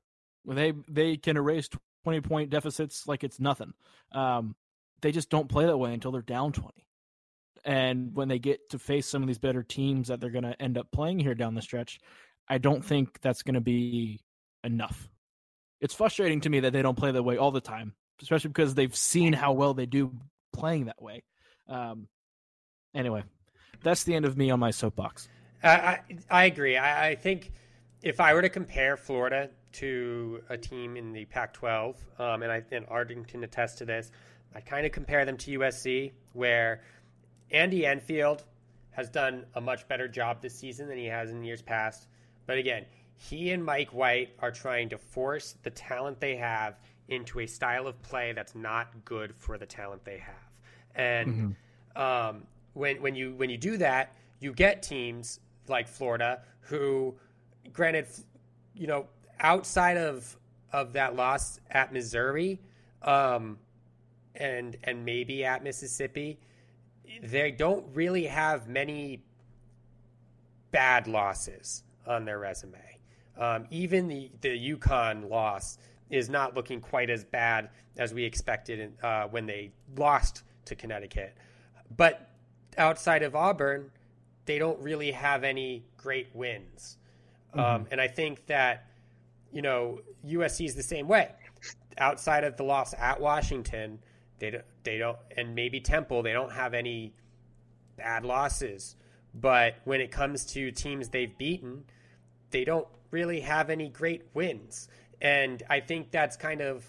They 0.46 0.74
they 0.88 1.18
can 1.18 1.38
erase 1.38 1.70
20 2.10 2.22
point 2.22 2.50
deficits 2.50 3.08
like 3.08 3.24
it's 3.24 3.40
nothing. 3.40 3.74
Um, 4.12 4.56
they 5.02 5.12
just 5.12 5.30
don't 5.30 5.48
play 5.48 5.66
that 5.66 5.78
way 5.78 5.94
until 5.94 6.12
they're 6.12 6.22
down 6.22 6.52
20. 6.52 6.74
And 7.64 8.16
when 8.16 8.28
they 8.28 8.40
get 8.40 8.70
to 8.72 8.80
face 8.80 9.06
some 9.06 9.22
of 9.22 9.28
these 9.28 9.38
better 9.38 9.62
teams 9.62 10.08
that 10.08 10.20
they're 10.20 10.30
going 10.32 10.44
to 10.44 10.60
end 10.60 10.78
up 10.78 10.92
playing 10.92 11.20
here 11.20 11.36
down 11.36 11.54
the 11.54 11.62
stretch, 11.62 12.00
I 12.48 12.58
don't 12.58 12.84
think 12.84 13.22
that's 13.22 13.44
going 13.44 13.56
to 13.56 13.62
be 13.62 14.22
enough. 14.64 15.08
It's 15.82 15.94
frustrating 15.94 16.42
to 16.42 16.50
me 16.50 16.62
that 16.62 16.74
they 16.74 16.82
don't 16.82 16.98
play 16.98 17.12
that 17.12 17.24
way 17.24 17.38
all 17.38 17.52
the 17.52 17.62
time, 17.62 17.94
especially 18.22 18.50
because 18.50 18.74
they've 18.74 18.96
seen 18.96 19.34
how 19.34 19.54
well 19.54 19.74
they 19.74 19.86
do 19.86 20.12
playing 20.52 20.86
that 20.86 21.02
way. 21.02 21.24
Um, 21.68 22.08
anyway, 22.96 23.24
that's 23.84 24.04
the 24.04 24.16
end 24.16 24.26
of 24.26 24.36
me 24.36 24.50
on 24.50 24.60
my 24.60 24.72
soapbox. 24.72 25.30
I, 25.62 25.70
I, 25.70 26.00
I 26.30 26.46
agree. 26.46 26.76
I, 26.76 27.10
I 27.10 27.16
think 27.16 27.52
if 28.02 28.20
I 28.20 28.34
were 28.34 28.42
to 28.42 28.50
compare 28.50 28.98
Florida 28.98 29.52
to 29.74 30.42
a 30.50 30.58
team 30.58 30.98
in 30.98 31.12
the 31.12 31.26
Pac-12, 31.26 31.96
um, 32.20 32.44
and 32.44 32.52
I 32.52 32.64
and 32.72 32.86
Arlington 32.90 33.44
attests 33.44 33.78
to 33.80 33.86
this, 33.86 34.12
I 34.56 34.62
kind 34.62 34.86
of 34.86 34.92
compare 34.92 35.26
them 35.26 35.38
to 35.38 35.60
USC, 35.60 36.12
where 36.34 36.82
Andy 37.52 37.86
Enfield 37.86 38.44
has 38.92 39.10
done 39.10 39.46
a 39.56 39.62
much 39.62 39.88
better 39.88 40.08
job 40.08 40.42
this 40.42 40.56
season 40.56 40.88
than 40.88 40.98
he 40.98 41.06
has 41.06 41.30
in 41.30 41.44
years 41.44 41.62
past. 41.62 42.08
But 42.46 42.58
again, 42.58 42.86
he 43.16 43.52
and 43.52 43.64
Mike 43.64 43.90
White 43.90 44.34
are 44.40 44.52
trying 44.52 44.90
to 44.90 44.98
force 44.98 45.56
the 45.64 45.70
talent 45.70 46.20
they 46.20 46.36
have 46.38 46.80
into 47.10 47.40
a 47.40 47.48
style 47.48 47.88
of 47.88 48.02
play 48.02 48.34
that's 48.34 48.56
not 48.56 49.06
good 49.06 49.36
for 49.36 49.58
the 49.58 49.66
talent 49.66 50.04
they 50.06 50.18
have. 50.18 50.36
And 50.96 51.56
mm-hmm. 51.96 52.02
um, 52.02 52.44
when 52.74 53.02
when 53.02 53.16
you 53.16 53.34
when 53.36 53.50
you 53.50 53.58
do 53.58 53.78
that, 53.78 54.16
you 54.40 54.54
get 54.54 54.84
teams 54.84 55.40
like 55.68 55.88
Florida 55.88 56.42
who, 56.62 57.16
granted, 57.72 58.08
you 58.74 58.88
know, 58.88 59.06
outside 59.40 59.98
of 59.98 60.36
of 60.72 60.94
that 60.94 61.16
loss 61.16 61.60
at 61.72 61.92
Missouri, 61.92 62.60
um, 63.02 63.58
and 64.36 64.78
and 64.84 65.04
maybe 65.04 65.46
at 65.46 65.64
Mississippi, 65.64 66.40
they 67.24 67.52
don't 67.52 67.86
really 67.94 68.26
have 68.26 68.68
many 68.68 69.24
bad 70.72 71.08
losses 71.08 71.84
on 72.06 72.26
their 72.26 72.40
resume. 72.40 73.00
Um, 73.38 73.66
even 73.72 74.08
the 74.08 74.32
the 74.42 74.76
UConn 74.76 75.30
loss 75.30 75.78
is 76.10 76.30
not 76.30 76.56
looking 76.56 76.82
quite 76.82 77.10
as 77.10 77.24
bad 77.24 77.70
as 77.98 78.14
we 78.14 78.24
expected 78.24 78.94
uh, 79.04 79.28
when 79.28 79.46
they 79.46 79.72
lost 79.98 80.44
to 80.66 80.76
Connecticut. 80.76 81.36
But 81.96 82.30
outside 82.78 83.24
of 83.24 83.36
Auburn, 83.36 83.92
they 84.46 84.58
don't 84.58 84.80
really 84.80 85.12
have 85.12 85.44
any 85.44 85.86
great 85.98 86.30
wins. 86.34 86.98
Mm-hmm. 87.54 87.60
Um, 87.60 87.88
and 87.92 88.02
I 88.02 88.08
think 88.08 88.46
that 88.48 88.89
you 89.52 89.62
know 89.62 90.00
USC 90.26 90.66
is 90.66 90.76
the 90.76 90.84
same 90.84 91.08
way. 91.08 91.32
Outside 91.98 92.44
of 92.44 92.58
the 92.58 92.64
loss 92.64 92.94
at 92.98 93.20
Washington, 93.20 94.00
they 94.40 94.52
don't, 94.52 94.66
they 94.84 94.98
don't, 94.98 95.18
and 95.36 95.54
maybe 95.54 95.80
Temple, 95.82 96.24
they 96.24 96.34
don't 96.34 96.52
have 96.52 96.74
any 96.74 97.14
bad 97.98 98.26
losses. 98.26 98.96
But 99.34 99.76
when 99.84 100.02
it 100.02 100.12
comes 100.12 100.46
to 100.54 100.72
teams 100.72 101.10
they've 101.10 101.38
beaten, 101.38 101.84
they 102.52 102.64
don't 102.64 102.88
really 103.12 103.42
have 103.42 103.70
any 103.70 103.90
great 103.90 104.24
wins. 104.34 104.88
And 105.22 105.62
I 105.70 105.82
think 105.82 106.12
that's 106.12 106.38
kind 106.38 106.62
of 106.62 106.86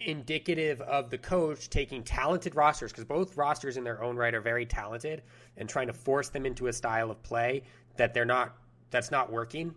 indicative 0.00 0.80
of 0.80 1.10
the 1.10 1.18
coach 1.18 1.70
taking 1.70 2.02
talented 2.02 2.54
rosters 2.56 2.90
because 2.92 3.04
both 3.04 3.36
rosters 3.36 3.76
in 3.76 3.84
their 3.84 4.02
own 4.02 4.16
right 4.16 4.34
are 4.34 4.40
very 4.40 4.66
talented 4.66 5.22
and 5.56 5.68
trying 5.68 5.86
to 5.86 5.92
force 5.92 6.28
them 6.28 6.46
into 6.46 6.66
a 6.66 6.72
style 6.72 7.10
of 7.10 7.22
play 7.22 7.62
that 7.96 8.12
they're 8.12 8.24
not 8.24 8.56
that's 8.90 9.10
not 9.10 9.30
working. 9.30 9.74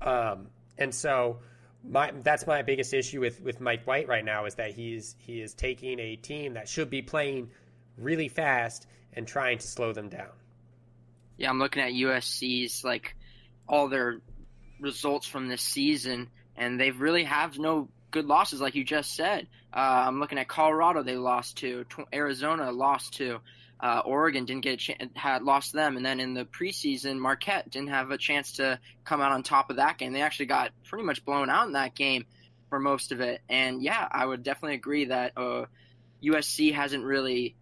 Um, 0.00 0.48
and 0.78 0.94
so 0.94 1.38
my 1.88 2.12
that's 2.22 2.46
my 2.46 2.62
biggest 2.62 2.94
issue 2.94 3.20
with 3.20 3.40
with 3.40 3.60
Mike 3.60 3.86
White 3.86 4.08
right 4.08 4.24
now 4.24 4.46
is 4.46 4.54
that 4.56 4.72
he's 4.72 5.16
he 5.18 5.40
is 5.40 5.54
taking 5.54 5.98
a 6.00 6.16
team 6.16 6.54
that 6.54 6.68
should 6.68 6.90
be 6.90 7.02
playing 7.02 7.50
really 7.98 8.28
fast 8.28 8.86
and 9.12 9.26
trying 9.26 9.58
to 9.58 9.66
slow 9.66 9.92
them 9.92 10.08
down. 10.08 10.30
Yeah, 11.36 11.50
I'm 11.50 11.58
looking 11.58 11.82
at 11.82 11.92
USC's 11.92 12.84
like 12.84 13.16
all 13.68 13.88
their 13.88 14.20
results 14.80 15.26
from 15.26 15.48
this 15.48 15.62
season, 15.62 16.30
and 16.56 16.80
they 16.80 16.90
really 16.90 17.24
have 17.24 17.58
no 17.58 17.88
good 18.10 18.26
losses, 18.26 18.60
like 18.60 18.74
you 18.74 18.84
just 18.84 19.14
said. 19.14 19.46
Uh, 19.72 20.04
I'm 20.06 20.20
looking 20.20 20.38
at 20.38 20.48
Colorado; 20.48 21.02
they 21.02 21.16
lost 21.16 21.58
to. 21.58 21.84
Arizona 22.12 22.70
lost 22.70 23.14
to. 23.14 23.40
Uh, 23.80 24.00
Oregon 24.04 24.44
didn't 24.44 24.62
get 24.62 24.74
a 24.74 24.76
chance, 24.76 25.12
had 25.14 25.42
lost 25.42 25.72
them, 25.72 25.96
and 25.96 26.06
then 26.06 26.20
in 26.20 26.32
the 26.32 26.44
preseason, 26.44 27.18
Marquette 27.18 27.70
didn't 27.70 27.90
have 27.90 28.10
a 28.10 28.18
chance 28.18 28.52
to 28.52 28.78
come 29.04 29.20
out 29.20 29.32
on 29.32 29.42
top 29.42 29.68
of 29.70 29.76
that 29.76 29.98
game. 29.98 30.12
They 30.12 30.22
actually 30.22 30.46
got 30.46 30.70
pretty 30.84 31.04
much 31.04 31.24
blown 31.24 31.50
out 31.50 31.66
in 31.66 31.72
that 31.72 31.94
game 31.94 32.24
for 32.70 32.78
most 32.78 33.12
of 33.12 33.20
it. 33.20 33.40
And 33.48 33.82
yeah, 33.82 34.08
I 34.10 34.24
would 34.24 34.42
definitely 34.42 34.76
agree 34.76 35.06
that 35.06 35.32
uh, 35.36 35.66
USC 36.22 36.72
hasn't 36.72 37.04
really 37.04 37.56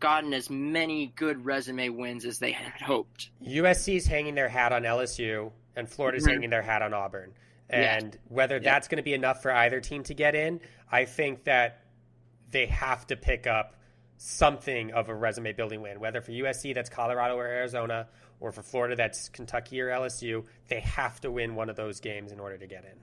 gotten 0.00 0.34
as 0.34 0.50
many 0.50 1.12
good 1.14 1.44
resume 1.44 1.88
wins 1.88 2.24
as 2.24 2.38
they 2.38 2.52
had 2.52 2.80
hoped. 2.80 3.30
USC's 3.46 4.06
hanging 4.06 4.34
their 4.34 4.48
hat 4.48 4.72
on 4.72 4.82
LSU, 4.82 5.52
and 5.76 5.88
Florida's 5.88 6.24
mm-hmm. 6.24 6.32
hanging 6.32 6.50
their 6.50 6.62
hat 6.62 6.82
on 6.82 6.92
Auburn. 6.92 7.32
And 7.70 8.12
yeah. 8.12 8.20
whether 8.28 8.56
yeah. 8.56 8.62
that's 8.62 8.88
going 8.88 8.96
to 8.96 9.02
be 9.02 9.14
enough 9.14 9.42
for 9.42 9.52
either 9.52 9.80
team 9.80 10.02
to 10.04 10.14
get 10.14 10.34
in, 10.34 10.60
I 10.90 11.04
think 11.04 11.44
that 11.44 11.84
they 12.50 12.66
have 12.66 13.06
to 13.06 13.16
pick 13.16 13.46
up 13.46 13.76
something 14.24 14.92
of 14.92 15.08
a 15.08 15.14
resume 15.14 15.52
building 15.52 15.82
win. 15.82 15.98
Whether 15.98 16.20
for 16.20 16.30
USC 16.30 16.74
that's 16.74 16.88
Colorado 16.88 17.34
or 17.36 17.46
Arizona, 17.46 18.06
or 18.38 18.52
for 18.52 18.62
Florida 18.62 18.94
that's 18.94 19.28
Kentucky 19.28 19.80
or 19.80 19.88
LSU, 19.88 20.44
they 20.68 20.80
have 20.80 21.20
to 21.22 21.30
win 21.30 21.56
one 21.56 21.68
of 21.68 21.76
those 21.76 21.98
games 22.00 22.30
in 22.30 22.38
order 22.38 22.56
to 22.56 22.66
get 22.66 22.84
in. 22.84 22.98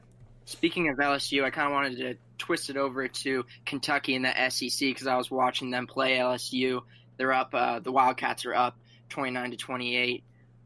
Speaking 0.46 0.90
of 0.90 0.98
LSU, 0.98 1.44
I 1.44 1.50
kind 1.50 1.68
of 1.68 1.74
wanted 1.74 1.98
to 1.98 2.16
twist 2.38 2.70
it 2.70 2.78
over 2.78 3.08
to 3.08 3.46
Kentucky 3.66 4.16
in 4.16 4.22
the 4.22 4.50
SEC 4.50 4.80
because 4.80 5.08
I 5.08 5.18
was 5.18 5.30
watching 5.30 5.70
them 5.70 5.88
play 5.88 6.18
LSU. 6.18 6.82
They're 7.18 7.34
up. 7.34 7.54
Uh, 7.54 7.80
the 7.80 7.92
Wildcats 7.92 8.46
are 8.46 8.56
up 8.56 8.78
29 9.10 9.52
to 9.52 9.58
28 9.58 10.24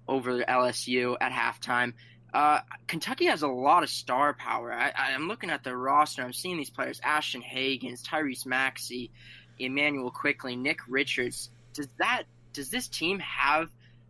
over 0.08 0.44
LSU 0.44 1.18
at 1.20 1.32
halftime. 1.32 1.94
Uh, 2.34 2.60
Kentucky 2.88 3.26
has 3.26 3.42
a 3.42 3.48
lot 3.48 3.84
of 3.84 3.90
star 3.90 4.34
power. 4.34 4.72
I, 4.72 5.12
am 5.12 5.28
looking 5.28 5.50
at 5.50 5.64
the 5.64 5.76
roster. 5.76 6.24
I'm 6.24 6.34
seeing 6.34 6.58
these 6.58 6.72
players: 6.72 7.00
Ashton 7.04 7.44
Hagans, 7.44 8.02
Tyrese 8.02 8.46
Maxey, 8.48 9.12
Immanuel 9.60 10.12
Quickley, 10.12 10.56
Nick 10.56 10.80
Richards. 10.88 11.50
Does 11.74 11.88
that 12.00 12.24
does 12.54 12.70
this 12.70 12.88
team 12.88 13.20
have 13.20 13.70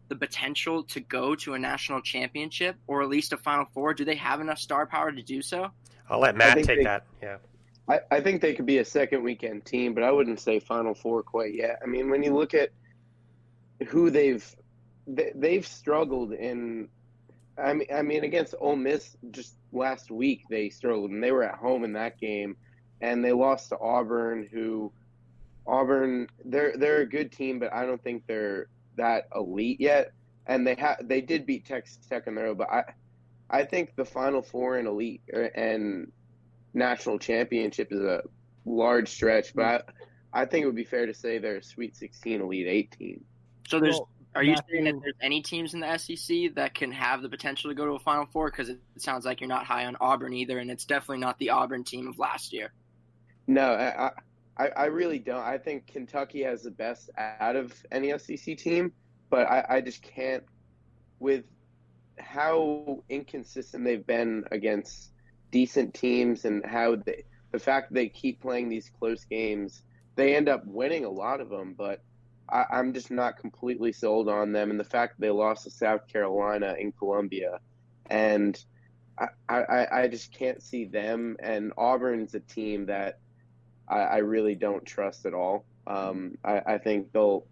the 0.10 0.16
potential 0.16 0.84
to 0.84 1.00
go 1.00 1.34
to 1.36 1.54
a 1.54 1.60
national 1.60 2.02
championship 2.02 2.76
or 2.88 3.02
at 3.02 3.10
least 3.10 3.34
a 3.34 3.38
Final 3.38 3.66
Four? 3.66 3.94
Do 3.94 4.06
they 4.06 4.16
have 4.16 4.42
enough 4.42 4.60
star 4.60 4.86
power 4.86 5.12
to 5.12 5.22
do 5.22 5.42
so? 5.42 5.72
I'll 6.10 6.20
let 6.20 6.36
Matt 6.36 6.58
take 6.58 6.66
they, 6.66 6.84
that. 6.84 7.06
Yeah. 7.22 7.38
I, 7.88 8.00
I 8.12 8.22
think 8.22 8.42
they 8.42 8.54
could 8.54 8.66
be 8.66 8.78
a 8.78 8.86
second 8.86 9.24
weekend 9.24 9.66
team, 9.66 9.94
but 9.94 10.04
I 10.04 10.12
wouldn't 10.12 10.40
say 10.40 10.60
Final 10.60 10.94
Four 10.94 11.24
quite 11.24 11.54
yet. 11.54 11.80
I 11.82 11.86
mean, 11.86 12.10
when 12.10 12.24
you 12.24 12.34
look 12.34 12.54
at 12.54 12.70
who 13.88 14.10
they've 14.10 14.46
they, 15.08 15.32
they've 15.36 15.68
struggled 15.68 16.32
in, 16.32 16.88
I 17.58 17.74
mean, 17.74 17.88
I 17.94 18.02
mean 18.02 18.24
against 18.24 18.56
Ole 18.60 18.78
Miss 18.78 19.18
just 19.32 19.56
last 19.72 20.12
week 20.12 20.44
they 20.50 20.70
struggled, 20.70 21.12
and 21.12 21.24
they 21.24 21.32
were 21.32 21.44
at 21.44 21.56
home 21.56 21.84
in 21.84 21.94
that 21.94 22.20
game, 22.20 22.56
and 23.02 23.24
they 23.24 23.34
lost 23.34 23.70
to 23.70 23.80
Auburn, 23.80 24.48
who 24.52 24.92
Auburn, 25.66 26.28
they're 26.46 26.76
they're 26.78 27.02
a 27.02 27.10
good 27.10 27.32
team, 27.32 27.60
but 27.60 27.74
I 27.74 27.86
don't 27.86 28.04
think 28.04 28.24
they're 28.28 28.68
that 28.98 29.28
elite 29.36 29.80
yet. 29.80 30.12
And 30.46 30.68
they 30.68 30.76
have 30.76 30.98
they 31.04 31.22
did 31.22 31.46
beat 31.46 31.66
Texas 31.66 32.00
Tech 32.10 32.28
in 32.28 32.36
the 32.36 32.44
row, 32.44 32.56
but 32.56 32.70
I 32.70 32.84
I 33.50 33.64
think 33.64 33.96
the 33.96 34.06
Final 34.06 34.42
Four 34.42 34.78
and 34.78 34.88
elite 34.88 35.22
er, 35.34 35.44
and 35.44 36.12
national 36.74 37.20
championship 37.20 37.92
is 37.92 38.02
a 38.02 38.24
large 38.66 39.10
stretch, 39.10 39.54
but 39.54 39.90
I, 40.34 40.42
I 40.42 40.46
think 40.46 40.64
it 40.64 40.66
would 40.66 40.76
be 40.76 40.84
fair 40.84 41.06
to 41.06 41.14
say 41.14 41.38
they're 41.38 41.58
a 41.58 41.64
Sweet 41.64 41.96
16, 41.96 42.42
Elite 42.42 42.68
18. 42.68 43.24
So 43.68 43.80
there's. 43.80 43.96
Well, 43.96 44.10
are 44.36 44.44
you 44.44 44.56
saying 44.68 44.86
that 44.86 44.96
there's 45.04 45.16
any 45.22 45.44
teams 45.44 45.76
in 45.76 45.80
the 45.80 45.98
SEC 45.98 46.56
that 46.56 46.74
can 46.74 46.92
have 46.92 47.22
the 47.22 47.30
potential 47.30 47.70
to 47.70 47.76
go 47.76 47.86
to 47.86 47.92
a 47.92 48.00
Final 48.00 48.26
Four? 48.26 48.50
Because 48.50 48.70
it 48.70 48.80
sounds 48.98 49.26
like 49.26 49.42
you're 49.42 49.48
not 49.48 49.66
high 49.66 49.86
on 49.86 49.96
Auburn 50.02 50.34
either, 50.34 50.58
and 50.58 50.72
it's 50.72 50.86
definitely 50.86 51.20
not 51.20 51.38
the 51.38 51.52
Auburn 51.52 51.84
team 51.84 52.08
of 52.08 52.18
last 52.18 52.52
year. 52.52 52.74
No, 53.46 53.74
I, 53.74 54.10
I, 54.58 54.68
I 54.70 54.86
really 54.86 55.20
don't. 55.20 55.42
I 55.42 55.58
think 55.58 55.88
Kentucky 55.88 56.44
has 56.44 56.64
the 56.64 56.72
best 56.72 57.10
out 57.18 57.56
of 57.56 57.74
any 57.92 58.18
SEC 58.18 58.58
team, 58.58 58.94
but 59.30 59.48
I, 59.48 59.66
I 59.70 59.82
just 59.82 60.02
can't 60.02 60.44
with 61.20 61.46
how 62.20 63.04
inconsistent 63.10 63.84
they've 63.84 64.06
been 64.06 64.44
against 64.52 65.12
decent 65.52 65.94
teams 65.94 66.46
and 66.46 66.66
how 66.66 66.96
they 66.96 67.24
the 67.52 67.60
fact 67.60 67.94
they 67.94 68.10
keep 68.10 68.42
playing 68.42 68.68
these 68.68 68.92
close 69.00 69.24
games, 69.26 69.84
they 70.16 70.36
end 70.36 70.50
up 70.50 70.66
winning 70.66 71.06
a 71.06 71.10
lot 71.10 71.40
of 71.40 71.50
them, 71.50 71.76
but 71.78 72.02
I, 72.50 72.66
I'm 72.72 72.94
just 72.94 73.12
not 73.12 73.38
completely 73.38 73.94
sold 73.94 74.28
on 74.28 74.52
them. 74.52 74.72
And 74.72 74.80
the 74.80 74.84
fact 74.84 75.20
they 75.20 75.30
lost 75.30 75.64
to 75.66 75.70
South 75.70 76.08
Carolina 76.08 76.76
in 76.80 76.92
Columbia, 76.92 77.60
and 78.10 78.60
I, 79.20 79.28
I, 79.48 79.88
I 79.92 80.08
just 80.08 80.34
can't 80.34 80.62
see 80.62 80.86
them. 80.86 81.38
And 81.40 81.72
Auburn's 81.78 82.34
a 82.34 82.40
team 82.40 82.88
that 82.88 83.20
I, 83.88 84.00
I 84.00 84.18
really 84.18 84.56
don't 84.56 84.86
trust 84.86 85.26
at 85.26 85.34
all. 85.34 85.66
Um, 85.88 86.38
I, 86.44 86.62
I 86.66 86.78
think 86.78 87.12
they'll 87.12 87.46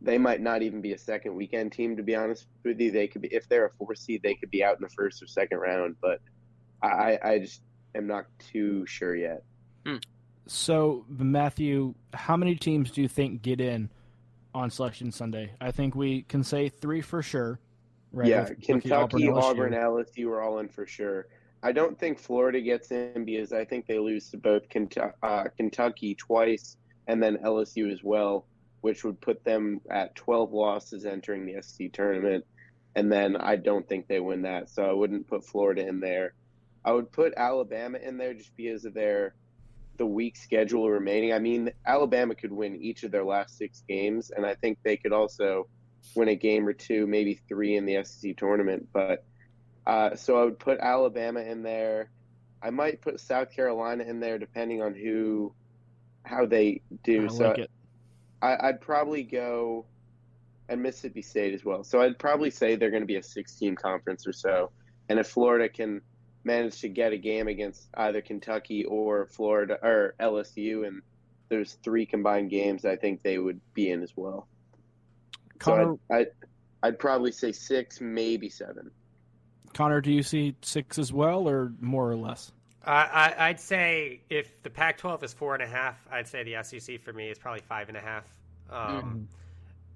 they 0.00 0.16
might 0.16 0.40
not 0.40 0.62
even 0.62 0.80
be 0.80 0.92
a 0.92 0.98
second 0.98 1.34
weekend 1.34 1.72
team 1.72 1.96
to 1.96 2.02
be 2.02 2.14
honest 2.14 2.46
with 2.64 2.80
you. 2.80 2.90
They 2.90 3.08
could 3.08 3.22
be 3.22 3.28
if 3.28 3.48
they're 3.48 3.66
a 3.66 3.70
four 3.70 3.94
seed, 3.94 4.22
they 4.22 4.34
could 4.34 4.50
be 4.50 4.62
out 4.62 4.76
in 4.76 4.82
the 4.82 4.88
first 4.88 5.22
or 5.22 5.26
second 5.26 5.58
round. 5.58 5.96
But 6.00 6.20
I, 6.82 7.18
I 7.22 7.38
just 7.40 7.62
am 7.94 8.06
not 8.06 8.26
too 8.38 8.86
sure 8.86 9.16
yet. 9.16 9.42
Hmm. 9.84 9.96
So 10.46 11.04
Matthew, 11.08 11.94
how 12.14 12.36
many 12.36 12.54
teams 12.54 12.90
do 12.90 13.02
you 13.02 13.08
think 13.08 13.42
get 13.42 13.60
in 13.60 13.90
on 14.54 14.70
Selection 14.70 15.12
Sunday? 15.12 15.52
I 15.60 15.72
think 15.72 15.94
we 15.94 16.22
can 16.22 16.42
say 16.42 16.68
three 16.68 17.02
for 17.02 17.22
sure. 17.22 17.60
Right? 18.12 18.28
Yeah, 18.28 18.48
With 18.48 18.62
Kentucky, 18.62 19.28
Auburn, 19.28 19.72
Auburn, 19.72 19.72
LSU 19.74 20.28
are 20.28 20.40
all 20.40 20.60
in 20.60 20.68
for 20.68 20.86
sure. 20.86 21.26
I 21.62 21.72
don't 21.72 21.98
think 21.98 22.18
Florida 22.18 22.60
gets 22.60 22.90
in 22.92 23.24
because 23.24 23.52
I 23.52 23.64
think 23.64 23.86
they 23.86 23.98
lose 23.98 24.30
to 24.30 24.36
both 24.36 24.62
uh, 25.22 25.44
Kentucky 25.56 26.14
twice 26.14 26.76
and 27.08 27.22
then 27.22 27.38
LSU 27.38 27.92
as 27.92 28.02
well, 28.02 28.46
which 28.80 29.02
would 29.02 29.20
put 29.20 29.44
them 29.44 29.80
at 29.90 30.14
12 30.14 30.52
losses 30.52 31.04
entering 31.04 31.46
the 31.46 31.60
SEC 31.62 31.92
tournament. 31.92 32.44
And 32.94 33.10
then 33.10 33.36
I 33.36 33.56
don't 33.56 33.88
think 33.88 34.06
they 34.06 34.20
win 34.20 34.42
that, 34.42 34.70
so 34.70 34.88
I 34.88 34.92
wouldn't 34.92 35.28
put 35.28 35.44
Florida 35.44 35.86
in 35.86 36.00
there. 36.00 36.34
I 36.84 36.92
would 36.92 37.10
put 37.10 37.34
Alabama 37.36 37.98
in 37.98 38.16
there 38.16 38.34
just 38.34 38.56
because 38.56 38.84
of 38.84 38.94
their 38.94 39.34
the 39.98 40.06
weak 40.06 40.36
schedule 40.36 40.88
remaining. 40.88 41.32
I 41.32 41.40
mean, 41.40 41.70
Alabama 41.84 42.34
could 42.34 42.52
win 42.52 42.76
each 42.76 43.02
of 43.02 43.10
their 43.10 43.24
last 43.24 43.58
six 43.58 43.82
games, 43.88 44.30
and 44.30 44.46
I 44.46 44.54
think 44.54 44.78
they 44.84 44.96
could 44.96 45.12
also 45.12 45.68
win 46.14 46.28
a 46.28 46.36
game 46.36 46.66
or 46.66 46.72
two, 46.72 47.06
maybe 47.06 47.40
three 47.48 47.74
in 47.74 47.84
the 47.84 48.02
SEC 48.04 48.36
tournament. 48.36 48.88
But 48.92 49.24
uh, 49.88 50.14
so 50.14 50.38
I 50.38 50.44
would 50.44 50.58
put 50.58 50.78
Alabama 50.80 51.40
in 51.40 51.62
there. 51.62 52.10
I 52.62 52.68
might 52.68 53.00
put 53.00 53.18
South 53.20 53.50
Carolina 53.50 54.04
in 54.04 54.20
there, 54.20 54.38
depending 54.38 54.82
on 54.82 54.94
who, 54.94 55.54
how 56.24 56.44
they 56.44 56.82
do. 57.02 57.24
I 57.24 57.28
so 57.28 57.48
like 57.48 57.68
I, 58.42 58.68
I'd 58.68 58.80
probably 58.82 59.22
go, 59.22 59.86
and 60.68 60.82
Mississippi 60.82 61.22
State 61.22 61.54
as 61.54 61.64
well. 61.64 61.84
So 61.84 62.02
I'd 62.02 62.18
probably 62.18 62.50
say 62.50 62.76
they're 62.76 62.90
going 62.90 63.02
to 63.02 63.06
be 63.06 63.16
a 63.16 63.22
16 63.22 63.76
conference 63.76 64.26
or 64.26 64.34
so. 64.34 64.70
And 65.08 65.18
if 65.18 65.28
Florida 65.28 65.70
can 65.70 66.02
manage 66.44 66.82
to 66.82 66.88
get 66.90 67.14
a 67.14 67.16
game 67.16 67.48
against 67.48 67.88
either 67.94 68.20
Kentucky 68.20 68.84
or 68.84 69.26
Florida 69.26 69.78
or 69.82 70.14
LSU, 70.20 70.86
and 70.86 71.00
there's 71.48 71.78
three 71.82 72.04
combined 72.04 72.50
games, 72.50 72.84
I 72.84 72.96
think 72.96 73.22
they 73.22 73.38
would 73.38 73.60
be 73.72 73.90
in 73.90 74.02
as 74.02 74.12
well. 74.14 74.46
Connor, 75.58 75.84
so 75.84 76.00
I'd, 76.10 76.16
I'd, 76.20 76.26
I'd 76.82 76.98
probably 76.98 77.32
say 77.32 77.52
six, 77.52 78.02
maybe 78.02 78.50
seven. 78.50 78.90
Connor, 79.74 80.00
do 80.00 80.12
you 80.12 80.22
see 80.22 80.54
six 80.62 80.98
as 80.98 81.12
well, 81.12 81.48
or 81.48 81.72
more 81.80 82.10
or 82.10 82.16
less? 82.16 82.52
Uh, 82.84 83.34
I, 83.38 83.50
would 83.50 83.60
say 83.60 84.20
if 84.30 84.62
the 84.62 84.70
Pac-12 84.70 85.22
is 85.22 85.32
four 85.34 85.54
and 85.54 85.62
a 85.62 85.66
half, 85.66 85.96
I'd 86.10 86.26
say 86.26 86.42
the 86.42 86.62
SEC 86.62 87.00
for 87.00 87.12
me 87.12 87.28
is 87.28 87.38
probably 87.38 87.60
five 87.60 87.88
and 87.88 87.96
a 87.96 88.00
half. 88.00 88.24
Um, 88.70 89.28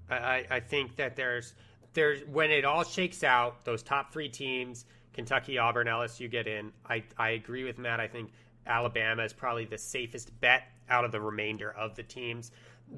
mm-hmm. 0.09 0.23
I, 0.23 0.45
I 0.49 0.59
think 0.59 0.95
that 0.97 1.15
there's 1.15 1.53
there's 1.93 2.21
when 2.27 2.51
it 2.51 2.65
all 2.65 2.83
shakes 2.83 3.23
out, 3.23 3.65
those 3.65 3.81
top 3.81 4.11
three 4.11 4.29
teams 4.29 4.85
Kentucky, 5.13 5.57
Auburn, 5.57 5.87
LSU 5.87 6.29
get 6.29 6.47
in. 6.47 6.71
I, 6.87 7.03
I 7.17 7.29
agree 7.31 7.63
with 7.63 7.77
Matt. 7.77 7.99
I 7.99 8.07
think 8.07 8.31
Alabama 8.65 9.23
is 9.23 9.33
probably 9.33 9.65
the 9.65 9.77
safest 9.77 10.37
bet 10.41 10.63
out 10.89 11.05
of 11.05 11.11
the 11.11 11.21
remainder 11.21 11.71
of 11.71 11.95
the 11.95 12.03
teams. 12.03 12.51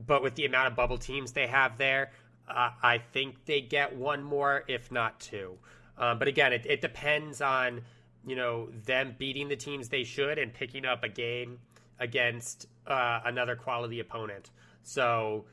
But 0.08 0.24
with 0.24 0.36
the 0.36 0.46
amount 0.46 0.68
of 0.68 0.76
bubble 0.76 0.98
teams 0.98 1.34
they 1.34 1.48
have 1.48 1.78
there, 1.78 2.12
uh, 2.48 2.72
I 2.82 3.00
think 3.00 3.46
they 3.46 3.62
get 3.62 3.96
one 3.96 4.24
more, 4.24 4.64
if 4.68 4.92
not 4.92 5.20
two. 5.20 5.58
Um, 5.98 6.20
but 6.20 6.28
again, 6.28 6.54
it, 6.54 6.66
it 6.66 6.82
depends 6.82 7.42
on 7.42 7.82
you 8.26 8.36
know 8.36 8.70
them 8.86 9.16
beating 9.18 9.48
the 9.48 9.56
teams 9.56 9.90
they 9.90 10.04
should 10.04 10.38
and 10.38 10.54
picking 10.54 10.86
up 10.86 11.04
a 11.04 11.10
game 11.10 11.60
against 12.00 12.68
uh, 12.88 13.22
another 13.26 13.56
quality 13.56 14.00
opponent. 14.00 14.52
So, 14.84 15.46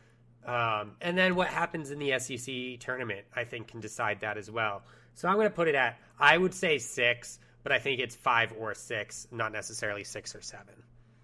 um, 0.45 0.93
and 1.01 1.17
then 1.17 1.35
what 1.35 1.49
happens 1.49 1.91
in 1.91 1.99
the 1.99 2.19
SEC 2.19 2.81
tournament, 2.81 3.25
I 3.35 3.45
think, 3.45 3.69
can 3.69 3.81
decide 3.81 4.21
that 4.21 4.37
as 4.37 4.51
well. 4.51 4.83
So 5.15 5.29
I'm 5.29 5.35
going 5.35 5.49
to 5.49 5.55
put 5.55 5.69
it 5.69 5.75
at, 5.75 5.99
I 6.19 6.37
would 6.37 6.55
say 6.55 6.79
six, 6.79 7.39
but 7.63 7.73
I 7.73 7.79
think 7.79 8.01
it's 8.01 8.17
five 8.17 8.53
or 8.59 8.75
six, 8.75 9.27
not 9.31 9.53
necessarily 9.53 10.05
six 10.05 10.35
or 10.35 10.41
seven. 10.41 10.75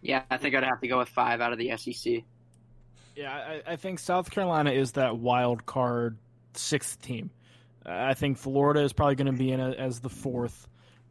Yeah, 0.00 0.22
I 0.31 0.37
think 0.37 0.54
I'd 0.54 0.62
have 0.62 0.81
to 0.81 0.88
go 0.88 0.98
with 0.98 1.09
five 1.09 1.40
out 1.40 1.52
of 1.52 1.59
the 1.59 1.76
SEC. 1.76 2.22
Yeah, 3.16 3.33
I, 3.66 3.72
I 3.72 3.76
think 3.76 3.98
South 3.98 4.31
Carolina 4.31 4.70
is 4.70 4.92
that 4.92 5.16
wild 5.18 5.66
card 5.66 6.18
sixth 6.54 7.00
team. 7.02 7.31
I 7.88 8.14
think 8.14 8.38
Florida 8.38 8.83
is 8.83 8.92
probably 8.92 9.14
going 9.14 9.33
to 9.33 9.33
be 9.33 9.51
in 9.53 9.61
a, 9.61 9.70
as 9.70 10.01
the 10.01 10.11
fourth, 10.11 10.68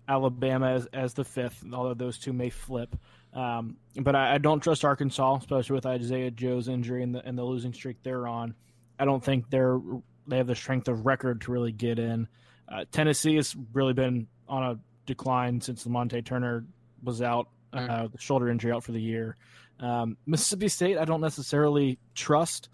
Alabama 0.08 0.72
as, 0.72 0.86
as 0.94 1.14
the 1.14 1.24
fifth, 1.24 1.64
although 1.74 1.94
those 1.94 2.18
two 2.18 2.34
may 2.34 2.50
flip. 2.50 2.96
Um, 3.34 3.78
but 4.00 4.16
I, 4.16 4.36
I, 4.36 4.38
don't 4.38 4.62
trust 4.62 4.86
Arkansas, 4.86 5.38
especially 5.38 5.76
with 5.76 5.86
Isaiah 5.86 6.32
Joe's 6.32 6.68
injury 6.68 7.04
and 7.04 7.14
the, 7.14 7.26
and 7.26 7.38
the 7.38 7.44
losing 7.44 7.74
streak 7.74 7.98
they're 8.02 8.28
on. 8.28 8.56
I 9.00 9.06
don't 9.06 9.24
think 9.24 9.50
they're 9.50 9.80
they 10.28 10.38
have 10.38 10.48
the 10.48 10.56
strength 10.56 10.88
of 10.88 11.06
record 11.06 11.42
to 11.42 11.52
really 11.52 11.72
get 11.72 12.00
in. 12.00 12.28
Uh, 12.68 12.86
Tennessee 12.92 13.36
has 13.36 13.56
really 13.74 13.94
been 13.94 14.28
on 14.48 14.64
a 14.64 14.80
decline 15.06 15.62
since 15.62 15.86
Lamonte 15.86 16.26
Turner 16.26 16.66
was 17.04 17.22
out, 17.22 17.50
uh, 17.74 18.08
the 18.08 18.18
shoulder 18.18 18.50
injury 18.50 18.72
out 18.72 18.84
for 18.84 18.92
the 18.92 19.02
year. 19.02 19.38
Um, 19.80 20.18
Mississippi 20.26 20.70
State, 20.70 20.98
I 20.98 21.06
don't 21.06 21.22
necessarily 21.22 22.00
trust, 22.16 22.70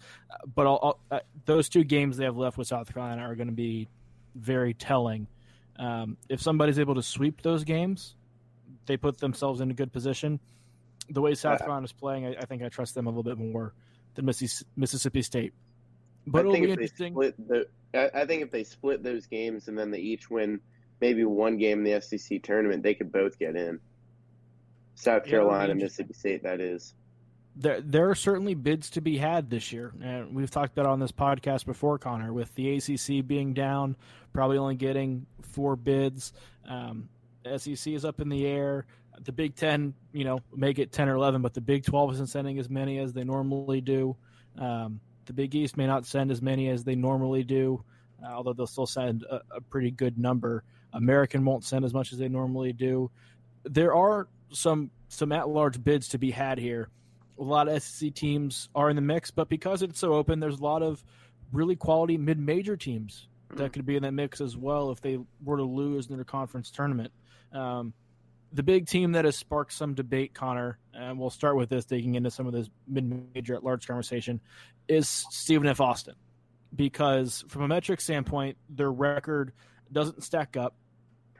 but 0.54 0.66
I'll, 0.66 0.80
I'll, 0.82 1.18
uh, 1.18 1.20
those 1.44 1.68
two 1.68 1.84
games 1.84 2.16
they 2.16 2.24
have 2.24 2.36
left 2.36 2.56
with 2.56 2.68
South 2.68 2.92
Carolina 2.92 3.22
are 3.22 3.34
going 3.34 3.48
to 3.48 3.54
be 3.54 3.88
very 4.34 4.74
telling. 4.74 5.26
Um, 5.78 6.16
if 6.28 6.40
somebody's 6.40 6.78
able 6.78 6.94
to 6.94 7.02
sweep 7.02 7.42
those 7.42 7.64
games, 7.64 8.14
they 8.86 8.96
put 8.96 9.18
themselves 9.18 9.60
in 9.60 9.70
a 9.70 9.74
good 9.74 9.92
position. 9.92 10.40
The 11.10 11.20
way 11.20 11.34
South 11.34 11.58
Carolina 11.58 11.84
is 11.84 11.92
playing, 11.92 12.26
I, 12.26 12.36
I, 12.40 12.44
think 12.46 12.62
I 12.62 12.68
trust 12.68 12.94
them 12.94 13.06
a 13.06 13.10
little 13.10 13.22
bit 13.22 13.36
more 13.36 13.74
than 14.14 14.24
Mississippi 14.24 15.22
State. 15.22 15.52
But 16.26 16.46
I 16.46 16.52
think 16.52 16.68
if 16.68 16.78
they 16.78 16.86
split 16.86 17.48
the, 17.48 17.66
I 17.94 18.24
think 18.24 18.42
if 18.42 18.50
they 18.50 18.64
split 18.64 19.02
those 19.02 19.26
games 19.26 19.68
and 19.68 19.78
then 19.78 19.90
they 19.90 19.98
each 19.98 20.30
win 20.30 20.60
maybe 21.00 21.24
one 21.24 21.58
game 21.58 21.84
in 21.84 21.92
the 21.92 22.00
SEC 22.00 22.42
tournament, 22.42 22.82
they 22.82 22.94
could 22.94 23.12
both 23.12 23.38
get 23.38 23.56
in. 23.56 23.78
South 24.94 25.24
Carolina, 25.24 25.74
Mississippi 25.74 26.14
State, 26.14 26.42
that 26.42 26.60
is. 26.60 26.94
There, 27.56 27.80
there 27.80 28.10
are 28.10 28.14
certainly 28.14 28.54
bids 28.54 28.90
to 28.90 29.00
be 29.00 29.16
had 29.16 29.48
this 29.48 29.72
year, 29.72 29.92
and 30.02 30.34
we've 30.34 30.50
talked 30.50 30.76
about 30.76 30.90
on 30.90 30.98
this 30.98 31.12
podcast 31.12 31.66
before, 31.66 31.98
Connor. 31.98 32.32
With 32.32 32.52
the 32.54 32.76
ACC 32.76 33.26
being 33.26 33.54
down, 33.54 33.96
probably 34.32 34.58
only 34.58 34.74
getting 34.74 35.26
four 35.42 35.76
bids. 35.76 36.32
Um, 36.68 37.08
SEC 37.56 37.92
is 37.92 38.04
up 38.04 38.20
in 38.20 38.28
the 38.28 38.46
air. 38.46 38.86
The 39.24 39.30
Big 39.30 39.54
Ten, 39.54 39.94
you 40.12 40.24
know, 40.24 40.40
may 40.54 40.72
get 40.72 40.90
ten 40.90 41.08
or 41.08 41.14
eleven, 41.14 41.42
but 41.42 41.54
the 41.54 41.60
Big 41.60 41.84
Twelve 41.84 42.12
isn't 42.14 42.28
sending 42.28 42.58
as 42.58 42.68
many 42.68 42.98
as 42.98 43.12
they 43.12 43.22
normally 43.22 43.80
do. 43.80 44.16
Um, 44.58 45.00
the 45.26 45.32
Big 45.32 45.54
East 45.54 45.76
may 45.76 45.86
not 45.86 46.06
send 46.06 46.30
as 46.30 46.42
many 46.42 46.68
as 46.68 46.84
they 46.84 46.94
normally 46.94 47.44
do, 47.44 47.82
uh, 48.22 48.28
although 48.28 48.52
they'll 48.52 48.66
still 48.66 48.86
send 48.86 49.22
a, 49.24 49.40
a, 49.52 49.60
pretty 49.60 49.90
good 49.90 50.18
number. 50.18 50.64
American 50.92 51.44
won't 51.44 51.64
send 51.64 51.84
as 51.84 51.94
much 51.94 52.12
as 52.12 52.18
they 52.18 52.28
normally 52.28 52.72
do. 52.72 53.10
There 53.64 53.94
are 53.94 54.28
some 54.50 54.90
some 55.08 55.32
at 55.32 55.48
large 55.48 55.82
bids 55.82 56.08
to 56.08 56.18
be 56.18 56.30
had 56.30 56.58
here. 56.58 56.88
A 57.38 57.42
lot 57.42 57.68
of 57.68 57.82
SEC 57.82 58.14
teams 58.14 58.68
are 58.74 58.90
in 58.90 58.96
the 58.96 59.02
mix, 59.02 59.30
but 59.30 59.48
because 59.48 59.82
it's 59.82 59.98
so 59.98 60.14
open, 60.14 60.40
there's 60.40 60.60
a 60.60 60.62
lot 60.62 60.82
of 60.82 61.04
really 61.52 61.76
quality 61.76 62.16
mid 62.16 62.38
major 62.38 62.76
teams 62.76 63.28
that 63.56 63.72
could 63.72 63.86
be 63.86 63.96
in 63.96 64.02
that 64.02 64.12
mix 64.12 64.40
as 64.40 64.56
well 64.56 64.90
if 64.90 65.00
they 65.00 65.18
were 65.42 65.56
to 65.56 65.64
lose 65.64 66.08
in 66.08 66.16
their 66.16 66.24
conference 66.24 66.70
tournament. 66.70 67.12
Um, 67.52 67.92
the 68.52 68.62
big 68.62 68.86
team 68.86 69.12
that 69.12 69.24
has 69.24 69.36
sparked 69.36 69.72
some 69.72 69.94
debate, 69.94 70.32
Connor, 70.32 70.78
and 70.92 71.18
we'll 71.18 71.30
start 71.30 71.56
with 71.56 71.68
this, 71.68 71.84
digging 71.84 72.14
into 72.14 72.30
some 72.30 72.46
of 72.46 72.52
this 72.52 72.70
mid-major 72.86 73.54
at 73.54 73.64
large 73.64 73.86
conversation, 73.86 74.40
is 74.86 75.08
Stephen 75.08 75.66
F. 75.66 75.80
Austin, 75.80 76.14
because 76.74 77.44
from 77.48 77.62
a 77.62 77.68
metric 77.68 78.00
standpoint, 78.00 78.56
their 78.68 78.92
record 78.92 79.52
doesn't 79.90 80.22
stack 80.22 80.56
up. 80.56 80.76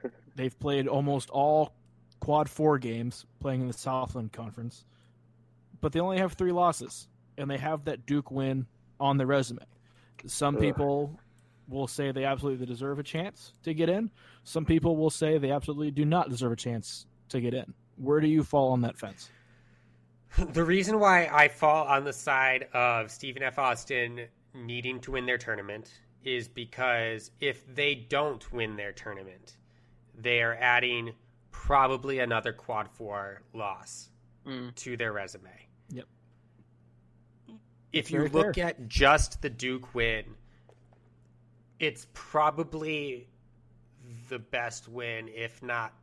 They've 0.35 0.59
played 0.59 0.89
almost 0.89 1.31
all 1.31 1.73
quad 2.25 2.49
four 2.49 2.79
games, 2.79 3.27
playing 3.39 3.61
in 3.61 3.67
the 3.67 3.73
Southland 3.75 4.33
Conference, 4.33 4.87
but 5.83 5.93
they 5.93 6.01
only 6.01 6.17
have 6.17 6.33
three 6.33 6.53
losses, 6.53 7.07
and 7.37 7.51
they 7.51 7.59
have 7.59 7.85
that 7.85 8.07
Duke 8.07 8.31
win 8.31 8.67
on 8.99 9.19
their 9.19 9.27
resume. 9.27 9.63
Some 10.25 10.57
people 10.57 11.21
will 11.69 11.87
say 11.87 12.13
they 12.13 12.25
absolutely 12.25 12.65
deserve 12.65 12.99
a 12.99 13.03
chance 13.03 13.53
to 13.65 13.75
get 13.75 13.91
in. 13.91 14.11
Some 14.43 14.65
people 14.65 14.97
will 14.97 15.11
say 15.11 15.37
they 15.37 15.51
absolutely 15.51 15.91
do 15.91 16.07
not 16.07 16.31
deserve 16.31 16.53
a 16.53 16.57
chance 16.57 17.05
to 17.29 17.43
get 17.43 17.53
in. 17.53 17.75
Where 17.97 18.21
do 18.21 18.27
you 18.27 18.43
fall 18.43 18.73
on 18.73 18.81
that 18.83 18.97
fence? 18.97 19.31
The 20.53 20.65
reason 20.65 20.99
why 20.99 21.27
I 21.27 21.49
fall 21.49 21.87
on 21.87 22.05
the 22.05 22.13
side 22.13 22.69
of 22.73 23.11
Stephen 23.11 23.43
F. 23.43 23.59
Austin 23.59 24.27
needing 24.55 24.99
to 25.01 25.13
win 25.13 25.27
their 25.27 25.39
tournament 25.39 26.01
is 26.25 26.49
because 26.49 27.31
if 27.41 27.63
they 27.75 27.95
don't 27.95 28.51
win 28.51 28.77
their 28.77 28.93
tournament, 28.93 29.59
they 30.19 30.41
are 30.41 30.57
adding 30.59 31.13
probably 31.55 32.19
another 32.19 32.53
quad 32.53 32.91
four 32.91 33.41
loss 33.55 34.11
mm. 34.47 34.75
to 34.75 34.97
their 34.97 35.13
resume. 35.13 35.49
Yep. 35.91 36.07
If 37.93 38.11
you 38.11 38.29
look 38.29 38.57
fair. 38.57 38.67
at 38.67 38.89
just 38.89 39.41
the 39.41 39.49
Duke 39.49 39.95
win, 39.95 40.25
it's 41.79 42.09
probably 42.13 43.29
the 44.29 44.41
best 44.41 44.89
win, 44.89 45.29
if 45.29 45.63
not, 45.63 45.95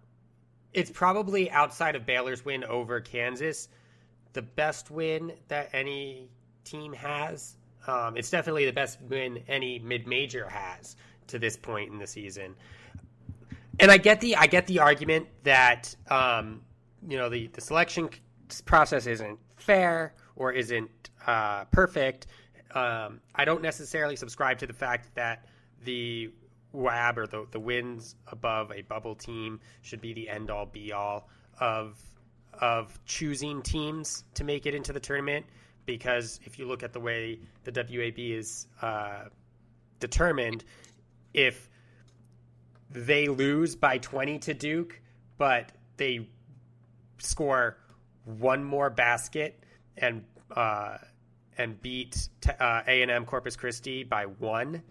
it's 0.74 0.90
probably 0.90 1.52
outside 1.52 1.96
of 1.98 2.06
Baylor's 2.06 2.46
win 2.46 2.64
over 2.64 3.02
Kansas, 3.02 3.68
the 4.32 4.42
best 4.42 4.90
win 4.90 5.34
that 5.50 5.70
any 5.74 6.30
team 6.64 6.94
has. 6.94 7.58
Um, 7.88 8.16
it's 8.16 8.30
definitely 8.30 8.66
the 8.66 8.74
best 8.74 9.02
win 9.02 9.44
any 9.50 9.80
mid 9.80 10.08
major 10.08 10.48
has 10.48 10.96
to 11.28 11.38
this 11.38 11.58
point 11.58 11.92
in 11.92 12.00
the 12.00 12.08
season. 12.08 12.56
And 13.80 13.92
I 13.92 13.98
get 13.98 14.22
the 14.22 14.36
I 14.36 14.48
get 14.48 14.68
the 14.68 14.80
argument 14.80 15.28
that 15.44 15.96
um, 16.10 16.62
you 17.08 17.18
know 17.18 17.30
the 17.30 17.48
the 17.48 17.62
selection 17.62 18.10
process 18.66 19.08
isn't 19.08 19.40
fair 19.56 20.14
or 20.36 20.52
isn't 20.52 21.10
uh, 21.26 21.66
perfect. 21.66 22.28
Um, 22.74 23.22
I 23.36 23.46
don't 23.46 23.62
necessarily 23.62 24.16
subscribe 24.16 24.60
to 24.60 24.68
the 24.68 24.74
fact 24.74 25.14
that 25.16 25.46
the 25.84 26.32
WAB 26.74 27.18
or 27.18 27.28
the, 27.28 27.46
the 27.52 27.60
wins 27.60 28.16
above 28.28 28.72
a 28.72 28.82
bubble 28.84 29.16
team 29.16 29.60
should 29.82 30.00
be 30.00 30.14
the 30.14 30.30
end 30.30 30.50
all 30.50 30.66
be 30.66 30.92
all 30.92 31.30
of 31.60 32.00
of 32.54 33.00
choosing 33.06 33.62
teams 33.62 34.24
to 34.36 34.44
make 34.44 34.66
it 34.66 34.76
into 34.76 34.94
the 34.94 35.00
tournament 35.00 35.46
because 35.86 36.40
if 36.44 36.60
you 36.60 36.68
look 36.68 36.84
at 36.84 36.94
the 36.94 37.00
way 37.00 37.40
the 37.64 37.72
WAB 37.72 38.20
is 38.20 38.68
uh, 38.82 39.26
determined, 40.00 40.64
if 41.34 41.70
they 42.92 43.28
lose 43.28 43.76
by 43.76 43.98
20 43.98 44.40
to 44.40 44.54
Duke, 44.54 45.00
but 45.38 45.72
they 45.98 46.28
score 47.20 47.78
one 48.26 48.64
more 48.64 48.90
basket 48.90 49.64
and 49.98 50.24
uh, 50.56 50.98
and 51.58 51.82
beat 51.82 52.30
uh, 52.60 52.82
A 52.88 53.02
and 53.02 53.12
M 53.12 53.26
Corpus 53.26 53.56
Christi 53.56 54.04
by 54.04 54.26
one, 54.26 54.82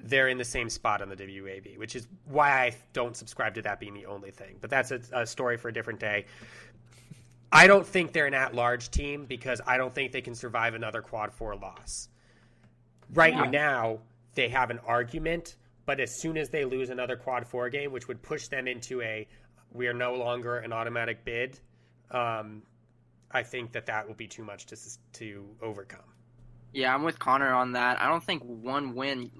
they're 0.00 0.28
in 0.28 0.38
the 0.38 0.44
same 0.44 0.68
spot 0.68 1.00
on 1.00 1.08
the 1.08 1.16
WAB, 1.16 1.78
which 1.78 1.96
is 1.96 2.06
why 2.26 2.50
I 2.50 2.76
don't 2.92 3.16
subscribe 3.16 3.54
to 3.54 3.62
that 3.62 3.80
being 3.80 3.94
the 3.94 4.06
only 4.06 4.30
thing. 4.30 4.56
But 4.60 4.70
that's 4.70 4.90
a, 4.90 5.00
a 5.12 5.26
story 5.26 5.56
for 5.56 5.68
a 5.68 5.72
different 5.72 6.00
day. 6.00 6.26
I 7.50 7.66
don't 7.66 7.86
think 7.86 8.12
they're 8.12 8.26
an 8.26 8.34
at-large 8.34 8.90
team 8.90 9.26
because 9.26 9.60
I 9.66 9.76
don't 9.76 9.94
think 9.94 10.12
they 10.12 10.20
can 10.20 10.34
survive 10.34 10.74
another 10.74 11.00
quad 11.00 11.32
four 11.32 11.54
loss. 11.54 12.08
Right 13.12 13.34
yeah. 13.34 13.44
now, 13.44 13.98
they 14.34 14.48
have 14.48 14.70
an 14.70 14.80
argument, 14.86 15.56
but 15.86 16.00
as 16.00 16.20
soon 16.20 16.36
as 16.36 16.50
they 16.50 16.64
lose 16.64 16.90
another 16.90 17.16
quad 17.16 17.46
four 17.46 17.68
game, 17.70 17.92
which 17.92 18.08
would 18.08 18.22
push 18.22 18.48
them 18.48 18.66
into 18.66 19.02
a 19.02 19.26
we 19.72 19.88
are 19.88 19.94
no 19.94 20.14
longer 20.14 20.58
an 20.58 20.72
automatic 20.72 21.24
bid, 21.24 21.58
um, 22.10 22.62
I 23.30 23.42
think 23.42 23.72
that 23.72 23.86
that 23.86 24.06
will 24.06 24.14
be 24.14 24.28
too 24.28 24.44
much 24.44 24.66
to 24.66 24.76
to 25.14 25.48
overcome. 25.60 26.14
Yeah, 26.72 26.92
I'm 26.92 27.04
with 27.04 27.18
Connor 27.18 27.52
on 27.52 27.72
that. 27.72 28.00
I 28.00 28.08
don't 28.08 28.22
think 28.22 28.42
one 28.42 28.96
win, 28.96 29.30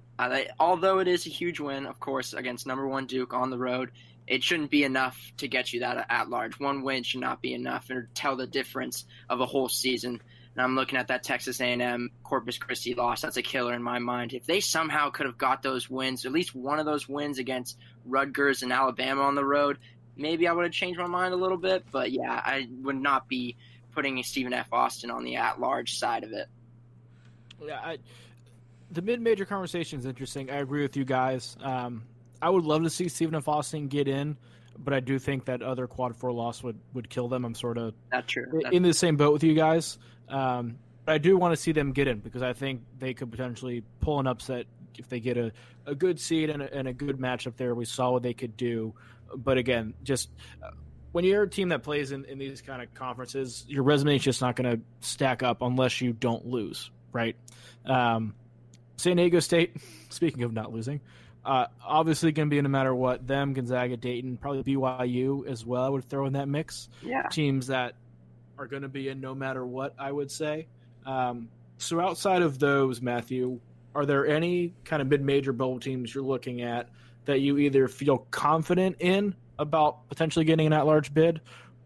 although 0.61 1.00
it 1.00 1.09
is 1.09 1.26
a 1.26 1.30
huge 1.30 1.59
win, 1.59 1.85
of 1.85 1.98
course, 1.98 2.33
against 2.33 2.64
number 2.64 2.87
one 2.87 3.07
Duke 3.07 3.35
on 3.35 3.50
the 3.50 3.59
road, 3.59 3.90
it 4.26 4.44
shouldn't 4.44 4.70
be 4.70 4.85
enough 4.85 5.18
to 5.38 5.48
get 5.48 5.72
you 5.72 5.80
that 5.80 6.07
at 6.09 6.30
large. 6.30 6.61
One 6.61 6.83
win 6.83 7.02
should 7.02 7.20
not 7.20 7.42
be 7.42 7.52
enough 7.52 7.90
and 7.90 8.07
tell 8.14 8.37
the 8.37 8.46
difference 8.46 9.04
of 9.28 9.40
a 9.40 9.46
whole 9.46 9.68
season. 9.68 10.22
And 10.57 10.64
I'm 10.64 10.77
looking 10.77 10.99
at 10.99 11.09
that 11.09 11.25
Texas 11.25 11.61
A&M 11.61 12.11
Corpus 12.23 12.59
Christi 12.59 12.95
loss. 12.95 13.21
That's 13.23 13.37
a 13.37 13.43
killer 13.43 13.75
in 13.75 13.83
my 13.83 13.99
mind. 13.99 14.33
If 14.33 14.47
they 14.47 14.61
somehow 14.61 15.11
could 15.11 15.27
have 15.27 15.38
got 15.38 15.62
those 15.62 15.90
wins, 15.90 16.25
at 16.25 16.33
least 16.33 16.55
one 16.55 16.79
of 16.79 16.87
those 16.87 17.09
wins 17.09 17.38
against 17.38 17.77
Rutgers 18.05 18.62
and 18.62 18.73
Alabama 18.73 19.23
on 19.23 19.35
the 19.35 19.45
road, 19.45 19.79
maybe 20.17 20.47
I 20.47 20.53
would 20.53 20.64
have 20.64 20.73
changed 20.73 21.01
my 21.01 21.07
mind 21.07 21.35
a 21.35 21.37
little 21.37 21.57
bit. 21.57 21.85
But 21.90 22.12
yeah, 22.12 22.33
I 22.33 22.69
would 22.83 22.97
not 22.97 23.29
be 23.29 23.57
putting 23.93 24.23
Stephen 24.23 24.53
F. 24.53 24.73
Austin 24.73 25.11
on 25.11 25.25
the 25.25 25.37
at-large 25.37 25.99
side 25.99 26.25
of 26.25 26.33
it. 26.33 26.49
Yeah, 27.61 27.79
I, 27.79 27.99
the 28.90 29.03
mid-major 29.03 29.45
conversation 29.45 29.99
is 29.99 30.07
interesting. 30.07 30.51
I 30.51 30.57
agree 30.57 30.83
with 30.83 30.97
you 30.97 31.05
guys. 31.05 31.57
Um, 31.62 32.03
I 32.43 32.51
would 32.51 32.64
love 32.64 32.83
to 32.83 32.90
see 32.90 33.09
Stephen 33.09 33.35
F. 33.35 33.49
Austin 33.49 33.88
get 33.88 34.07
in, 34.07 34.37
but 34.78 34.94
I 34.94 35.00
do 35.00 35.18
think 35.18 35.44
that 35.46 35.62
other 35.62 35.87
quad 35.87 36.16
four 36.16 36.32
loss 36.32 36.62
would, 36.62 36.78
would 36.92 37.08
kill 37.08 37.28
them. 37.28 37.44
I'm 37.44 37.54
sort 37.54 37.78
of 37.78 37.94
That's 38.10 38.26
true. 38.26 38.46
That's 38.62 38.74
in 38.74 38.82
the 38.82 38.94
same 38.94 39.16
boat 39.16 39.32
with 39.32 39.44
you 39.44 39.54
guys. 39.54 39.98
Um, 40.28 40.78
but 41.04 41.12
I 41.12 41.18
do 41.18 41.37
want 41.37 41.52
to 41.54 41.56
see 41.60 41.72
them 41.72 41.92
get 41.92 42.08
in 42.08 42.20
because 42.20 42.42
I 42.42 42.52
think 42.52 42.82
they 42.98 43.14
could 43.14 43.30
potentially 43.30 43.84
pull 44.00 44.20
an 44.20 44.26
upset 44.26 44.66
if 44.98 45.08
they 45.08 45.20
get 45.20 45.37
a, 45.37 45.52
a 45.87 45.94
good 45.94 46.18
seed 46.18 46.50
and 46.50 46.62
a, 46.62 46.72
and 46.72 46.88
a 46.88 46.92
good 46.92 47.18
matchup 47.18 47.56
there. 47.56 47.74
We 47.74 47.84
saw 47.84 48.10
what 48.10 48.22
they 48.22 48.34
could 48.34 48.56
do. 48.56 48.94
But 49.37 49.58
again, 49.58 49.94
just 50.02 50.30
uh, 50.62 50.70
when 51.12 51.24
you're 51.24 51.42
a 51.42 51.48
team 51.48 51.68
that 51.70 51.82
plays 51.82 52.12
in, 52.12 52.24
in 52.24 52.38
these 52.38 52.62
kind 52.62 52.82
of 52.82 52.92
conferences, 52.94 53.64
your 53.68 53.82
resume 53.82 54.16
is 54.16 54.22
just 54.22 54.40
not 54.40 54.56
going 54.56 54.78
to 54.78 54.82
stack 55.00 55.42
up 55.42 55.62
unless 55.62 56.00
you 56.00 56.12
don't 56.12 56.46
lose, 56.46 56.90
right? 57.12 57.37
Um, 57.84 58.34
San 58.96 59.16
Diego 59.16 59.40
State, 59.40 59.76
speaking 60.08 60.42
of 60.42 60.52
not 60.52 60.72
losing, 60.72 61.00
uh, 61.44 61.66
obviously 61.85 62.33
going 62.33 62.48
to 62.48 62.54
be 62.54 62.61
no 62.61 62.68
matter 62.68 62.94
what 62.94 63.26
them, 63.26 63.52
Gonzaga, 63.52 63.96
Dayton, 63.96 64.37
probably 64.37 64.62
BYU 64.62 65.46
as 65.46 65.64
well. 65.64 65.83
I 65.83 65.88
would 65.88 66.04
throw 66.04 66.26
in 66.26 66.33
that 66.35 66.48
mix. 66.48 66.88
Yeah, 67.02 67.22
teams 67.30 67.66
that 67.68 67.94
are 68.59 68.66
going 68.66 68.83
to 68.83 68.88
be 68.88 69.09
in 69.09 69.20
no 69.20 69.35
matter 69.35 69.64
what. 69.64 69.94
I 69.98 70.12
would 70.12 70.30
say. 70.30 70.66
Um, 71.07 71.48
so 71.76 72.00
outside 72.00 72.42
of 72.42 72.59
those, 72.59 73.02
Matthew, 73.02 73.61
are 73.94 74.07
there 74.07 74.26
any 74.26 74.72
kind 74.85 75.02
of 75.02 75.09
mid-major 75.09 75.52
bowl 75.52 75.78
teams 75.78 76.14
you're 76.14 76.24
looking 76.24 76.62
at 76.62 76.88
that 77.26 77.40
you 77.40 77.59
either 77.59 77.88
feel 77.88 78.18
confident 78.30 78.96
in 79.00 79.35
about 79.59 80.09
potentially 80.09 80.44
getting 80.44 80.66
an 80.66 80.72
at-large 80.72 81.12
bid, 81.12 81.40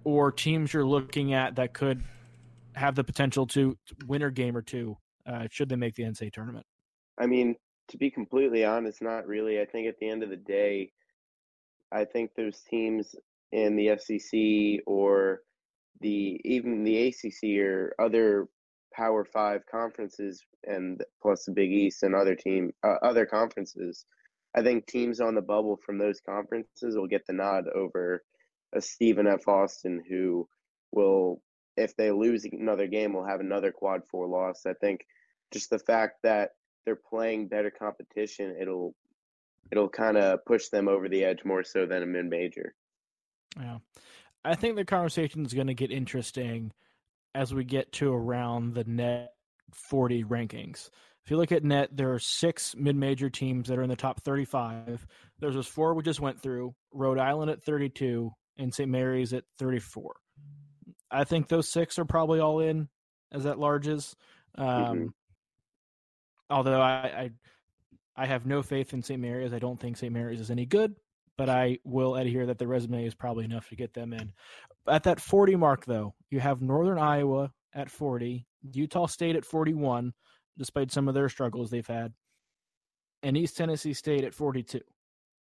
or 0.05 0.31
teams 0.33 0.73
you're 0.73 0.87
looking 0.87 1.35
at 1.35 1.57
that 1.57 1.75
could 1.75 2.03
have 2.75 2.95
the 2.95 3.05
potential 3.05 3.47
to 3.47 3.77
win 4.07 4.23
a 4.23 4.31
game 4.31 4.57
or 4.57 4.63
two 4.63 4.97
uh, 5.29 5.47
should 5.51 5.69
they 5.69 5.77
make 5.77 5.95
the 5.95 6.03
NCAA 6.03 6.33
tournament? 6.33 6.67
I 7.19 7.27
mean, 7.27 7.57
to 7.89 7.97
be 7.97 8.11
completely 8.11 8.65
honest, 8.65 9.03
not 9.03 9.27
really. 9.27 9.61
I 9.61 9.65
think 9.65 9.89
at 9.89 9.99
the 9.99 10.09
end 10.09 10.23
of 10.23 10.31
the 10.31 10.37
day, 10.37 10.93
I 11.93 12.05
think 12.05 12.31
those 12.35 12.61
teams 12.71 13.15
in 13.53 13.77
the 13.77 13.97
SEC 13.99 14.85
or 14.87 15.41
the 16.01 16.41
even 16.45 16.85
the 16.85 17.09
ACC 17.09 17.59
or 17.61 17.95
other 17.99 18.49
Power 18.95 19.25
Five 19.25 19.63
conferences, 19.71 20.43
and 20.65 21.03
plus 21.23 21.45
the 21.45 21.53
Big 21.53 21.73
East 21.73 22.03
and 22.03 22.15
other 22.15 22.35
team 22.35 22.73
uh, 22.85 22.97
other 23.03 23.27
conferences, 23.27 24.05
I 24.57 24.63
think 24.63 24.87
teams 24.87 25.21
on 25.21 25.35
the 25.35 25.43
bubble 25.43 25.79
from 25.85 25.99
those 25.99 26.21
conferences 26.21 26.97
will 26.97 27.07
get 27.07 27.27
the 27.27 27.33
nod 27.33 27.65
over 27.75 28.23
a 28.75 28.81
Stephen 28.81 29.27
F. 29.27 29.49
Austin 29.49 30.03
who 30.09 30.49
will, 30.93 31.41
if 31.77 31.97
they 31.97 32.11
lose 32.11 32.45
another 32.45 32.87
game, 32.87 33.13
will 33.13 33.27
have 33.27 33.41
another 33.41 33.73
quad 33.73 34.03
four 34.11 34.27
loss. 34.27 34.63
I 34.67 34.75
think 34.75 35.07
just 35.53 35.71
the 35.71 35.79
fact 35.79 36.17
that 36.23 36.51
they're 36.85 36.97
playing 36.97 37.49
better 37.49 37.71
competition, 37.71 38.57
it'll 38.61 38.95
it'll 39.71 39.89
kind 39.89 40.17
of 40.17 40.45
push 40.45 40.69
them 40.69 40.89
over 40.89 41.09
the 41.09 41.25
edge 41.25 41.45
more 41.45 41.63
so 41.63 41.87
than 41.87 42.03
a 42.03 42.07
mid 42.07 42.27
major. 42.27 42.75
Yeah, 43.59 43.79
I 44.45 44.55
think 44.55 44.77
the 44.77 44.85
conversation 44.85 45.45
is 45.45 45.55
going 45.55 45.67
to 45.67 45.75
get 45.75 45.91
interesting 45.91 46.73
as 47.35 47.53
we 47.53 47.65
get 47.65 47.93
to 47.93 48.13
around 48.13 48.75
the 48.75 48.85
net 48.85 49.33
forty 49.73 50.25
rankings. 50.25 50.91
If 51.25 51.31
you 51.31 51.37
look 51.37 51.53
at 51.53 51.65
net, 51.65 51.91
there 51.95 52.15
are 52.15 52.19
six 52.19 52.75
mid-major 52.75 53.29
teams 53.29 53.69
that 53.69 53.79
are 53.79 53.83
in 53.83 53.91
the 53.91 53.97
top 53.97 54.23
35. 54.23 55.07
There's 55.41 55.55
those 55.55 55.67
four 55.67 55.93
we 55.93 56.03
just 56.03 56.21
went 56.21 56.41
through: 56.41 56.75
Rhode 56.91 57.19
Island 57.19 57.51
at 57.51 57.63
32 57.63 58.31
and 58.57 58.73
St. 58.73 58.91
Mary's 58.91 59.35
at 59.35 59.45
34. 59.59 60.17
I 61.11 61.25
think 61.25 61.49
those 61.49 61.69
six 61.69 61.99
are 61.99 62.07
probably 62.07 62.41
all 62.41 62.61
in 62.61 62.89
as 63.31 63.45
at 63.45 63.57
larges. 63.57 64.15
Um, 64.57 64.67
mm-hmm 64.67 65.07
although 66.51 66.81
I, 66.81 66.91
I, 66.91 67.31
I 68.17 68.27
have 68.27 68.47
no 68.47 68.63
faith 68.63 68.93
in 68.93 69.03
St. 69.03 69.21
Mary's. 69.21 69.53
I 69.53 69.59
don't 69.59 69.79
think 69.79 69.97
St. 69.97 70.13
Mary's 70.13 70.41
is 70.41 70.51
any 70.51 70.67
good, 70.67 70.95
but 71.37 71.49
I 71.49 71.79
will 71.85 72.17
adhere 72.17 72.47
that 72.47 72.59
the 72.59 72.67
resume 72.67 73.05
is 73.05 73.15
probably 73.15 73.45
enough 73.45 73.69
to 73.69 73.77
get 73.77 73.95
them 73.95 74.13
in. 74.13 74.33
At 74.89 75.05
that 75.05 75.21
40 75.21 75.57
mark, 75.57 75.85
though, 75.85 76.15
you 76.31 76.41
have 76.41 76.63
Northern 76.63 76.99
Iowa 76.99 77.53
at 77.75 77.91
40, 77.91 78.47
Utah 78.73 79.07
State 79.07 79.37
at 79.37 79.45
41, 79.45 80.13
despite 80.57 80.91
some 80.91 81.09
of 81.09 81.15
their 81.15 81.29
struggles 81.29 81.71
they've 81.71 81.87
had, 81.87 82.13
and 83.23 83.37
East 83.37 83.57
Tennessee 83.57 83.93
State 83.93 84.25
at 84.25 84.35
42. 84.35 84.81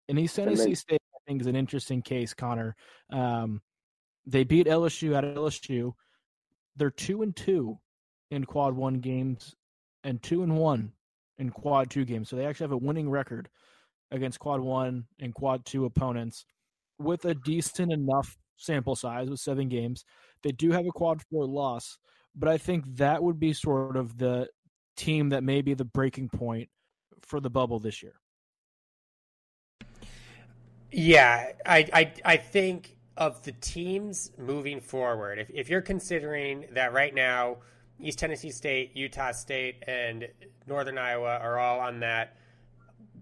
And 0.10 0.20
East 0.20 0.36
Tennessee 0.36 0.76
State, 0.76 1.02
I 1.16 1.20
think, 1.28 1.42
is 1.42 1.48
an 1.48 1.56
interesting 1.56 2.02
case, 2.02 2.34
Connor. 2.34 2.76
Um, 3.12 3.62
they 4.26 4.44
beat 4.44 4.68
LSU 4.68 5.16
at 5.18 5.24
LSU. 5.24 5.94
They're 6.76 6.92
two 6.92 7.24
and 7.24 7.36
two 7.36 7.80
in 8.30 8.46
quad 8.46 8.76
one 8.76 8.96
games 8.96 9.56
and 10.04 10.22
two 10.22 10.44
and 10.44 10.58
one 10.58 10.92
in 11.40 11.50
quad 11.50 11.90
two 11.90 12.06
games. 12.06 12.30
So 12.30 12.36
they 12.36 12.46
actually 12.46 12.66
have 12.66 12.72
a 12.72 12.78
winning 12.78 13.10
record 13.10 13.50
against 14.12 14.40
quad 14.40 14.62
one 14.62 15.06
and 15.20 15.34
quad 15.34 15.66
two 15.66 15.86
opponents 15.86 16.46
with 17.00 17.26
a 17.26 17.36
decent 17.36 17.92
enough 17.92 18.38
sample 18.58 18.96
size 18.96 19.30
with 19.30 19.40
seven 19.40 19.70
games. 19.70 20.04
They 20.44 20.52
do 20.52 20.72
have 20.72 20.86
a 20.86 20.92
quad 20.92 21.22
four 21.30 21.46
loss, 21.46 21.98
but 22.36 22.50
I 22.50 22.58
think 22.58 22.86
that 22.98 23.22
would 23.22 23.40
be 23.40 23.54
sort 23.54 23.98
of 23.98 24.18
the 24.18 24.48
team 24.96 25.30
that 25.30 25.44
may 25.44 25.62
be 25.62 25.74
the 25.74 25.86
breaking 25.86 26.30
point 26.30 26.70
for 27.22 27.40
the 27.40 27.50
bubble 27.50 27.80
this 27.80 28.02
year. 28.02 28.16
Yeah, 30.92 31.52
I 31.66 31.88
I, 31.94 32.14
I 32.24 32.38
think 32.38 32.98
of 33.18 33.44
the 33.44 33.52
teams 33.52 34.32
moving 34.38 34.80
forward, 34.80 35.40
if, 35.40 35.50
if 35.50 35.70
you're 35.70 35.82
considering 35.82 36.66
that 36.72 36.94
right 36.94 37.14
now, 37.14 37.58
East 38.00 38.20
Tennessee 38.20 38.52
State, 38.52 38.92
Utah 38.96 39.32
State, 39.32 39.84
and 39.88 40.28
Northern 40.68 40.98
Iowa 40.98 41.38
are 41.38 41.58
all 41.58 41.80
on 41.80 42.00
that 42.02 42.38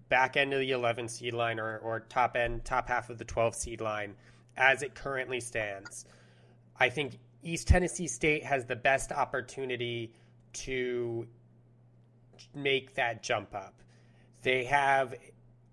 back 0.09 0.37
end 0.37 0.53
of 0.53 0.59
the 0.59 0.71
11 0.71 1.07
seed 1.07 1.33
line 1.33 1.59
or, 1.59 1.77
or 1.79 2.01
top 2.01 2.35
end, 2.35 2.63
top 2.65 2.87
half 2.87 3.09
of 3.09 3.17
the 3.17 3.25
12 3.25 3.55
seed 3.55 3.81
line 3.81 4.15
as 4.57 4.81
it 4.83 4.95
currently 4.95 5.39
stands. 5.39 6.05
I 6.79 6.89
think 6.89 7.19
East 7.43 7.67
Tennessee 7.67 8.07
State 8.07 8.43
has 8.43 8.65
the 8.65 8.75
best 8.75 9.11
opportunity 9.11 10.11
to 10.53 11.27
make 12.53 12.95
that 12.95 13.23
jump 13.23 13.53
up. 13.55 13.81
They 14.41 14.65
have 14.65 15.15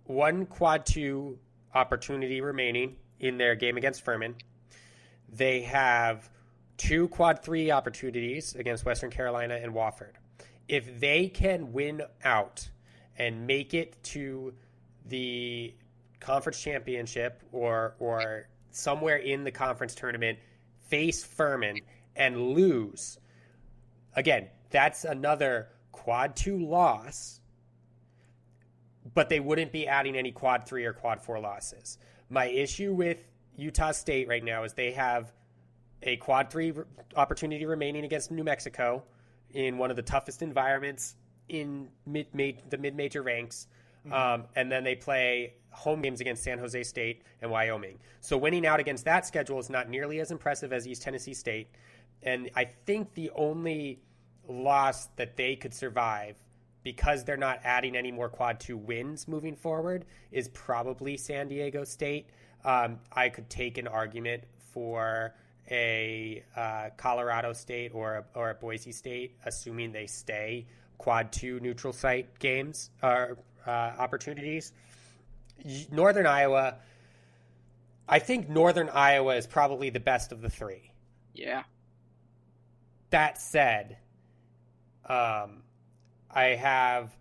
one 0.04 0.46
quad 0.46 0.86
two 0.86 1.38
opportunity 1.74 2.40
remaining 2.40 2.96
in 3.20 3.38
their 3.38 3.54
game 3.54 3.76
against 3.76 4.04
Furman. 4.04 4.34
They 5.28 5.62
have 5.62 6.28
two 6.82 7.06
quad 7.08 7.44
three 7.44 7.70
opportunities 7.70 8.56
against 8.56 8.84
Western 8.84 9.08
Carolina 9.08 9.54
and 9.54 9.72
Wofford. 9.72 10.14
If 10.66 10.98
they 10.98 11.28
can 11.28 11.72
win 11.72 12.02
out 12.24 12.68
and 13.16 13.46
make 13.46 13.72
it 13.72 14.02
to 14.02 14.52
the 15.06 15.74
conference 16.18 16.60
championship 16.60 17.40
or 17.52 17.94
or 18.00 18.48
somewhere 18.72 19.16
in 19.16 19.44
the 19.44 19.52
conference 19.52 19.94
tournament, 19.94 20.40
face 20.88 21.22
Furman 21.22 21.78
and 22.16 22.48
lose, 22.48 23.16
again, 24.16 24.48
that's 24.70 25.04
another 25.04 25.68
quad 25.92 26.34
two 26.34 26.58
loss, 26.66 27.40
but 29.14 29.28
they 29.28 29.38
wouldn't 29.38 29.70
be 29.70 29.86
adding 29.86 30.16
any 30.16 30.32
quad 30.32 30.66
three 30.66 30.84
or 30.84 30.92
quad 30.92 31.20
four 31.22 31.38
losses. 31.38 31.98
My 32.28 32.46
issue 32.46 32.92
with 32.92 33.18
Utah 33.56 33.92
State 33.92 34.26
right 34.26 34.42
now 34.42 34.64
is 34.64 34.72
they 34.72 34.92
have 34.92 35.32
a 36.02 36.16
quad 36.16 36.50
three 36.50 36.72
opportunity 37.16 37.64
remaining 37.66 38.04
against 38.04 38.30
New 38.30 38.44
Mexico 38.44 39.02
in 39.52 39.78
one 39.78 39.90
of 39.90 39.96
the 39.96 40.02
toughest 40.02 40.42
environments 40.42 41.16
in 41.48 41.88
mid, 42.06 42.26
the 42.70 42.78
mid 42.78 42.94
major 42.94 43.22
ranks. 43.22 43.66
Mm-hmm. 44.06 44.12
Um, 44.12 44.44
and 44.56 44.70
then 44.70 44.84
they 44.84 44.94
play 44.94 45.54
home 45.70 46.02
games 46.02 46.20
against 46.20 46.42
San 46.42 46.58
Jose 46.58 46.82
State 46.82 47.22
and 47.40 47.50
Wyoming. 47.50 47.98
So 48.20 48.36
winning 48.36 48.66
out 48.66 48.80
against 48.80 49.04
that 49.04 49.26
schedule 49.26 49.58
is 49.58 49.70
not 49.70 49.88
nearly 49.88 50.20
as 50.20 50.30
impressive 50.30 50.72
as 50.72 50.86
East 50.86 51.02
Tennessee 51.02 51.34
State. 51.34 51.68
And 52.22 52.50
I 52.54 52.64
think 52.64 53.14
the 53.14 53.30
only 53.34 54.00
loss 54.48 55.06
that 55.16 55.36
they 55.36 55.56
could 55.56 55.72
survive 55.72 56.36
because 56.82 57.24
they're 57.24 57.36
not 57.36 57.60
adding 57.62 57.96
any 57.96 58.10
more 58.10 58.28
quad 58.28 58.58
two 58.58 58.76
wins 58.76 59.28
moving 59.28 59.54
forward 59.54 60.04
is 60.32 60.48
probably 60.48 61.16
San 61.16 61.48
Diego 61.48 61.84
State. 61.84 62.28
Um, 62.64 62.98
I 63.12 63.28
could 63.28 63.48
take 63.48 63.78
an 63.78 63.86
argument 63.86 64.44
for 64.72 65.34
a 65.70 66.42
uh, 66.56 66.90
Colorado 66.96 67.52
State 67.52 67.92
or 67.94 68.16
a, 68.16 68.38
or 68.38 68.50
a 68.50 68.54
Boise 68.54 68.92
State, 68.92 69.36
assuming 69.44 69.92
they 69.92 70.06
stay 70.06 70.66
quad 70.98 71.32
two 71.32 71.60
neutral 71.60 71.92
site 71.92 72.38
games 72.38 72.90
or 73.02 73.38
uh, 73.66 73.70
opportunities. 73.70 74.72
Northern 75.90 76.26
Iowa, 76.26 76.76
I 78.08 78.18
think 78.18 78.48
Northern 78.48 78.88
Iowa 78.88 79.36
is 79.36 79.46
probably 79.46 79.90
the 79.90 80.00
best 80.00 80.32
of 80.32 80.40
the 80.40 80.50
three. 80.50 80.92
Yeah. 81.34 81.62
That 83.10 83.40
said, 83.40 83.98
um, 85.06 85.62
I 86.30 86.56
have 86.58 87.16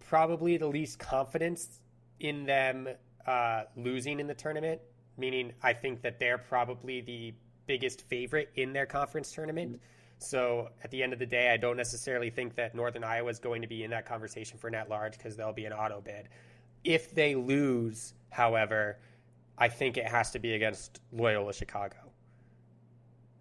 probably 0.00 0.56
the 0.56 0.66
least 0.66 0.98
confidence 0.98 1.80
in 2.18 2.44
them 2.44 2.88
uh, 3.26 3.64
losing 3.76 4.20
in 4.20 4.26
the 4.26 4.34
tournament. 4.34 4.80
Meaning, 5.18 5.52
I 5.62 5.72
think 5.72 6.02
that 6.02 6.18
they're 6.18 6.38
probably 6.38 7.00
the 7.00 7.34
biggest 7.66 8.02
favorite 8.08 8.50
in 8.56 8.72
their 8.72 8.86
conference 8.86 9.32
tournament. 9.32 9.80
So 10.18 10.68
at 10.84 10.90
the 10.90 11.02
end 11.02 11.12
of 11.12 11.18
the 11.18 11.26
day, 11.26 11.50
I 11.50 11.56
don't 11.56 11.76
necessarily 11.76 12.30
think 12.30 12.54
that 12.56 12.74
Northern 12.74 13.04
Iowa 13.04 13.30
is 13.30 13.38
going 13.38 13.62
to 13.62 13.68
be 13.68 13.84
in 13.84 13.90
that 13.90 14.06
conversation 14.06 14.58
for 14.58 14.70
net 14.70 14.88
large 14.88 15.16
because 15.16 15.36
they'll 15.36 15.52
be 15.52 15.64
an 15.66 15.72
auto 15.72 16.00
bid. 16.00 16.28
If 16.84 17.14
they 17.14 17.34
lose, 17.34 18.14
however, 18.30 18.98
I 19.56 19.68
think 19.68 19.96
it 19.96 20.06
has 20.06 20.30
to 20.32 20.38
be 20.38 20.54
against 20.54 21.00
Loyola 21.12 21.52
Chicago. 21.52 21.96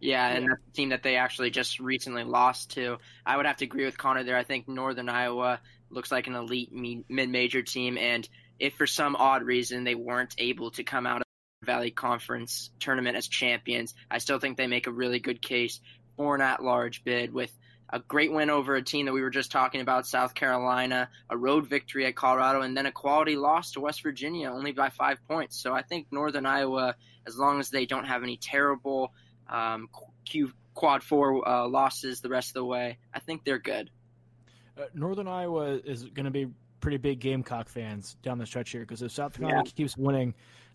Yeah, 0.01 0.27
and 0.29 0.49
that's 0.49 0.61
the 0.65 0.71
team 0.71 0.89
that 0.89 1.03
they 1.03 1.17
actually 1.17 1.49
just 1.49 1.79
recently 1.79 2.23
lost 2.23 2.71
to. 2.71 2.97
I 3.25 3.35
would 3.35 3.45
have 3.45 3.57
to 3.57 3.65
agree 3.65 3.85
with 3.85 3.97
Connor 3.97 4.23
there. 4.23 4.37
I 4.37 4.43
think 4.43 4.67
Northern 4.67 5.09
Iowa 5.09 5.59
looks 5.89 6.11
like 6.11 6.27
an 6.27 6.35
elite 6.35 6.71
mid-major 6.71 7.61
team, 7.61 7.97
and 7.97 8.27
if 8.59 8.75
for 8.75 8.87
some 8.87 9.15
odd 9.17 9.43
reason 9.43 9.83
they 9.83 9.95
weren't 9.95 10.35
able 10.37 10.71
to 10.71 10.83
come 10.83 11.05
out 11.05 11.17
of 11.17 11.23
the 11.23 11.28
Valley 11.63 11.91
Conference 11.91 12.71
tournament 12.79 13.17
as 13.17 13.27
champions, 13.27 13.93
I 14.09 14.19
still 14.19 14.39
think 14.39 14.57
they 14.57 14.67
make 14.67 14.87
a 14.87 14.91
really 14.91 15.19
good 15.19 15.41
case 15.41 15.79
for 16.17 16.35
an 16.35 16.41
at-large 16.41 17.03
bid 17.03 17.33
with 17.33 17.51
a 17.91 17.99
great 17.99 18.31
win 18.31 18.49
over 18.49 18.75
a 18.75 18.83
team 18.83 19.07
that 19.07 19.13
we 19.13 19.21
were 19.21 19.29
just 19.29 19.51
talking 19.51 19.81
about, 19.81 20.05
South 20.05 20.35
Carolina, 20.35 21.09
a 21.29 21.37
road 21.37 21.67
victory 21.67 22.05
at 22.05 22.15
Colorado, 22.15 22.61
and 22.61 22.77
then 22.77 22.85
a 22.85 22.91
quality 22.91 23.35
loss 23.35 23.71
to 23.71 23.79
West 23.79 24.03
Virginia, 24.03 24.51
only 24.51 24.71
by 24.71 24.89
five 24.89 25.17
points. 25.27 25.59
So 25.59 25.73
I 25.73 25.81
think 25.81 26.07
Northern 26.11 26.45
Iowa, 26.45 26.95
as 27.25 27.35
long 27.37 27.59
as 27.59 27.69
they 27.69 27.85
don't 27.85 28.05
have 28.05 28.23
any 28.23 28.37
terrible– 28.37 29.13
um, 29.49 29.89
Q 30.25 30.51
quad 30.73 31.03
four 31.03 31.47
uh, 31.47 31.67
losses 31.67 32.21
the 32.21 32.29
rest 32.29 32.49
of 32.49 32.53
the 32.53 32.65
way. 32.65 32.97
I 33.13 33.19
think 33.19 33.43
they're 33.43 33.59
good. 33.59 33.89
Uh, 34.77 34.83
Northern 34.93 35.27
Iowa 35.27 35.79
is 35.83 36.03
going 36.03 36.25
to 36.25 36.31
be 36.31 36.47
pretty 36.79 36.97
big 36.97 37.19
Gamecock 37.19 37.67
fans 37.67 38.15
down 38.23 38.37
the 38.37 38.45
stretch 38.45 38.69
here 38.69 38.81
because 38.81 39.01
if 39.01 39.11
South 39.11 39.33
Carolina 39.33 39.63
yeah. 39.65 39.71
keeps 39.71 39.97
winning, 39.97 40.33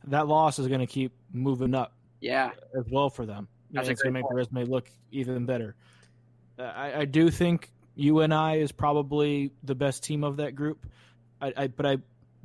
that 0.09 0.27
loss 0.29 0.59
is 0.59 0.69
going 0.69 0.81
to 0.81 0.87
keep 0.87 1.13
moving 1.33 1.75
up. 1.75 1.93
Yeah, 2.21 2.53
as 2.79 2.85
well 2.91 3.11
for 3.11 3.27
them. 3.27 3.49
That's 3.71 3.89
it's 3.89 4.03
going 4.03 4.15
to 4.15 4.21
make 4.21 4.29
the 4.29 4.35
resume 4.35 4.65
look 4.65 4.89
even 5.11 5.47
better. 5.47 5.75
Uh, 6.59 6.63
I, 6.63 7.01
I, 7.01 7.05
do 7.05 7.29
think 7.31 7.73
UNI 7.97 8.61
is 8.61 8.71
probably 8.71 9.51
the 9.65 9.75
best 9.75 10.05
team 10.05 10.23
of 10.23 10.37
that 10.37 10.55
group. 10.55 10.87
I, 11.41 11.53
I, 11.57 11.67
but 11.67 11.85
I 11.85 11.99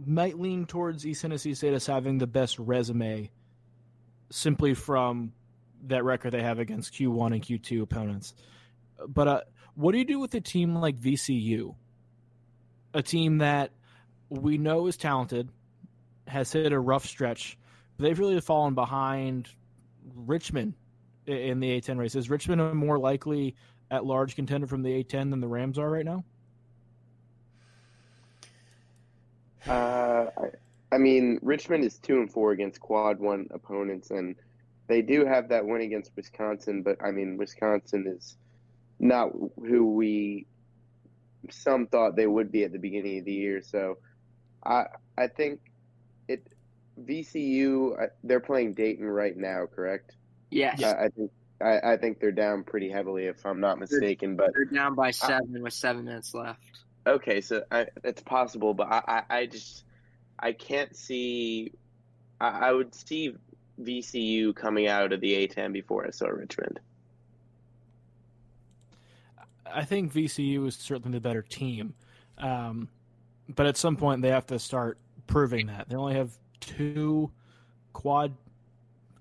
might 0.03 0.39
lean 0.39 0.66
towards 0.66 1.05
East 1.05 1.22
Tennessee 1.22 1.53
State 1.53 1.74
as 1.74 1.86
having 1.86 2.18
the 2.18 2.28
best 2.28 2.57
resume, 2.57 3.30
simply 4.32 4.74
from 4.74 5.34
that 5.88 6.03
record 6.03 6.32
they 6.32 6.41
have 6.41 6.60
against 6.60 6.93
Q1 6.93 7.34
and 7.34 7.41
Q2 7.43 7.84
opponents. 7.84 8.34
But 9.07 9.28
uh, 9.28 9.41
what 9.76 9.91
do 9.91 9.97
you 9.97 10.05
do 10.05 10.20
with 10.20 10.34
a 10.34 10.41
team 10.41 10.76
like 10.76 10.99
VCU? 10.99 11.76
A 12.93 13.03
team 13.03 13.38
that 13.38 13.72
we 14.30 14.57
know 14.57 14.88
is 14.88 14.97
talented, 14.97 15.49
has 16.30 16.51
hit 16.51 16.71
a 16.71 16.80
rough 16.80 17.05
stretch, 17.05 17.57
they've 17.97 18.17
really 18.17 18.39
fallen 18.41 18.73
behind 18.73 19.49
Richmond 20.15 20.73
in 21.25 21.59
the 21.59 21.80
A10 21.80 21.97
race. 21.97 22.15
Is 22.15 22.30
Richmond 22.30 22.61
a 22.61 22.73
more 22.73 22.97
likely 22.97 23.55
at 23.91 24.05
large 24.05 24.36
contender 24.36 24.67
from 24.67 24.84
the 24.84 25.03
A10 25.03 25.30
than 25.30 25.39
the 25.39 25.47
Rams 25.47 25.77
are 25.77 25.89
right 25.89 26.05
now? 26.05 26.23
Uh, 29.67 30.27
I, 30.38 30.95
I 30.95 30.97
mean, 30.97 31.39
Richmond 31.41 31.84
is 31.84 31.97
two 31.97 32.17
and 32.17 32.32
four 32.32 32.51
against 32.51 32.80
quad 32.80 33.19
one 33.19 33.47
opponents, 33.51 34.11
and– 34.11 34.36
they 34.89 35.03
do 35.03 35.23
have 35.23 35.47
that 35.49 35.65
win 35.65 35.82
against 35.82 36.11
Wisconsin, 36.15 36.82
but 36.82 36.97
I 37.01 37.11
mean, 37.11 37.38
Wisconsin 37.38 38.07
is 38.07 38.36
not 38.99 39.30
who 39.55 39.93
we 39.93 40.47
some 41.49 41.88
thought 41.88 42.15
they 42.15 42.27
would 42.27 42.51
be 42.51 42.63
at 42.63 42.73
the 42.73 42.80
beginning 42.80 43.19
of 43.19 43.25
the 43.25 43.32
year. 43.32 43.61
So 43.61 43.99
I 44.65 44.88
I 45.15 45.27
think 45.27 45.59
it 46.30 46.47
VCU 47.03 48.09
they're 48.23 48.39
playing 48.39 48.73
Dayton 48.73 49.05
right 49.05 49.36
now, 49.36 49.65
correct? 49.65 50.15
Yes. 50.51 50.84
I, 50.84 51.05
I 51.05 51.09
think 51.09 51.32
I, 51.61 51.93
I, 51.93 51.97
think 51.97 52.19
they're 52.19 52.32
down 52.32 52.63
pretty 52.63 52.89
heavily 52.89 53.25
if 53.25 53.45
I'm 53.45 53.59
not 53.59 53.80
mistaken. 53.80 54.36
But 54.36 54.51
they're 54.53 54.65
down 54.65 54.95
by 54.95 55.11
seven 55.11 55.55
I, 55.57 55.61
with 55.61 55.73
seven 55.73 56.05
minutes 56.05 56.34
left. 56.34 56.80
Okay, 57.05 57.41
so 57.41 57.63
it's 58.03 58.21
possible, 58.21 58.73
but 58.73 58.88
I, 58.88 59.23
I, 59.30 59.45
just 59.45 59.84
I 60.38 60.53
can't 60.53 60.95
see. 60.95 61.73
I, 62.39 62.71
would 62.71 62.95
see 62.95 63.36
VCU 63.82 64.55
coming 64.55 64.88
out 64.88 65.11
of 65.11 65.19
the 65.19 65.47
A10 65.47 65.73
before 65.73 66.05
I 66.07 66.11
saw 66.11 66.27
Richmond. 66.27 66.80
I 69.65 69.84
think 69.84 70.13
VCU 70.13 70.67
is 70.67 70.75
certainly 70.75 71.17
the 71.17 71.21
better 71.21 71.41
team, 71.41 71.93
um, 72.38 72.88
but 73.49 73.65
at 73.65 73.75
some 73.75 73.97
point 73.97 74.21
they 74.21 74.30
have 74.30 74.47
to 74.47 74.59
start 74.59 74.97
proving 75.30 75.67
that. 75.67 75.88
They 75.88 75.95
only 75.95 76.15
have 76.15 76.32
two 76.59 77.32
quad 77.93 78.36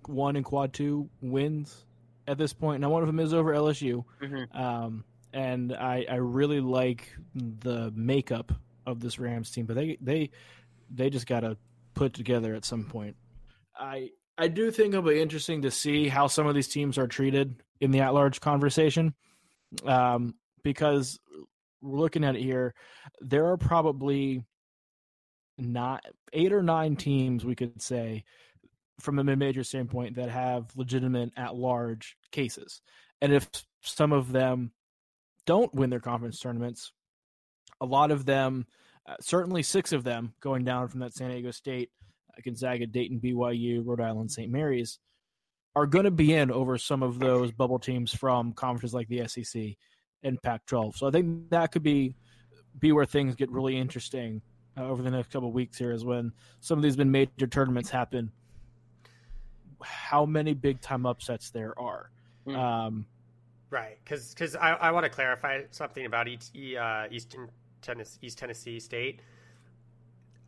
one 0.06 0.36
and 0.36 0.44
quad 0.44 0.72
two 0.72 1.08
wins 1.20 1.84
at 2.26 2.38
this 2.38 2.52
point. 2.52 2.80
Now 2.80 2.90
one 2.90 3.02
of 3.02 3.06
them 3.06 3.20
is 3.20 3.32
over 3.32 3.52
LSU, 3.52 4.04
mm-hmm. 4.20 4.58
um, 4.58 5.04
and 5.32 5.72
I, 5.72 6.06
I 6.10 6.16
really 6.16 6.60
like 6.60 7.14
the 7.34 7.92
makeup 7.94 8.52
of 8.86 9.00
this 9.00 9.18
Rams 9.18 9.50
team, 9.50 9.66
but 9.66 9.76
they 9.76 9.98
they 10.00 10.30
they 10.90 11.10
just 11.10 11.26
got 11.26 11.40
to 11.40 11.56
put 11.94 12.14
together 12.14 12.54
at 12.54 12.64
some 12.64 12.84
point. 12.84 13.14
I 13.78 14.10
I 14.36 14.48
do 14.48 14.70
think 14.70 14.94
it'll 14.94 15.08
be 15.08 15.20
interesting 15.20 15.62
to 15.62 15.70
see 15.70 16.08
how 16.08 16.26
some 16.26 16.46
of 16.46 16.54
these 16.54 16.68
teams 16.68 16.96
are 16.96 17.06
treated 17.06 17.62
in 17.80 17.90
the 17.90 18.00
at-large 18.00 18.40
conversation, 18.40 19.14
um, 19.84 20.34
because 20.62 21.20
we're 21.82 21.98
looking 21.98 22.24
at 22.24 22.34
it 22.34 22.42
here. 22.42 22.74
There 23.20 23.46
are 23.46 23.56
probably 23.56 24.42
not 25.58 26.04
eight 26.32 26.52
or 26.52 26.62
nine 26.62 26.96
teams 26.96 27.44
we 27.44 27.54
could 27.54 27.82
say 27.82 28.24
from 29.00 29.18
a 29.18 29.24
mid-major 29.24 29.64
standpoint 29.64 30.16
that 30.16 30.30
have 30.30 30.66
legitimate 30.76 31.32
at-large 31.36 32.16
cases, 32.30 32.80
and 33.20 33.32
if 33.32 33.48
some 33.82 34.12
of 34.12 34.32
them 34.32 34.72
don't 35.46 35.74
win 35.74 35.90
their 35.90 36.00
conference 36.00 36.40
tournaments, 36.40 36.92
a 37.80 37.86
lot 37.86 38.10
of 38.10 38.26
them, 38.26 38.66
uh, 39.08 39.14
certainly 39.20 39.62
six 39.62 39.92
of 39.92 40.04
them, 40.04 40.34
going 40.40 40.64
down 40.64 40.88
from 40.88 41.00
that 41.00 41.14
San 41.14 41.30
Diego 41.30 41.50
State, 41.50 41.90
uh, 42.36 42.40
Gonzaga, 42.44 42.86
Dayton, 42.86 43.20
BYU, 43.20 43.82
Rhode 43.84 44.00
Island, 44.00 44.30
St. 44.30 44.50
Mary's, 44.50 44.98
are 45.76 45.86
going 45.86 46.04
to 46.04 46.10
be 46.10 46.34
in 46.34 46.50
over 46.50 46.76
some 46.76 47.02
of 47.02 47.18
those 47.18 47.52
bubble 47.52 47.78
teams 47.78 48.12
from 48.12 48.52
conferences 48.52 48.94
like 48.94 49.08
the 49.08 49.28
SEC 49.28 49.76
and 50.22 50.42
Pac-12. 50.42 50.96
So 50.96 51.06
I 51.06 51.10
think 51.10 51.50
that 51.50 51.72
could 51.72 51.82
be 51.82 52.14
be 52.78 52.92
where 52.92 53.06
things 53.06 53.34
get 53.34 53.50
really 53.50 53.76
interesting 53.76 54.42
uh, 54.78 54.88
over 54.88 55.02
the 55.02 55.10
next 55.10 55.32
couple 55.32 55.50
weeks. 55.52 55.78
Here 55.78 55.92
is 55.92 56.04
when 56.04 56.32
some 56.60 56.78
of 56.78 56.82
these 56.82 56.96
mid-major 56.96 57.46
tournaments 57.46 57.90
happen. 57.90 58.30
How 59.82 60.26
many 60.26 60.54
big 60.54 60.80
time 60.80 61.06
upsets 61.06 61.50
there 61.50 61.78
are? 61.78 62.10
Mm. 62.46 62.56
Um, 62.56 63.06
right, 63.70 63.98
because 64.02 64.34
because 64.34 64.56
I, 64.56 64.72
I 64.72 64.90
want 64.90 65.04
to 65.04 65.10
clarify 65.10 65.62
something 65.70 66.06
about 66.06 66.28
East, 66.28 66.56
uh, 66.78 67.06
Eastern 67.10 67.50
Tennessee, 67.82 68.18
East 68.22 68.38
Tennessee 68.38 68.80
State. 68.80 69.20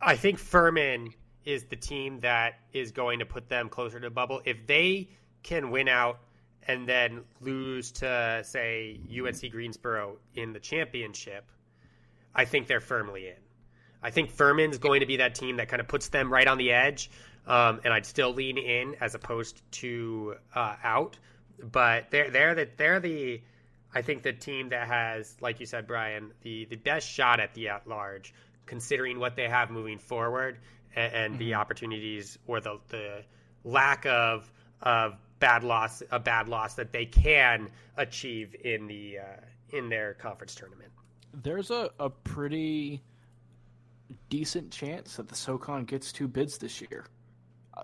I 0.01 0.15
think 0.15 0.39
Furman 0.39 1.13
is 1.45 1.65
the 1.65 1.75
team 1.75 2.19
that 2.21 2.59
is 2.73 2.91
going 2.91 3.19
to 3.19 3.25
put 3.25 3.49
them 3.49 3.69
closer 3.69 3.99
to 3.99 4.09
bubble. 4.09 4.41
If 4.45 4.65
they 4.67 5.09
can 5.43 5.71
win 5.71 5.87
out 5.87 6.19
and 6.67 6.87
then 6.87 7.21
lose 7.39 7.91
to 7.91 8.41
say 8.43 8.99
UNC 9.09 9.51
Greensboro 9.51 10.17
in 10.35 10.53
the 10.53 10.59
championship, 10.59 11.49
I 12.35 12.45
think 12.45 12.67
they're 12.67 12.79
firmly 12.79 13.27
in. 13.27 13.50
I 14.03 14.09
think 14.11 14.31
Furman's 14.31 14.77
going 14.77 15.01
to 15.01 15.05
be 15.05 15.17
that 15.17 15.35
team 15.35 15.57
that 15.57 15.69
kind 15.69 15.79
of 15.79 15.87
puts 15.87 16.09
them 16.09 16.31
right 16.31 16.47
on 16.47 16.57
the 16.57 16.71
edge, 16.71 17.11
um, 17.47 17.81
and 17.83 17.93
I'd 17.93 18.05
still 18.05 18.33
lean 18.33 18.57
in 18.57 18.95
as 18.99 19.15
opposed 19.15 19.61
to 19.73 20.35
uh, 20.55 20.75
out. 20.83 21.17
But 21.61 22.09
they're 22.09 22.29
they're 22.31 22.55
the 22.55 22.69
they're 22.77 22.99
the 22.99 23.41
I 23.93 24.01
think 24.01 24.23
the 24.23 24.33
team 24.33 24.69
that 24.69 24.87
has, 24.87 25.35
like 25.41 25.59
you 25.59 25.65
said, 25.65 25.87
Brian, 25.87 26.31
the 26.41 26.65
the 26.65 26.77
best 26.77 27.07
shot 27.07 27.39
at 27.39 27.53
the 27.53 27.69
at 27.69 27.87
large, 27.87 28.33
considering 28.65 29.19
what 29.19 29.35
they 29.35 29.47
have 29.47 29.69
moving 29.69 29.99
forward 29.99 30.57
and, 30.95 31.13
and 31.13 31.33
mm-hmm. 31.33 31.39
the 31.39 31.53
opportunities 31.55 32.37
or 32.47 32.61
the 32.61 32.79
the 32.89 33.23
lack 33.63 34.05
of 34.05 34.51
of 34.81 35.15
bad 35.39 35.63
loss 35.63 36.01
a 36.11 36.19
bad 36.19 36.47
loss 36.47 36.75
that 36.75 36.91
they 36.91 37.05
can 37.05 37.69
achieve 37.97 38.55
in 38.63 38.87
the 38.87 39.19
uh, 39.19 39.77
in 39.77 39.89
their 39.89 40.13
conference 40.15 40.55
tournament. 40.55 40.91
There's 41.33 41.71
a, 41.71 41.91
a 41.99 42.09
pretty 42.09 43.01
decent 44.29 44.71
chance 44.71 45.15
that 45.15 45.27
the 45.27 45.35
SoCon 45.35 45.85
gets 45.85 46.11
two 46.11 46.27
bids 46.27 46.57
this 46.57 46.81
year. 46.81 47.05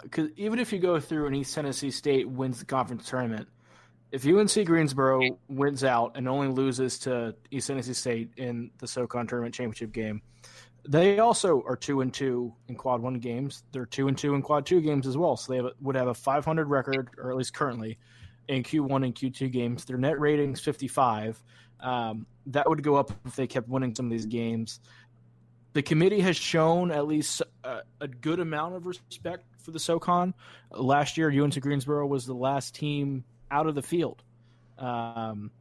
Because 0.03 0.27
uh, 0.27 0.33
even 0.35 0.59
if 0.59 0.71
you 0.71 0.79
go 0.79 0.99
through 0.99 1.27
and 1.27 1.35
East 1.35 1.55
Tennessee 1.55 1.91
State 1.91 2.29
wins 2.29 2.59
the 2.59 2.65
conference 2.65 3.09
tournament, 3.09 3.47
if 4.11 4.25
UNC 4.25 4.65
Greensboro 4.65 5.21
wins 5.49 5.83
out 5.83 6.13
and 6.15 6.27
only 6.27 6.47
loses 6.47 6.97
to 6.99 7.35
East 7.51 7.67
Tennessee 7.67 7.93
State 7.93 8.29
in 8.37 8.71
the 8.77 8.87
SoCon 8.87 9.27
tournament 9.27 9.53
championship 9.53 9.91
game, 9.91 10.21
they 10.87 11.19
also 11.19 11.61
are 11.67 11.75
two 11.75 12.01
and 12.01 12.13
two 12.13 12.53
in 12.69 12.75
quad 12.75 13.01
one 13.01 13.15
games. 13.15 13.63
They're 13.71 13.85
two 13.85 14.07
and 14.07 14.17
two 14.17 14.35
in 14.35 14.41
quad 14.41 14.65
two 14.65 14.79
games 14.79 15.05
as 15.05 15.17
well. 15.17 15.35
So 15.35 15.51
they 15.51 15.57
have, 15.57 15.73
would 15.81 15.95
have 15.95 16.07
a 16.07 16.13
500 16.13 16.69
record, 16.69 17.09
or 17.17 17.31
at 17.31 17.37
least 17.37 17.53
currently, 17.53 17.97
in 18.47 18.63
Q1 18.63 19.03
and 19.03 19.13
Q2 19.13 19.51
games. 19.51 19.83
Their 19.83 19.97
net 19.97 20.19
ratings 20.19 20.61
55. 20.61 21.43
Um, 21.81 22.25
that 22.47 22.67
would 22.67 22.81
go 22.81 22.95
up 22.95 23.11
if 23.25 23.35
they 23.35 23.47
kept 23.47 23.67
winning 23.67 23.93
some 23.93 24.05
of 24.05 24.11
these 24.11 24.25
games. 24.25 24.79
The 25.77 25.83
committee 25.83 26.21
has 26.21 26.35
shown 26.35 26.89
at 26.89 27.05
least 27.05 27.43
a, 27.63 27.81
a 28.01 28.07
good 28.07 28.39
amount 28.39 28.73
of 28.73 28.87
respect 28.87 29.43
for 29.59 29.69
the 29.69 29.77
SoCon. 29.79 30.33
Last 30.71 31.19
year, 31.19 31.29
UNC 31.29 31.61
Greensboro 31.61 32.07
was 32.07 32.25
the 32.25 32.33
last 32.33 32.73
team 32.73 33.23
out 33.51 33.67
of 33.67 33.75
the 33.75 33.83
field. 33.83 34.23
Um, 34.79 35.51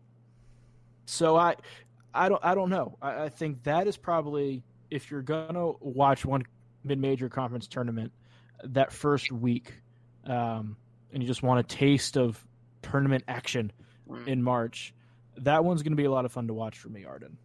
so 1.05 1.37
I, 1.37 1.57
I 2.15 2.31
don't, 2.31 2.43
I 2.43 2.55
don't 2.55 2.71
know. 2.71 2.97
I, 3.03 3.25
I 3.25 3.29
think 3.29 3.65
that 3.65 3.87
is 3.87 3.99
probably 3.99 4.63
if 4.91 5.11
you're 5.11 5.21
gonna 5.21 5.73
watch 5.81 6.25
one 6.25 6.45
mid-major 6.83 7.29
conference 7.29 7.67
tournament 7.67 8.11
that 8.65 8.95
first 8.95 9.31
week, 9.31 9.75
um, 10.25 10.79
and 11.13 11.23
you 11.23 11.27
just 11.27 11.43
want 11.43 11.61
a 11.61 11.63
taste 11.63 12.17
of 12.17 12.43
tournament 12.81 13.23
action 13.29 13.71
mm. 14.09 14.27
in 14.27 14.43
March, 14.43 14.95
that 15.37 15.63
one's 15.63 15.83
going 15.83 15.93
to 15.93 15.97
be 15.97 16.07
a 16.07 16.11
lot 16.11 16.25
of 16.25 16.33
fun 16.33 16.47
to 16.47 16.55
watch 16.55 16.79
for 16.79 16.89
me, 16.89 17.05
Arden. 17.05 17.37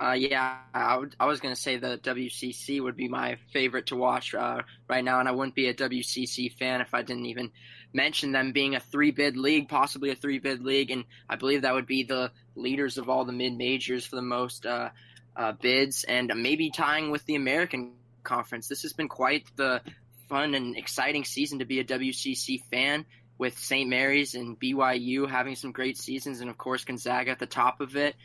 Uh, 0.00 0.12
yeah, 0.12 0.58
I, 0.72 0.96
would, 0.96 1.14
I 1.20 1.26
was 1.26 1.40
going 1.40 1.54
to 1.54 1.60
say 1.60 1.76
the 1.76 1.98
WCC 1.98 2.80
would 2.80 2.96
be 2.96 3.08
my 3.08 3.36
favorite 3.52 3.86
to 3.86 3.96
watch 3.96 4.34
uh, 4.34 4.62
right 4.88 5.04
now, 5.04 5.20
and 5.20 5.28
I 5.28 5.32
wouldn't 5.32 5.54
be 5.54 5.68
a 5.68 5.74
WCC 5.74 6.52
fan 6.52 6.80
if 6.80 6.94
I 6.94 7.02
didn't 7.02 7.26
even 7.26 7.52
mention 7.92 8.32
them 8.32 8.52
being 8.52 8.74
a 8.74 8.80
three 8.80 9.12
bid 9.12 9.36
league, 9.36 9.68
possibly 9.68 10.10
a 10.10 10.14
three 10.14 10.38
bid 10.38 10.64
league, 10.64 10.90
and 10.90 11.04
I 11.28 11.36
believe 11.36 11.62
that 11.62 11.74
would 11.74 11.86
be 11.86 12.02
the 12.02 12.32
leaders 12.56 12.98
of 12.98 13.08
all 13.08 13.24
the 13.24 13.32
mid 13.32 13.56
majors 13.56 14.04
for 14.04 14.16
the 14.16 14.22
most 14.22 14.66
uh, 14.66 14.90
uh, 15.36 15.52
bids, 15.52 16.04
and 16.04 16.32
maybe 16.36 16.70
tying 16.70 17.10
with 17.10 17.24
the 17.26 17.36
American 17.36 17.92
Conference. 18.24 18.66
This 18.66 18.82
has 18.82 18.92
been 18.92 19.08
quite 19.08 19.44
the 19.56 19.80
fun 20.28 20.54
and 20.54 20.76
exciting 20.76 21.24
season 21.24 21.60
to 21.60 21.64
be 21.64 21.78
a 21.78 21.84
WCC 21.84 22.64
fan 22.70 23.04
with 23.38 23.58
St. 23.58 23.88
Mary's 23.88 24.34
and 24.34 24.58
BYU 24.58 25.28
having 25.28 25.54
some 25.54 25.72
great 25.72 25.98
seasons, 25.98 26.40
and 26.40 26.50
of 26.50 26.58
course 26.58 26.84
Gonzaga 26.84 27.30
at 27.30 27.38
the 27.38 27.46
top 27.46 27.80
of 27.80 27.96
it. 27.96 28.16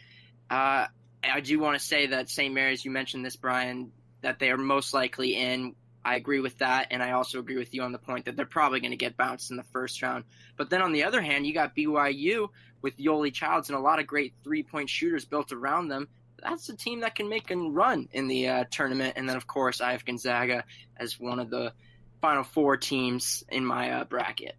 Uh, 0.49 0.87
I 1.23 1.39
do 1.41 1.59
want 1.59 1.79
to 1.79 1.85
say 1.85 2.07
that 2.07 2.29
St. 2.29 2.53
Mary's, 2.53 2.83
you 2.83 2.91
mentioned 2.91 3.25
this, 3.25 3.35
Brian, 3.35 3.91
that 4.21 4.39
they 4.39 4.51
are 4.51 4.57
most 4.57 4.93
likely 4.93 5.35
in. 5.35 5.75
I 6.03 6.15
agree 6.15 6.39
with 6.39 6.57
that, 6.59 6.87
and 6.91 7.03
I 7.03 7.11
also 7.11 7.39
agree 7.39 7.57
with 7.57 7.73
you 7.73 7.83
on 7.83 7.91
the 7.91 7.97
point 7.97 8.25
that 8.25 8.37
they're 8.37 8.45
probably 8.45 8.79
going 8.79 8.91
to 8.91 8.97
get 8.97 9.17
bounced 9.17 9.51
in 9.51 9.57
the 9.57 9.63
first 9.63 10.01
round. 10.01 10.23
But 10.55 10.69
then 10.69 10.81
on 10.81 10.93
the 10.93 11.03
other 11.03 11.21
hand, 11.21 11.45
you 11.45 11.53
got 11.53 11.75
BYU 11.75 12.49
with 12.81 12.97
Yoeli 12.97 13.33
Childs 13.33 13.69
and 13.69 13.77
a 13.77 13.81
lot 13.81 13.99
of 13.99 14.07
great 14.07 14.33
three 14.43 14.63
point 14.63 14.89
shooters 14.89 15.25
built 15.25 15.51
around 15.51 15.89
them. 15.89 16.07
That's 16.41 16.69
a 16.69 16.75
team 16.75 17.01
that 17.01 17.15
can 17.15 17.27
make 17.27 17.51
a 17.51 17.57
run 17.57 18.07
in 18.13 18.29
the 18.29 18.47
uh, 18.47 18.63
tournament. 18.71 19.15
And 19.17 19.27
then, 19.27 19.35
of 19.35 19.45
course, 19.45 19.81
I 19.81 19.91
have 19.91 20.05
Gonzaga 20.05 20.63
as 20.95 21.19
one 21.19 21.39
of 21.39 21.49
the 21.49 21.73
final 22.21 22.43
four 22.43 22.77
teams 22.77 23.43
in 23.49 23.65
my 23.65 23.91
uh, 23.91 24.03
bracket. 24.05 24.55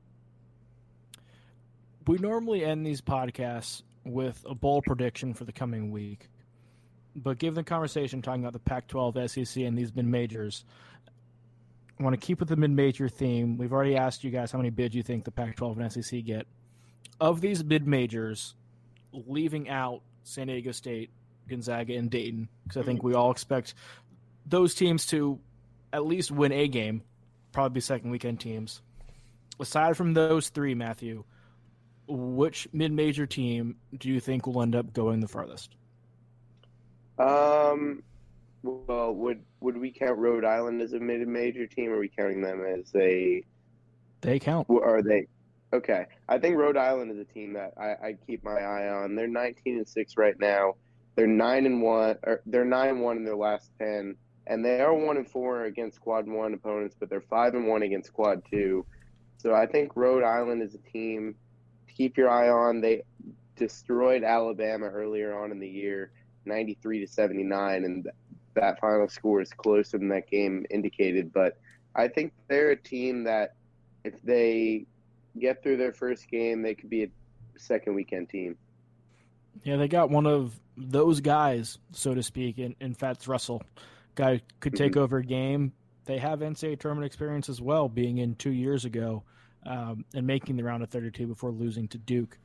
We 2.06 2.18
normally 2.18 2.64
end 2.64 2.84
these 2.84 3.00
podcasts 3.00 3.82
with 4.04 4.44
a 4.48 4.54
bowl 4.54 4.82
prediction 4.82 5.32
for 5.32 5.44
the 5.44 5.52
coming 5.52 5.90
week. 5.90 6.28
But 7.16 7.38
given 7.38 7.54
the 7.56 7.64
conversation 7.64 8.22
talking 8.22 8.42
about 8.42 8.52
the 8.52 8.60
Pac 8.60 8.86
12, 8.86 9.30
SEC, 9.30 9.62
and 9.64 9.76
these 9.76 9.94
mid 9.94 10.06
majors, 10.06 10.64
I 11.98 12.02
want 12.02 12.18
to 12.18 12.26
keep 12.26 12.40
with 12.40 12.48
the 12.48 12.56
mid 12.56 12.70
major 12.70 13.08
theme. 13.08 13.58
We've 13.58 13.72
already 13.72 13.96
asked 13.96 14.24
you 14.24 14.30
guys 14.30 14.52
how 14.52 14.58
many 14.58 14.70
bids 14.70 14.94
you 14.94 15.02
think 15.02 15.24
the 15.24 15.30
Pac 15.30 15.56
12 15.56 15.78
and 15.78 15.92
SEC 15.92 16.24
get. 16.24 16.46
Of 17.20 17.40
these 17.40 17.62
mid 17.62 17.86
majors, 17.86 18.54
leaving 19.12 19.68
out 19.68 20.02
San 20.22 20.46
Diego 20.46 20.72
State, 20.72 21.10
Gonzaga, 21.48 21.94
and 21.94 22.10
Dayton, 22.10 22.48
because 22.62 22.80
I 22.80 22.84
think 22.84 23.02
we 23.02 23.14
all 23.14 23.30
expect 23.30 23.74
those 24.46 24.74
teams 24.74 25.06
to 25.08 25.38
at 25.92 26.06
least 26.06 26.30
win 26.30 26.52
a 26.52 26.68
game, 26.68 27.02
probably 27.52 27.80
second 27.80 28.10
weekend 28.10 28.40
teams. 28.40 28.80
Aside 29.58 29.96
from 29.96 30.14
those 30.14 30.48
three, 30.48 30.74
Matthew, 30.74 31.24
which 32.06 32.68
mid 32.72 32.92
major 32.92 33.26
team 33.26 33.76
do 33.96 34.08
you 34.08 34.20
think 34.20 34.46
will 34.46 34.62
end 34.62 34.74
up 34.74 34.92
going 34.92 35.20
the 35.20 35.28
farthest? 35.28 35.76
Um, 37.20 38.02
well, 38.62 39.14
would 39.14 39.42
would 39.60 39.76
we 39.76 39.90
count 39.92 40.18
Rhode 40.18 40.44
Island 40.44 40.80
as 40.80 40.94
a 40.94 40.98
mid 40.98 41.26
major 41.28 41.66
team, 41.66 41.90
or 41.90 41.96
are 41.96 42.00
we 42.00 42.08
counting 42.08 42.40
them 42.40 42.64
as 42.64 42.90
a? 42.94 43.42
They 44.22 44.38
count. 44.38 44.68
Are 44.70 45.02
they? 45.02 45.26
Okay, 45.72 46.06
I 46.28 46.38
think 46.38 46.56
Rhode 46.56 46.76
Island 46.76 47.12
is 47.12 47.18
a 47.18 47.24
team 47.24 47.52
that 47.52 47.74
I, 47.78 48.08
I 48.08 48.16
keep 48.26 48.42
my 48.42 48.58
eye 48.58 48.88
on. 48.88 49.14
They're 49.14 49.28
19 49.28 49.76
and 49.76 49.86
six 49.88 50.16
right 50.16 50.34
now. 50.40 50.74
They're 51.14 51.26
nine 51.26 51.66
and 51.66 51.82
one. 51.82 52.16
Or 52.22 52.40
they're 52.46 52.64
nine 52.64 52.88
and 52.88 53.00
one 53.02 53.18
in 53.18 53.24
their 53.24 53.36
last 53.36 53.70
ten, 53.78 54.16
and 54.46 54.64
they 54.64 54.80
are 54.80 54.94
one 54.94 55.18
and 55.18 55.28
four 55.28 55.64
against 55.64 56.00
quad 56.00 56.26
one 56.26 56.54
opponents, 56.54 56.96
but 56.98 57.10
they're 57.10 57.20
five 57.20 57.54
and 57.54 57.68
one 57.68 57.82
against 57.82 58.12
quad 58.14 58.42
two. 58.50 58.86
So 59.36 59.54
I 59.54 59.66
think 59.66 59.94
Rhode 59.94 60.24
Island 60.24 60.62
is 60.62 60.74
a 60.74 60.90
team 60.90 61.34
to 61.86 61.94
keep 61.94 62.16
your 62.16 62.30
eye 62.30 62.48
on. 62.48 62.80
They 62.80 63.02
destroyed 63.56 64.24
Alabama 64.24 64.86
earlier 64.86 65.38
on 65.38 65.50
in 65.50 65.60
the 65.60 65.68
year 65.68 66.12
93 66.50 67.00
to 67.00 67.06
79, 67.06 67.84
and 67.84 68.10
that 68.54 68.80
final 68.80 69.08
score 69.08 69.40
is 69.40 69.52
closer 69.52 69.96
than 69.96 70.08
that 70.08 70.28
game 70.28 70.66
indicated. 70.70 71.32
But 71.32 71.58
I 71.94 72.08
think 72.08 72.32
they're 72.48 72.72
a 72.72 72.76
team 72.76 73.24
that 73.24 73.54
if 74.04 74.20
they 74.22 74.86
get 75.38 75.62
through 75.62 75.78
their 75.78 75.92
first 75.92 76.28
game, 76.28 76.62
they 76.62 76.74
could 76.74 76.90
be 76.90 77.04
a 77.04 77.08
second 77.56 77.94
weekend 77.94 78.28
team. 78.28 78.56
Yeah, 79.62 79.76
they 79.76 79.88
got 79.88 80.10
one 80.10 80.26
of 80.26 80.58
those 80.76 81.20
guys, 81.20 81.78
so 81.92 82.14
to 82.14 82.22
speak, 82.22 82.58
in, 82.58 82.74
in 82.80 82.94
Fats 82.94 83.28
Russell. 83.28 83.62
Guy 84.14 84.40
could 84.60 84.74
take 84.74 84.92
mm-hmm. 84.92 85.00
over 85.00 85.18
a 85.18 85.24
game. 85.24 85.72
They 86.04 86.18
have 86.18 86.40
NCAA 86.40 86.80
tournament 86.80 87.06
experience 87.06 87.48
as 87.48 87.60
well, 87.60 87.88
being 87.88 88.18
in 88.18 88.34
two 88.34 88.52
years 88.52 88.84
ago 88.84 89.22
um, 89.64 90.04
and 90.14 90.26
making 90.26 90.56
the 90.56 90.64
round 90.64 90.82
of 90.82 90.90
32 90.90 91.26
before 91.26 91.52
losing 91.52 91.88
to 91.88 91.98
Duke. 91.98 92.38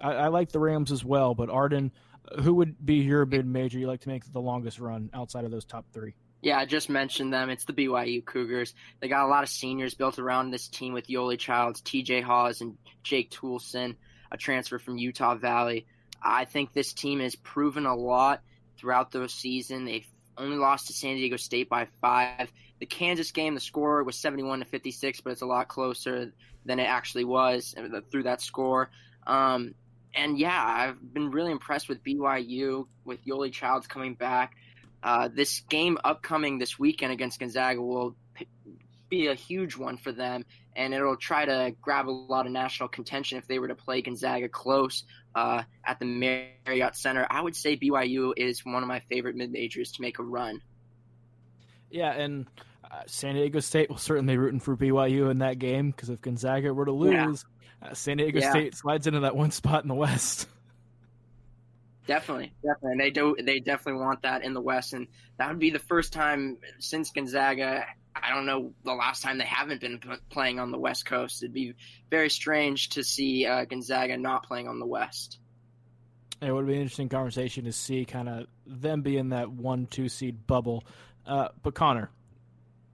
I, 0.00 0.12
I 0.12 0.28
like 0.28 0.50
the 0.50 0.60
Rams 0.60 0.90
as 0.90 1.04
well, 1.04 1.34
but 1.34 1.50
Arden– 1.50 1.92
who 2.38 2.54
would 2.54 2.84
be 2.84 2.96
your 2.96 3.26
mid 3.26 3.46
major 3.46 3.78
you 3.78 3.86
like 3.86 4.00
to 4.02 4.08
make 4.08 4.30
the 4.32 4.40
longest 4.40 4.78
run 4.78 5.10
outside 5.14 5.44
of 5.44 5.50
those 5.50 5.64
top 5.64 5.86
three? 5.92 6.14
Yeah, 6.42 6.58
I 6.58 6.64
just 6.64 6.88
mentioned 6.88 7.32
them. 7.32 7.50
It's 7.50 7.64
the 7.64 7.72
BYU 7.72 8.24
Cougars. 8.24 8.74
They 9.00 9.08
got 9.08 9.26
a 9.26 9.28
lot 9.28 9.42
of 9.42 9.50
seniors 9.50 9.94
built 9.94 10.18
around 10.18 10.50
this 10.50 10.68
team 10.68 10.94
with 10.94 11.06
Yoeli 11.06 11.38
Childs, 11.38 11.82
TJ 11.82 12.22
Haws, 12.22 12.62
and 12.62 12.78
Jake 13.02 13.30
Toolson, 13.30 13.96
a 14.32 14.38
transfer 14.38 14.78
from 14.78 14.96
Utah 14.96 15.34
Valley. 15.34 15.86
I 16.22 16.46
think 16.46 16.72
this 16.72 16.94
team 16.94 17.20
has 17.20 17.34
proven 17.36 17.84
a 17.84 17.94
lot 17.94 18.42
throughout 18.78 19.10
the 19.10 19.28
season. 19.28 19.84
They've 19.84 20.06
only 20.38 20.56
lost 20.56 20.86
to 20.86 20.94
San 20.94 21.16
Diego 21.16 21.36
State 21.36 21.68
by 21.68 21.88
five. 22.00 22.50
The 22.78 22.86
Kansas 22.86 23.30
game, 23.32 23.54
the 23.54 23.60
score 23.60 24.02
was 24.02 24.16
71 24.16 24.60
to 24.60 24.64
56, 24.64 25.20
but 25.20 25.30
it's 25.30 25.42
a 25.42 25.46
lot 25.46 25.68
closer 25.68 26.32
than 26.64 26.78
it 26.78 26.84
actually 26.84 27.24
was 27.24 27.74
through 28.10 28.22
that 28.22 28.40
score. 28.40 28.90
Um, 29.26 29.74
and 30.14 30.38
yeah, 30.38 30.62
I've 30.64 31.14
been 31.14 31.30
really 31.30 31.52
impressed 31.52 31.88
with 31.88 32.02
BYU 32.02 32.86
with 33.04 33.24
Yoeli 33.24 33.52
Childs 33.52 33.86
coming 33.86 34.14
back. 34.14 34.54
Uh, 35.02 35.28
this 35.32 35.60
game 35.68 35.98
upcoming 36.04 36.58
this 36.58 36.78
weekend 36.78 37.12
against 37.12 37.38
Gonzaga 37.40 37.80
will 37.80 38.14
p- 38.34 38.46
be 39.08 39.28
a 39.28 39.34
huge 39.34 39.76
one 39.76 39.96
for 39.96 40.12
them, 40.12 40.44
and 40.76 40.92
it'll 40.92 41.16
try 41.16 41.44
to 41.44 41.74
grab 41.80 42.08
a 42.08 42.10
lot 42.10 42.46
of 42.46 42.52
national 42.52 42.88
contention 42.88 43.38
if 43.38 43.46
they 43.46 43.58
were 43.58 43.68
to 43.68 43.74
play 43.74 44.02
Gonzaga 44.02 44.48
close 44.48 45.04
uh, 45.34 45.62
at 45.84 45.98
the 45.98 46.04
Marriott 46.04 46.96
Center. 46.96 47.26
I 47.30 47.40
would 47.40 47.56
say 47.56 47.76
BYU 47.76 48.32
is 48.36 48.64
one 48.64 48.82
of 48.82 48.88
my 48.88 49.00
favorite 49.00 49.36
mid 49.36 49.50
majors 49.50 49.92
to 49.92 50.02
make 50.02 50.18
a 50.18 50.22
run. 50.22 50.60
Yeah, 51.90 52.12
and 52.12 52.46
uh, 52.90 53.02
San 53.06 53.34
Diego 53.34 53.60
State 53.60 53.88
will 53.88 53.96
certainly 53.96 54.34
be 54.34 54.38
rooting 54.38 54.60
for 54.60 54.76
BYU 54.76 55.30
in 55.30 55.38
that 55.38 55.58
game 55.58 55.90
because 55.90 56.10
if 56.10 56.20
Gonzaga 56.20 56.72
were 56.74 56.84
to 56.84 56.92
lose, 56.92 57.12
yeah. 57.12 57.59
Uh, 57.82 57.94
San 57.94 58.18
Diego 58.18 58.40
yeah. 58.40 58.50
State 58.50 58.74
slides 58.74 59.06
into 59.06 59.20
that 59.20 59.36
one 59.36 59.50
spot 59.50 59.82
in 59.82 59.88
the 59.88 59.94
West. 59.94 60.46
Definitely, 62.06 62.52
definitely. 62.62 62.92
And 62.92 63.00
they 63.00 63.10
do. 63.10 63.36
They 63.40 63.60
definitely 63.60 64.00
want 64.00 64.22
that 64.22 64.42
in 64.42 64.52
the 64.52 64.60
West, 64.60 64.94
and 64.94 65.06
that 65.38 65.48
would 65.48 65.58
be 65.58 65.70
the 65.70 65.78
first 65.78 66.12
time 66.12 66.58
since 66.78 67.10
Gonzaga. 67.12 67.84
I 68.16 68.34
don't 68.34 68.46
know 68.46 68.72
the 68.84 68.94
last 68.94 69.22
time 69.22 69.38
they 69.38 69.44
haven't 69.44 69.80
been 69.80 69.98
p- 69.98 70.10
playing 70.28 70.58
on 70.58 70.72
the 70.72 70.78
West 70.78 71.06
Coast. 71.06 71.42
It'd 71.42 71.54
be 71.54 71.74
very 72.10 72.28
strange 72.28 72.90
to 72.90 73.04
see 73.04 73.46
uh, 73.46 73.64
Gonzaga 73.64 74.16
not 74.16 74.42
playing 74.42 74.66
on 74.66 74.80
the 74.80 74.86
West. 74.86 75.38
It 76.42 76.50
would 76.50 76.66
be 76.66 76.74
an 76.74 76.80
interesting 76.80 77.08
conversation 77.08 77.64
to 77.64 77.72
see 77.72 78.04
kind 78.04 78.28
of 78.28 78.46
them 78.66 79.02
be 79.02 79.16
in 79.16 79.28
that 79.28 79.50
one-two 79.50 80.08
seed 80.08 80.46
bubble. 80.46 80.84
Uh, 81.26 81.48
but 81.62 81.74
Connor, 81.74 82.10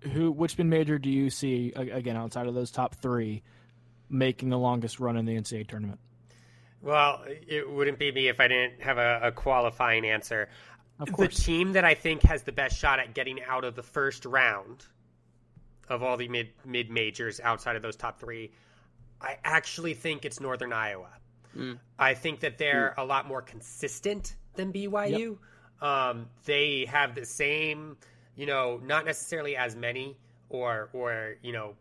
who 0.01 0.30
which 0.30 0.59
mid 0.59 0.66
major 0.66 0.99
do 0.99 1.09
you 1.09 1.30
see 1.30 1.72
again 1.74 2.16
outside 2.16 2.49
of 2.49 2.55
those 2.55 2.70
top 2.70 2.97
three 2.97 3.43
making 4.09 4.48
the 4.50 4.59
longest 4.59 5.00
run 5.00 5.16
in 5.16 5.24
the 5.24 5.36
NCAA 5.36 5.68
tournament? 5.68 5.98
Well, 6.82 7.22
it 7.26 7.68
wouldn't 7.68 7.98
be 7.98 8.12
me 8.12 8.28
if 8.28 8.40
I 8.40 8.48
didn't 8.48 8.80
have 8.80 8.98
a, 8.98 9.20
a 9.22 9.32
qualifying 9.32 10.04
answer. 10.04 10.48
The 10.98 11.28
team 11.28 11.72
that 11.72 11.84
I 11.84 11.94
think 11.94 12.22
has 12.22 12.42
the 12.42 12.52
best 12.52 12.78
shot 12.78 12.98
at 13.00 13.14
getting 13.14 13.42
out 13.42 13.64
of 13.64 13.74
the 13.74 13.82
first 13.82 14.24
round 14.24 14.86
of 15.88 16.02
all 16.02 16.16
the 16.16 16.28
mid 16.28 16.48
mid 16.64 16.90
majors 16.90 17.40
outside 17.40 17.76
of 17.76 17.82
those 17.82 17.96
top 17.96 18.18
three, 18.18 18.52
I 19.20 19.36
actually 19.44 19.94
think 19.94 20.24
it's 20.24 20.40
Northern 20.40 20.72
Iowa. 20.72 21.11
Mm. 21.57 21.78
I 21.98 22.14
think 22.14 22.40
that 22.40 22.59
they're 22.59 22.94
mm. 22.96 23.02
a 23.02 23.04
lot 23.04 23.26
more 23.26 23.42
consistent 23.42 24.36
than 24.54 24.72
BYU. 24.72 25.36
Yep. 25.80 25.88
Um, 25.88 26.26
they 26.44 26.86
have 26.86 27.14
the 27.14 27.26
same, 27.26 27.96
you 28.34 28.46
know, 28.46 28.80
not 28.84 29.04
necessarily 29.04 29.57
as 29.57 29.76
many 29.76 30.16
or 30.48 30.88
or 30.92 31.36
you 31.42 31.52
know, 31.52 31.74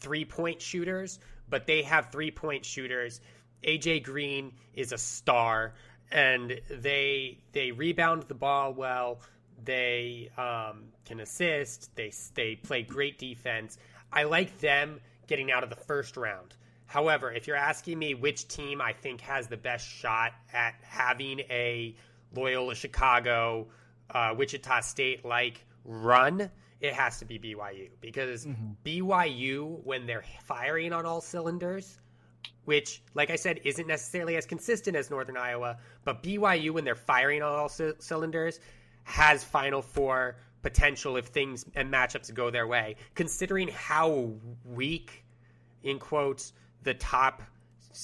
three 0.00 0.24
point 0.24 0.60
shooters, 0.60 1.20
but 1.48 1.66
they 1.66 1.82
have 1.82 2.10
three 2.10 2.30
point 2.30 2.64
shooters 2.64 3.20
AJ 3.64 4.04
Green 4.04 4.52
is 4.74 4.92
a 4.92 4.98
star, 4.98 5.74
and 6.10 6.60
they 6.70 7.38
they 7.52 7.72
rebound 7.72 8.24
the 8.24 8.34
ball 8.34 8.72
well. 8.72 9.20
They 9.64 10.30
um, 10.36 10.84
can 11.04 11.20
assist. 11.20 11.94
They 11.96 12.12
they 12.34 12.56
play 12.56 12.82
great 12.82 13.18
defense. 13.18 13.78
I 14.12 14.24
like 14.24 14.60
them 14.60 15.00
getting 15.26 15.50
out 15.50 15.64
of 15.64 15.70
the 15.70 15.76
first 15.76 16.16
round. 16.16 16.54
However, 16.86 17.32
if 17.32 17.46
you're 17.46 17.56
asking 17.56 17.98
me 17.98 18.14
which 18.14 18.46
team 18.46 18.80
I 18.80 18.92
think 18.92 19.22
has 19.22 19.48
the 19.48 19.56
best 19.56 19.88
shot 19.88 20.32
at 20.52 20.74
having 20.82 21.40
a 21.50 21.96
Loyola 22.34 22.74
Chicago, 22.74 23.68
uh, 24.10 24.34
Wichita 24.36 24.82
State 24.82 25.24
like 25.24 25.64
run, 25.84 26.50
it 26.84 26.92
has 26.92 27.18
to 27.18 27.24
be 27.24 27.38
BYU 27.38 27.88
because 28.00 28.44
mm-hmm. 28.44 28.72
BYU, 28.84 29.82
when 29.84 30.06
they're 30.06 30.24
firing 30.44 30.92
on 30.92 31.06
all 31.06 31.22
cylinders, 31.22 31.98
which, 32.66 33.02
like 33.14 33.30
I 33.30 33.36
said, 33.36 33.60
isn't 33.64 33.86
necessarily 33.86 34.36
as 34.36 34.44
consistent 34.44 34.94
as 34.94 35.10
Northern 35.10 35.38
Iowa, 35.38 35.78
but 36.04 36.22
BYU, 36.22 36.72
when 36.72 36.84
they're 36.84 36.94
firing 36.94 37.42
on 37.42 37.54
all 37.54 37.68
c- 37.70 37.92
cylinders, 38.00 38.60
has 39.04 39.42
Final 39.42 39.80
Four 39.80 40.36
potential 40.62 41.16
if 41.16 41.26
things 41.26 41.64
and 41.74 41.90
matchups 41.90 42.32
go 42.32 42.50
their 42.50 42.66
way. 42.66 42.96
Considering 43.14 43.68
how 43.68 44.34
weak, 44.64 45.24
in 45.82 45.98
quotes, 45.98 46.52
the 46.82 46.94
top 46.94 47.42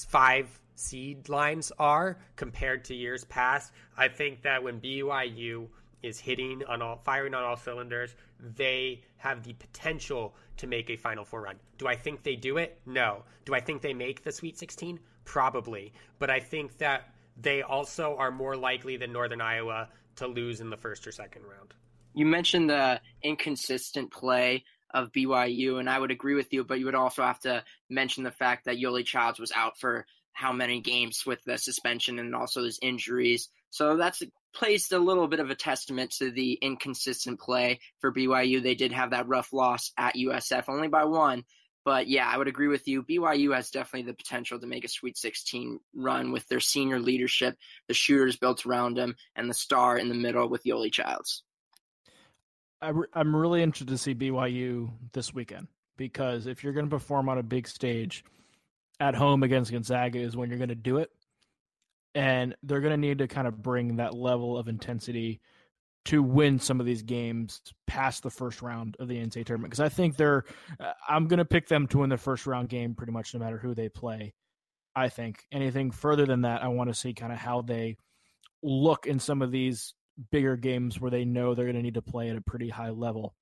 five 0.08 0.58
seed 0.74 1.28
lines 1.28 1.70
are 1.78 2.18
compared 2.36 2.86
to 2.86 2.94
years 2.94 3.24
past, 3.24 3.72
I 3.96 4.08
think 4.08 4.42
that 4.42 4.62
when 4.62 4.80
BYU 4.80 5.68
is 6.02 6.18
hitting 6.18 6.62
on 6.68 6.82
all 6.82 7.00
firing 7.04 7.34
on 7.34 7.44
all 7.44 7.56
cylinders, 7.56 8.14
they 8.38 9.02
have 9.16 9.42
the 9.42 9.52
potential 9.54 10.34
to 10.58 10.66
make 10.66 10.90
a 10.90 10.96
Final 10.96 11.24
Four 11.24 11.42
run. 11.42 11.56
Do 11.78 11.86
I 11.86 11.96
think 11.96 12.22
they 12.22 12.36
do 12.36 12.58
it? 12.58 12.80
No. 12.86 13.24
Do 13.44 13.54
I 13.54 13.60
think 13.60 13.82
they 13.82 13.94
make 13.94 14.24
the 14.24 14.32
Sweet 14.32 14.58
16? 14.58 15.00
Probably. 15.24 15.92
But 16.18 16.30
I 16.30 16.40
think 16.40 16.78
that 16.78 17.14
they 17.36 17.62
also 17.62 18.16
are 18.18 18.30
more 18.30 18.56
likely 18.56 18.96
than 18.96 19.12
Northern 19.12 19.40
Iowa 19.40 19.88
to 20.16 20.26
lose 20.26 20.60
in 20.60 20.70
the 20.70 20.76
first 20.76 21.06
or 21.06 21.12
second 21.12 21.42
round. 21.42 21.74
You 22.14 22.26
mentioned 22.26 22.70
the 22.70 23.00
inconsistent 23.22 24.10
play 24.10 24.64
of 24.92 25.12
BYU, 25.12 25.78
and 25.78 25.88
I 25.88 25.98
would 25.98 26.10
agree 26.10 26.34
with 26.34 26.52
you, 26.52 26.64
but 26.64 26.78
you 26.78 26.86
would 26.86 26.94
also 26.94 27.22
have 27.22 27.38
to 27.40 27.62
mention 27.88 28.24
the 28.24 28.30
fact 28.30 28.64
that 28.64 28.76
Yoeli 28.76 29.04
Childs 29.04 29.38
was 29.38 29.52
out 29.52 29.78
for 29.78 30.04
how 30.32 30.52
many 30.52 30.80
games 30.80 31.24
with 31.24 31.42
the 31.44 31.58
suspension 31.58 32.18
and 32.18 32.34
also 32.34 32.64
his 32.64 32.78
injuries. 32.82 33.48
So 33.70 33.96
that's 33.96 34.22
placed 34.52 34.92
a 34.92 34.98
little 34.98 35.28
bit 35.28 35.40
of 35.40 35.50
a 35.50 35.54
testament 35.54 36.12
to 36.12 36.30
the 36.30 36.54
inconsistent 36.54 37.40
play 37.40 37.80
for 38.00 38.12
BYU. 38.12 38.62
They 38.62 38.74
did 38.74 38.92
have 38.92 39.10
that 39.10 39.28
rough 39.28 39.52
loss 39.52 39.92
at 39.96 40.16
USF, 40.16 40.64
only 40.68 40.88
by 40.88 41.04
one. 41.04 41.44
But 41.84 42.08
yeah, 42.08 42.28
I 42.28 42.36
would 42.36 42.48
agree 42.48 42.68
with 42.68 42.86
you. 42.86 43.02
BYU 43.02 43.54
has 43.54 43.70
definitely 43.70 44.10
the 44.10 44.16
potential 44.16 44.60
to 44.60 44.66
make 44.66 44.84
a 44.84 44.88
Sweet 44.88 45.16
16 45.16 45.80
run 45.94 46.30
with 46.30 46.46
their 46.48 46.60
senior 46.60 47.00
leadership, 47.00 47.56
the 47.88 47.94
shooters 47.94 48.36
built 48.36 48.66
around 48.66 48.96
them, 48.96 49.16
and 49.34 49.48
the 49.48 49.54
star 49.54 49.96
in 49.96 50.08
the 50.08 50.14
middle 50.14 50.48
with 50.48 50.64
Yoeli 50.64 50.92
Childs. 50.92 51.42
I 52.82 52.92
am 53.14 53.36
really 53.36 53.62
interested 53.62 53.88
to 53.88 53.98
see 53.98 54.14
BYU 54.14 54.90
this 55.12 55.34
weekend 55.34 55.68
because 55.96 56.46
if 56.46 56.64
you're 56.64 56.72
going 56.72 56.86
to 56.86 56.90
perform 56.90 57.28
on 57.28 57.38
a 57.38 57.42
big 57.42 57.68
stage 57.68 58.24
at 58.98 59.14
home 59.14 59.42
against 59.42 59.70
Gonzaga 59.70 60.18
is 60.18 60.36
when 60.36 60.48
you're 60.48 60.58
going 60.58 60.68
to 60.68 60.74
do 60.74 60.98
it 60.98 61.10
and 62.14 62.54
they're 62.62 62.80
going 62.80 62.92
to 62.92 62.96
need 62.96 63.18
to 63.18 63.28
kind 63.28 63.46
of 63.46 63.62
bring 63.62 63.96
that 63.96 64.14
level 64.14 64.56
of 64.58 64.68
intensity 64.68 65.40
to 66.06 66.22
win 66.22 66.58
some 66.58 66.80
of 66.80 66.86
these 66.86 67.02
games 67.02 67.60
past 67.86 68.22
the 68.22 68.30
first 68.30 68.62
round 68.62 68.96
of 68.98 69.08
the 69.08 69.18
NCAA 69.18 69.44
tournament 69.44 69.70
because 69.70 69.80
I 69.80 69.90
think 69.90 70.16
they're 70.16 70.44
uh, 70.78 70.92
I'm 71.08 71.28
going 71.28 71.38
to 71.38 71.44
pick 71.44 71.68
them 71.68 71.86
to 71.88 71.98
win 71.98 72.10
the 72.10 72.16
first 72.16 72.46
round 72.46 72.68
game 72.68 72.94
pretty 72.94 73.12
much 73.12 73.34
no 73.34 73.40
matter 73.40 73.58
who 73.58 73.74
they 73.74 73.88
play. 73.88 74.34
I 74.96 75.08
think 75.08 75.44
anything 75.52 75.90
further 75.90 76.26
than 76.26 76.42
that 76.42 76.62
I 76.62 76.68
want 76.68 76.90
to 76.90 76.94
see 76.94 77.12
kind 77.12 77.32
of 77.32 77.38
how 77.38 77.62
they 77.62 77.96
look 78.62 79.06
in 79.06 79.18
some 79.18 79.42
of 79.42 79.50
these 79.50 79.94
bigger 80.30 80.56
games 80.56 81.00
where 81.00 81.10
they 81.10 81.24
know 81.24 81.54
they're 81.54 81.66
going 81.66 81.76
to 81.76 81.82
need 81.82 81.94
to 81.94 82.02
play 82.02 82.30
at 82.30 82.36
a 82.36 82.42
pretty 82.42 82.68
high 82.68 82.90
level. 82.90 83.34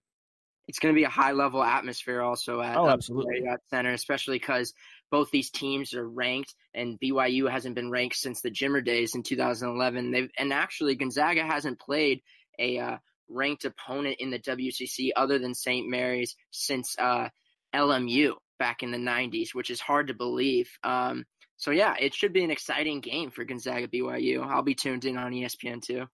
It's 0.68 0.78
going 0.78 0.94
to 0.94 0.98
be 0.98 1.04
a 1.04 1.10
high 1.10 1.32
level 1.32 1.62
atmosphere 1.62 2.20
also 2.20 2.60
at 2.60 2.76
oh, 2.76 2.88
absolutely. 2.88 3.40
Marriott 3.40 3.60
Center, 3.70 3.92
especially 3.92 4.38
because 4.38 4.74
both 5.10 5.30
these 5.30 5.50
teams 5.50 5.94
are 5.94 6.06
ranked, 6.06 6.54
and 6.74 7.00
BYU 7.00 7.50
hasn't 7.50 7.74
been 7.74 7.90
ranked 7.90 8.16
since 8.16 8.42
the 8.42 8.50
Jimmer 8.50 8.84
days 8.84 9.14
in 9.14 9.22
2011. 9.22 10.10
They've 10.10 10.30
and 10.38 10.52
actually 10.52 10.94
Gonzaga 10.94 11.44
hasn't 11.44 11.80
played 11.80 12.20
a 12.58 12.78
uh, 12.78 12.96
ranked 13.28 13.64
opponent 13.64 14.16
in 14.18 14.30
the 14.30 14.38
WCC 14.38 15.10
other 15.16 15.38
than 15.38 15.54
St. 15.54 15.88
Mary's 15.88 16.36
since 16.50 16.94
uh, 16.98 17.28
LMU 17.74 18.34
back 18.58 18.82
in 18.82 18.90
the 18.90 18.98
90s, 18.98 19.54
which 19.54 19.70
is 19.70 19.80
hard 19.80 20.08
to 20.08 20.14
believe. 20.14 20.70
Um, 20.82 21.24
so 21.56 21.70
yeah, 21.70 21.94
it 21.98 22.14
should 22.14 22.32
be 22.32 22.44
an 22.44 22.50
exciting 22.50 23.00
game 23.00 23.30
for 23.30 23.44
Gonzaga 23.44 23.88
BYU. 23.88 24.46
I'll 24.46 24.62
be 24.62 24.74
tuned 24.74 25.04
in 25.04 25.16
on 25.16 25.32
ESPN 25.32 25.82
too. 25.82 26.06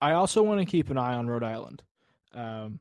I 0.00 0.12
also 0.12 0.42
want 0.42 0.60
to 0.60 0.66
keep 0.66 0.90
an 0.90 0.98
eye 0.98 1.14
on 1.14 1.26
Rhode 1.26 1.42
Island. 1.42 1.82
Um, 2.32 2.80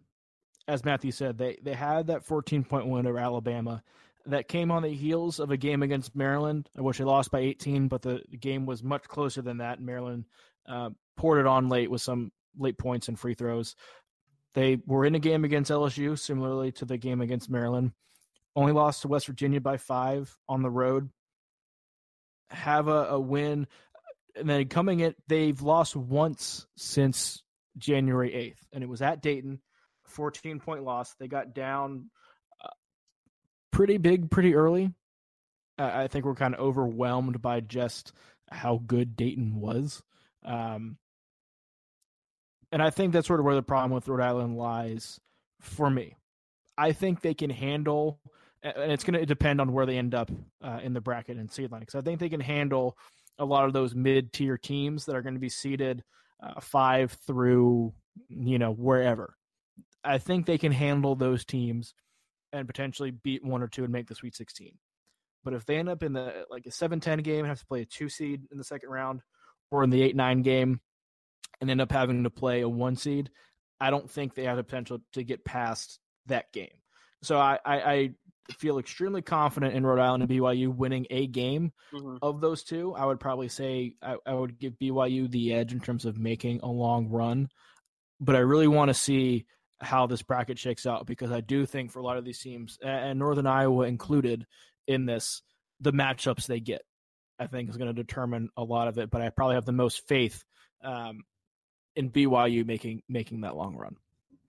as 0.68 0.84
Matthew 0.84 1.12
said, 1.12 1.38
they 1.38 1.58
they 1.62 1.74
had 1.74 2.08
that 2.08 2.24
14 2.24 2.64
point 2.64 2.88
win 2.88 3.08
over 3.08 3.18
Alabama 3.18 3.84
that 4.28 4.48
came 4.48 4.72
on 4.72 4.84
the 4.84 4.90
heels 4.90 5.40
of 5.40 5.52
a 5.52 5.58
game 5.58 5.82
against 5.82 6.16
Maryland, 6.16 6.70
which 6.76 6.98
they 6.98 7.04
lost 7.04 7.32
by 7.32 7.40
18, 7.40 7.88
but 7.88 8.02
the, 8.02 8.22
game 8.40 8.66
was 8.66 8.84
much 8.84 9.04
closer 9.08 9.42
than 9.42 9.58
that. 9.58 9.82
Maryland 9.82 10.26
uh, 10.68 10.90
poured 11.16 11.40
it 11.40 11.48
on 11.48 11.70
late 11.70 11.90
with 11.90 12.02
some 12.02 12.32
late 12.58 12.78
points 12.78 13.08
and 13.08 13.18
free 13.18 13.34
throws. 13.34 13.76
They 14.54 14.80
were 14.86 15.06
in 15.06 15.16
a 15.16 15.20
game 15.20 15.46
against 15.46 15.72
LSU, 15.72 16.20
similarly 16.20 16.72
to 16.74 16.86
the 16.86 16.98
game 16.98 17.22
against 17.22 17.50
Maryland. 17.50 17.94
Only 18.56 18.74
lost 18.74 19.04
to 19.04 19.08
West 19.08 19.28
Virginia 19.28 19.62
by 19.62 19.78
five 19.78 20.36
on 20.50 20.62
the 20.62 20.70
road. 20.70 21.10
Have 22.50 22.88
a, 22.88 23.06
a 23.06 23.20
win. 23.20 23.68
And 24.36 24.50
then 24.50 24.68
coming 24.68 25.00
in, 25.00 25.16
they've 25.28 25.62
lost 25.62 25.96
once 25.96 26.68
since 26.76 27.44
January 27.78 28.32
8th, 28.32 28.60
and 28.74 28.84
it 28.84 28.90
was 28.90 29.02
at 29.02 29.22
Dayton, 29.22 29.62
14 30.18 30.60
point 30.60 30.84
loss. 30.84 31.14
They 31.20 31.28
got 31.28 31.54
down 31.54 32.10
uh, 32.64 32.70
pretty 33.72 33.98
big, 33.98 34.32
pretty 34.32 34.56
early. 34.56 34.92
I 35.80 36.08
think 36.08 36.26
we're 36.26 36.34
kind 36.34 36.56
of 36.56 36.60
overwhelmed 36.60 37.40
by 37.40 37.60
just 37.60 38.12
how 38.52 38.82
good 38.88 39.16
Dayton 39.16 39.62
was. 39.62 40.02
Um, 40.44 40.98
and 42.72 42.82
I 42.82 42.90
think 42.90 43.14
that's 43.14 43.28
sort 43.28 43.40
of 43.40 43.46
where 43.46 43.54
the 43.54 43.62
problem 43.62 43.92
with 43.92 44.08
Rhode 44.08 44.24
Island 44.24 44.58
lies 44.58 45.20
for 45.62 45.88
me. 45.88 46.16
I 46.80 46.94
think 46.94 47.22
they 47.22 47.36
can 47.36 47.52
handle, 47.52 48.20
and 48.64 48.92
it's 48.92 49.04
going 49.04 49.20
to 49.20 49.26
depend 49.28 49.62
on 49.62 49.72
where 49.72 49.86
they 49.86 50.00
end 50.00 50.16
up 50.16 50.32
uh, 50.64 50.80
in 50.82 50.94
the 50.94 51.02
bracket 51.02 51.38
and 51.38 51.52
seed 51.52 51.72
line. 51.72 51.82
Because 51.82 51.96
I 51.96 52.02
think 52.02 52.20
they 52.20 52.30
can 52.30 52.42
handle 52.42 52.98
a 53.38 53.46
lot 53.46 53.66
of 53.66 53.74
those 53.74 53.94
mid-tier 53.94 54.58
teams 54.58 55.06
that 55.06 55.16
are 55.16 55.22
going 55.22 55.36
to 55.36 55.40
be 55.40 55.50
seeded 55.50 56.04
uh, 56.42 56.60
five 56.60 57.16
through 57.28 57.94
you 58.30 58.58
know 58.58 58.72
wherever. 58.72 59.37
I 60.04 60.18
think 60.18 60.46
they 60.46 60.58
can 60.58 60.72
handle 60.72 61.16
those 61.16 61.46
teams 61.46 61.94
and 62.54 62.68
potentially 62.68 63.12
beat 63.12 63.44
one 63.44 63.62
or 63.62 63.68
two 63.68 63.84
and 63.84 63.92
make 63.92 64.08
the 64.08 64.16
Sweet 64.16 64.36
16. 64.36 64.74
But 65.44 65.54
if 65.54 65.66
they 65.66 65.78
end 65.78 65.90
up 65.90 66.04
in 66.04 66.14
the 66.14 66.46
like 66.50 66.66
a 66.66 66.70
7-10 66.70 67.24
game 67.24 67.40
and 67.40 67.48
have 67.48 67.60
to 67.60 67.66
play 67.66 67.82
a 67.82 67.86
two 67.86 68.10
seed 68.10 68.44
in 68.52 68.58
the 68.58 68.64
second 68.64 68.90
round, 68.90 69.22
or 69.72 69.84
in 69.84 69.90
the 69.90 70.14
8-9 70.14 70.44
game 70.44 70.80
and 71.60 71.70
end 71.70 71.82
up 71.82 71.92
having 71.92 72.24
to 72.24 72.30
play 72.30 72.62
a 72.62 72.70
one 72.70 72.96
seed, 72.96 73.30
I 73.80 73.90
don't 73.90 74.10
think 74.10 74.34
they 74.34 74.46
have 74.46 74.58
the 74.58 74.64
potential 74.64 75.00
to 75.14 75.24
get 75.24 75.46
past 75.46 76.00
that 76.28 76.52
game. 76.52 76.70
So 77.22 77.38
I, 77.38 77.60
I, 77.66 77.76
I 77.76 78.10
feel 78.58 78.80
extremely 78.80 79.22
confident 79.22 79.76
in 79.76 79.86
Rhode 79.86 80.00
Island 80.00 80.24
and 80.24 80.32
BYU 80.32 80.74
winning 80.74 81.08
a 81.10 81.28
game 81.28 81.74
mm-hmm. 81.94 82.18
of 82.22 82.42
those 82.42 82.64
two. 82.64 82.94
I 82.96 83.06
would 83.06 83.20
probably 83.20 83.50
say 83.50 83.96
I, 84.02 84.18
I 84.26 84.34
would 84.34 84.60
give 84.60 84.80
BYU 84.80 85.30
the 85.30 85.54
edge 85.54 85.74
in 85.74 85.80
terms 85.80 86.06
of 86.06 86.18
making 86.18 86.62
a 86.62 86.68
long 86.68 87.10
run, 87.10 87.50
but 88.20 88.36
I 88.36 88.40
really 88.40 88.68
want 88.68 88.90
to 88.90 88.94
see 88.94 89.46
how 89.82 90.08
this 90.08 90.22
bracket 90.22 90.58
shakes 90.58 90.86
out 90.86 91.06
because 91.06 91.32
I 91.32 91.42
do 91.42 91.66
think 91.66 91.92
for 91.92 92.00
a 92.00 92.04
lot 92.04 92.18
of 92.18 92.26
these 92.26 92.40
teams, 92.40 92.78
and 92.84 93.20
Northern 93.20 93.48
Iowa 93.48 93.86
included 93.86 94.46
in 94.88 95.06
this, 95.06 95.42
the 95.80 95.94
matchups 95.94 96.48
they 96.48 96.60
get, 96.60 96.82
I 97.40 97.48
think 97.48 97.70
is 97.70 97.78
going 97.78 97.94
to 97.94 98.04
determine 98.04 98.50
a 98.58 98.64
lot 98.64 98.88
of 98.88 98.98
it. 98.98 99.10
But 99.10 99.22
I 99.22 99.30
probably 99.30 99.56
have 99.56 99.66
the 99.66 99.72
most 99.72 100.08
faith 100.08 100.44
um, 100.84 101.24
in 101.96 102.10
BYU 102.10 102.66
making 102.66 103.04
making 103.08 103.42
that 103.42 103.56
long 103.56 103.76
run. 103.76 103.96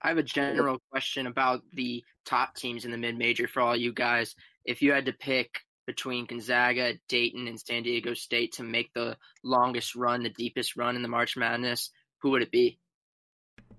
I 0.01 0.09
have 0.09 0.19
a 0.19 0.23
general 0.23 0.81
question 0.91 1.27
about 1.27 1.63
the 1.73 2.05
top 2.25 2.55
teams 2.55 2.85
in 2.85 2.91
the 2.91 2.97
mid 2.97 3.19
major 3.19 3.49
for 3.49 3.61
all 3.61 3.77
you 3.77 3.93
guys. 3.93 4.35
If 4.65 4.81
you 4.81 4.93
had 4.93 5.07
to 5.07 5.13
pick 5.13 5.51
between 5.87 6.27
Gonzaga, 6.27 6.95
Dayton, 7.09 7.49
and 7.49 7.59
San 7.59 7.83
Diego 7.83 8.15
State 8.15 8.53
to 8.53 8.63
make 8.63 8.93
the 8.95 9.17
longest 9.43 9.95
run, 9.95 10.23
the 10.23 10.29
deepest 10.29 10.77
run 10.77 10.97
in 10.97 11.03
the 11.03 11.09
March 11.09 11.37
Madness, 11.37 11.91
who 12.21 12.31
would 12.31 12.43
it 12.43 12.51
be? 12.51 12.79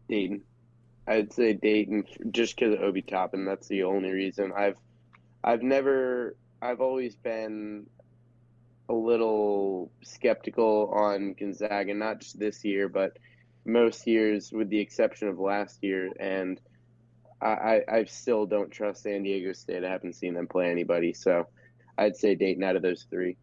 Dayton. 0.10 0.42
I'd 1.10 1.34
say 1.34 1.54
Dayton 1.54 2.04
just 2.30 2.56
because 2.56 2.76
of 2.76 2.82
Obi 2.82 3.02
Toppin. 3.02 3.44
That's 3.44 3.68
the 3.68 3.84
only 3.84 4.12
reason. 4.12 4.54
I've 4.56 4.78
I've 5.44 5.64
never 5.64 6.36
I've 6.62 6.82
always 6.82 7.16
been 7.16 7.88
a 8.90 8.94
little 8.94 9.92
skeptical 10.04 10.92
on 10.94 11.34
Gonzaga, 11.34 11.94
not 11.94 12.22
just 12.22 12.40
this 12.40 12.64
year, 12.64 12.88
but 12.90 13.18
most 13.66 14.08
years, 14.08 14.52
with 14.52 14.70
the 14.70 14.80
exception 14.80 15.28
of 15.28 15.40
last 15.40 15.84
year. 15.84 16.12
And 16.20 16.60
I, 17.42 17.82
I, 17.90 18.04
still 18.06 18.46
don't 18.46 18.70
trust 18.72 19.04
San 19.04 19.24
Diego 19.24 19.54
State. 19.54 19.86
I 19.86 19.90
haven't 19.90 20.16
seen 20.16 20.34
them 20.34 20.48
play 20.48 20.70
anybody, 20.70 21.14
so 21.14 21.48
I'd 21.98 22.18
say 22.18 22.36
Dayton 22.36 22.64
out 22.64 22.76
of 22.76 22.82
those 22.82 23.06
three. 23.10 23.38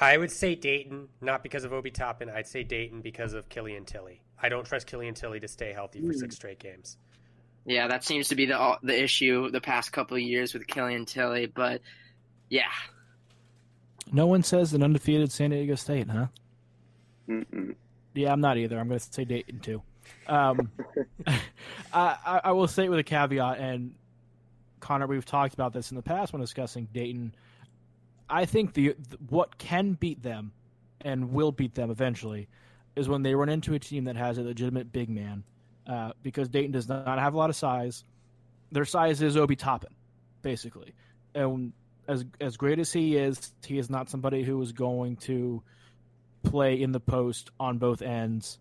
I 0.00 0.16
would 0.16 0.30
say 0.30 0.54
Dayton, 0.54 1.08
not 1.20 1.42
because 1.42 1.64
of 1.64 1.72
Obi 1.72 1.90
Toppin. 1.90 2.28
I'd 2.28 2.46
say 2.46 2.64
Dayton 2.64 3.00
because 3.00 3.34
of 3.34 3.48
Killian 3.48 3.84
Tilly. 3.84 4.22
I 4.40 4.48
don't 4.48 4.66
trust 4.66 4.86
Killian 4.86 5.14
Tilly 5.14 5.40
to 5.40 5.48
stay 5.48 5.72
healthy 5.72 6.00
for 6.00 6.12
six 6.12 6.34
hmm. 6.34 6.36
straight 6.36 6.58
games. 6.58 6.96
Yeah, 7.64 7.88
that 7.88 8.04
seems 8.04 8.28
to 8.28 8.34
be 8.34 8.46
the 8.46 8.78
the 8.82 9.02
issue 9.02 9.50
the 9.50 9.60
past 9.60 9.92
couple 9.92 10.16
of 10.16 10.22
years 10.22 10.52
with 10.52 10.66
Killian 10.66 11.06
Tilly. 11.06 11.46
But 11.46 11.80
yeah, 12.50 12.70
no 14.12 14.26
one 14.26 14.42
says 14.42 14.74
an 14.74 14.82
undefeated 14.82 15.32
San 15.32 15.50
Diego 15.50 15.74
State, 15.74 16.08
huh? 16.10 16.26
Mm-mm. 17.28 17.74
Yeah, 18.14 18.32
I'm 18.32 18.40
not 18.40 18.58
either. 18.58 18.78
I'm 18.78 18.88
going 18.88 19.00
to 19.00 19.12
say 19.12 19.24
Dayton 19.24 19.60
too. 19.60 19.82
Um, 20.26 20.70
I, 21.92 22.40
I 22.44 22.52
will 22.52 22.68
say 22.68 22.84
it 22.84 22.90
with 22.90 22.98
a 22.98 23.04
caveat, 23.04 23.58
and 23.58 23.94
Connor, 24.80 25.06
we've 25.06 25.24
talked 25.24 25.54
about 25.54 25.72
this 25.72 25.90
in 25.90 25.96
the 25.96 26.02
past 26.02 26.32
when 26.32 26.40
discussing 26.40 26.88
Dayton. 26.92 27.34
I 28.28 28.44
think 28.44 28.72
the 28.74 28.94
what 29.28 29.58
can 29.58 29.92
beat 29.92 30.22
them 30.22 30.52
and 31.00 31.32
will 31.32 31.52
beat 31.52 31.74
them 31.74 31.90
eventually 31.90 32.48
is 32.96 33.08
when 33.08 33.22
they 33.22 33.34
run 33.34 33.48
into 33.48 33.74
a 33.74 33.78
team 33.78 34.04
that 34.04 34.16
has 34.16 34.38
a 34.38 34.42
legitimate 34.42 34.92
big 34.92 35.10
man, 35.10 35.44
uh, 35.86 36.12
because 36.22 36.48
Dayton 36.48 36.72
does 36.72 36.88
not 36.88 37.18
have 37.18 37.34
a 37.34 37.36
lot 37.36 37.50
of 37.50 37.56
size. 37.56 38.04
Their 38.72 38.84
size 38.84 39.20
is 39.20 39.36
Obi 39.36 39.56
Toppin, 39.56 39.92
basically, 40.42 40.94
and 41.34 41.72
as 42.08 42.24
as 42.40 42.56
great 42.56 42.78
as 42.78 42.92
he 42.92 43.16
is, 43.16 43.52
he 43.64 43.78
is 43.78 43.90
not 43.90 44.08
somebody 44.08 44.42
who 44.42 44.60
is 44.62 44.72
going 44.72 45.16
to 45.16 45.62
play 46.42 46.80
in 46.80 46.92
the 46.92 47.00
post 47.00 47.50
on 47.58 47.78
both 47.78 48.02
ends 48.02 48.58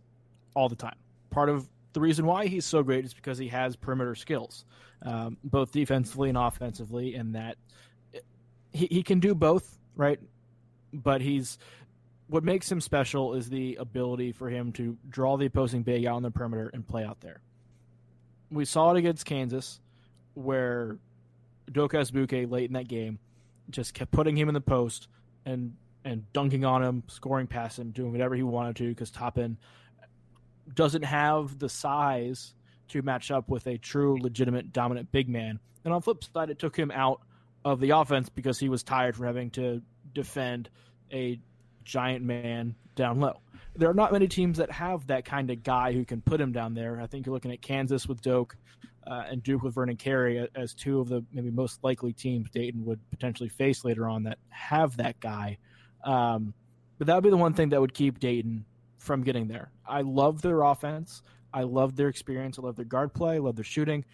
all 0.56 0.70
the 0.70 0.76
time. 0.76 0.96
Part 1.30 1.50
of 1.50 1.68
the 1.94 2.00
reason 2.00 2.26
why 2.26 2.48
he's 2.48 2.66
so 2.66 2.84
great 2.84 3.06
is 3.06 3.14
because 3.14 3.38
he 3.38 3.48
has 3.50 3.76
perimeter 3.76 4.16
skills, 4.16 4.66
um, 5.04 5.38
both 5.44 5.72
defensively 5.72 6.30
and 6.30 6.38
offensively, 6.38 7.16
and 7.16 7.36
that 7.36 7.58
he, 8.74 8.88
he 8.88 9.04
can 9.04 9.20
do 9.20 9.34
both, 9.34 9.78
right? 9.96 10.20
But 10.92 11.22
he's 11.22 11.58
what 12.28 12.44
makes 12.44 12.72
him 12.72 12.82
special 12.82 13.34
is 13.36 13.50
the 13.50 13.76
ability 13.76 14.32
for 14.32 14.50
him 14.50 14.72
to 14.74 14.98
draw 15.08 15.38
the 15.38 15.46
opposing 15.46 15.84
big 15.84 16.06
out 16.06 16.16
on 16.16 16.24
the 16.24 16.32
perimeter 16.32 16.70
and 16.74 16.88
play 16.88 17.04
out 17.04 17.22
there. 17.22 17.42
We 18.50 18.66
saw 18.66 18.92
it 18.92 18.98
against 18.98 19.26
Kansas, 19.26 19.80
where 20.34 20.98
Udoka 21.70 21.94
Azubuike 21.94 22.50
late 22.50 22.66
in 22.66 22.74
that 22.74 22.88
game 22.88 23.20
just 23.70 23.94
kept 23.94 24.12
putting 24.12 24.36
him 24.36 24.48
in 24.48 24.54
the 24.54 24.62
post 24.62 25.08
and 25.46 25.76
and 26.06 26.32
dunking 26.34 26.66
on 26.66 26.84
him, 26.84 27.04
scoring 27.08 27.48
past 27.48 27.80
him, 27.80 27.92
doing 27.92 28.12
whatever 28.12 28.36
he 28.36 28.44
wanted 28.44 28.76
to 28.78 28.90
because 28.90 29.10
Toppin 29.10 29.58
doesn't 30.74 31.04
have 31.04 31.60
the 31.60 31.70
size 31.70 32.54
to 32.90 33.02
match 33.02 33.32
up 33.32 33.50
with 33.50 33.68
a 33.68 33.78
true, 33.78 34.20
legitimate, 34.22 34.74
dominant 34.74 35.12
big 35.12 35.30
man. 35.30 35.60
And 35.86 35.94
on 35.94 36.02
flip 36.02 36.24
side, 36.24 36.50
it 36.50 36.60
took 36.60 36.76
him 36.76 36.92
out 36.92 37.22
of 37.66 37.80
the 37.80 37.92
offense 37.92 38.30
because 38.30 38.60
he 38.60 38.70
was 38.70 38.84
tired 38.84 39.16
from 39.16 39.26
having 39.26 39.50
to 39.52 39.82
defend 40.14 40.70
a 41.12 41.40
giant 41.84 42.24
man 42.24 42.76
down 42.96 43.20
low. 43.20 43.40
There 43.76 43.90
are 43.90 43.94
not 43.94 44.12
many 44.12 44.28
teams 44.28 44.58
that 44.60 44.72
have 44.72 45.08
that 45.08 45.26
kind 45.26 45.50
of 45.50 45.64
guy 45.64 45.94
who 45.94 46.06
can 46.06 46.22
put 46.22 46.40
him 46.40 46.52
down 46.52 46.74
there. 46.74 47.00
I 47.02 47.08
think 47.08 47.26
you're 47.26 47.34
looking 47.34 47.52
at 47.52 47.62
Kansas 47.62 48.08
with 48.08 48.22
Doke 48.22 48.56
uh, 49.08 49.24
and 49.30 49.42
Duke 49.42 49.64
with 49.64 49.74
Vernon 49.76 49.98
Carey 49.98 50.48
as 50.56 50.74
two 50.74 51.00
of 51.00 51.10
the 51.10 51.26
maybe 51.34 51.50
most 51.50 51.84
likely 51.84 52.14
teams 52.14 52.50
Dayton 52.52 52.86
would 52.86 53.00
potentially 53.10 53.50
face 53.50 53.84
later 53.84 54.08
on 54.08 54.24
that 54.24 54.38
have 54.50 54.98
that 54.98 55.20
guy. 55.20 55.58
Um, 56.04 56.54
but 56.98 57.08
that 57.08 57.16
would 57.16 57.24
be 57.24 57.30
the 57.30 57.38
one 57.38 57.54
thing 57.54 57.70
that 57.70 57.82
would 57.82 57.94
keep 57.94 58.20
Dayton 58.20 58.66
from 58.98 59.24
getting 59.24 59.48
there. 59.48 59.72
I 59.86 60.02
love 60.02 60.42
their 60.42 60.62
offense. 60.62 61.24
I 61.54 61.64
love 61.64 61.96
their 61.96 62.08
experience. 62.08 62.58
I 62.58 62.62
love 62.62 62.76
their 62.76 62.86
guard 62.86 63.14
play. 63.14 63.36
I 63.36 63.40
love 63.40 63.56
their 63.56 63.66
shooting. 63.66 64.06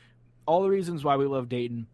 All 0.45 0.64
the 0.64 0.70
reasons 0.70 1.04
why 1.04 1.16
we 1.16 1.26
love 1.26 1.50
Dayton 1.50 1.88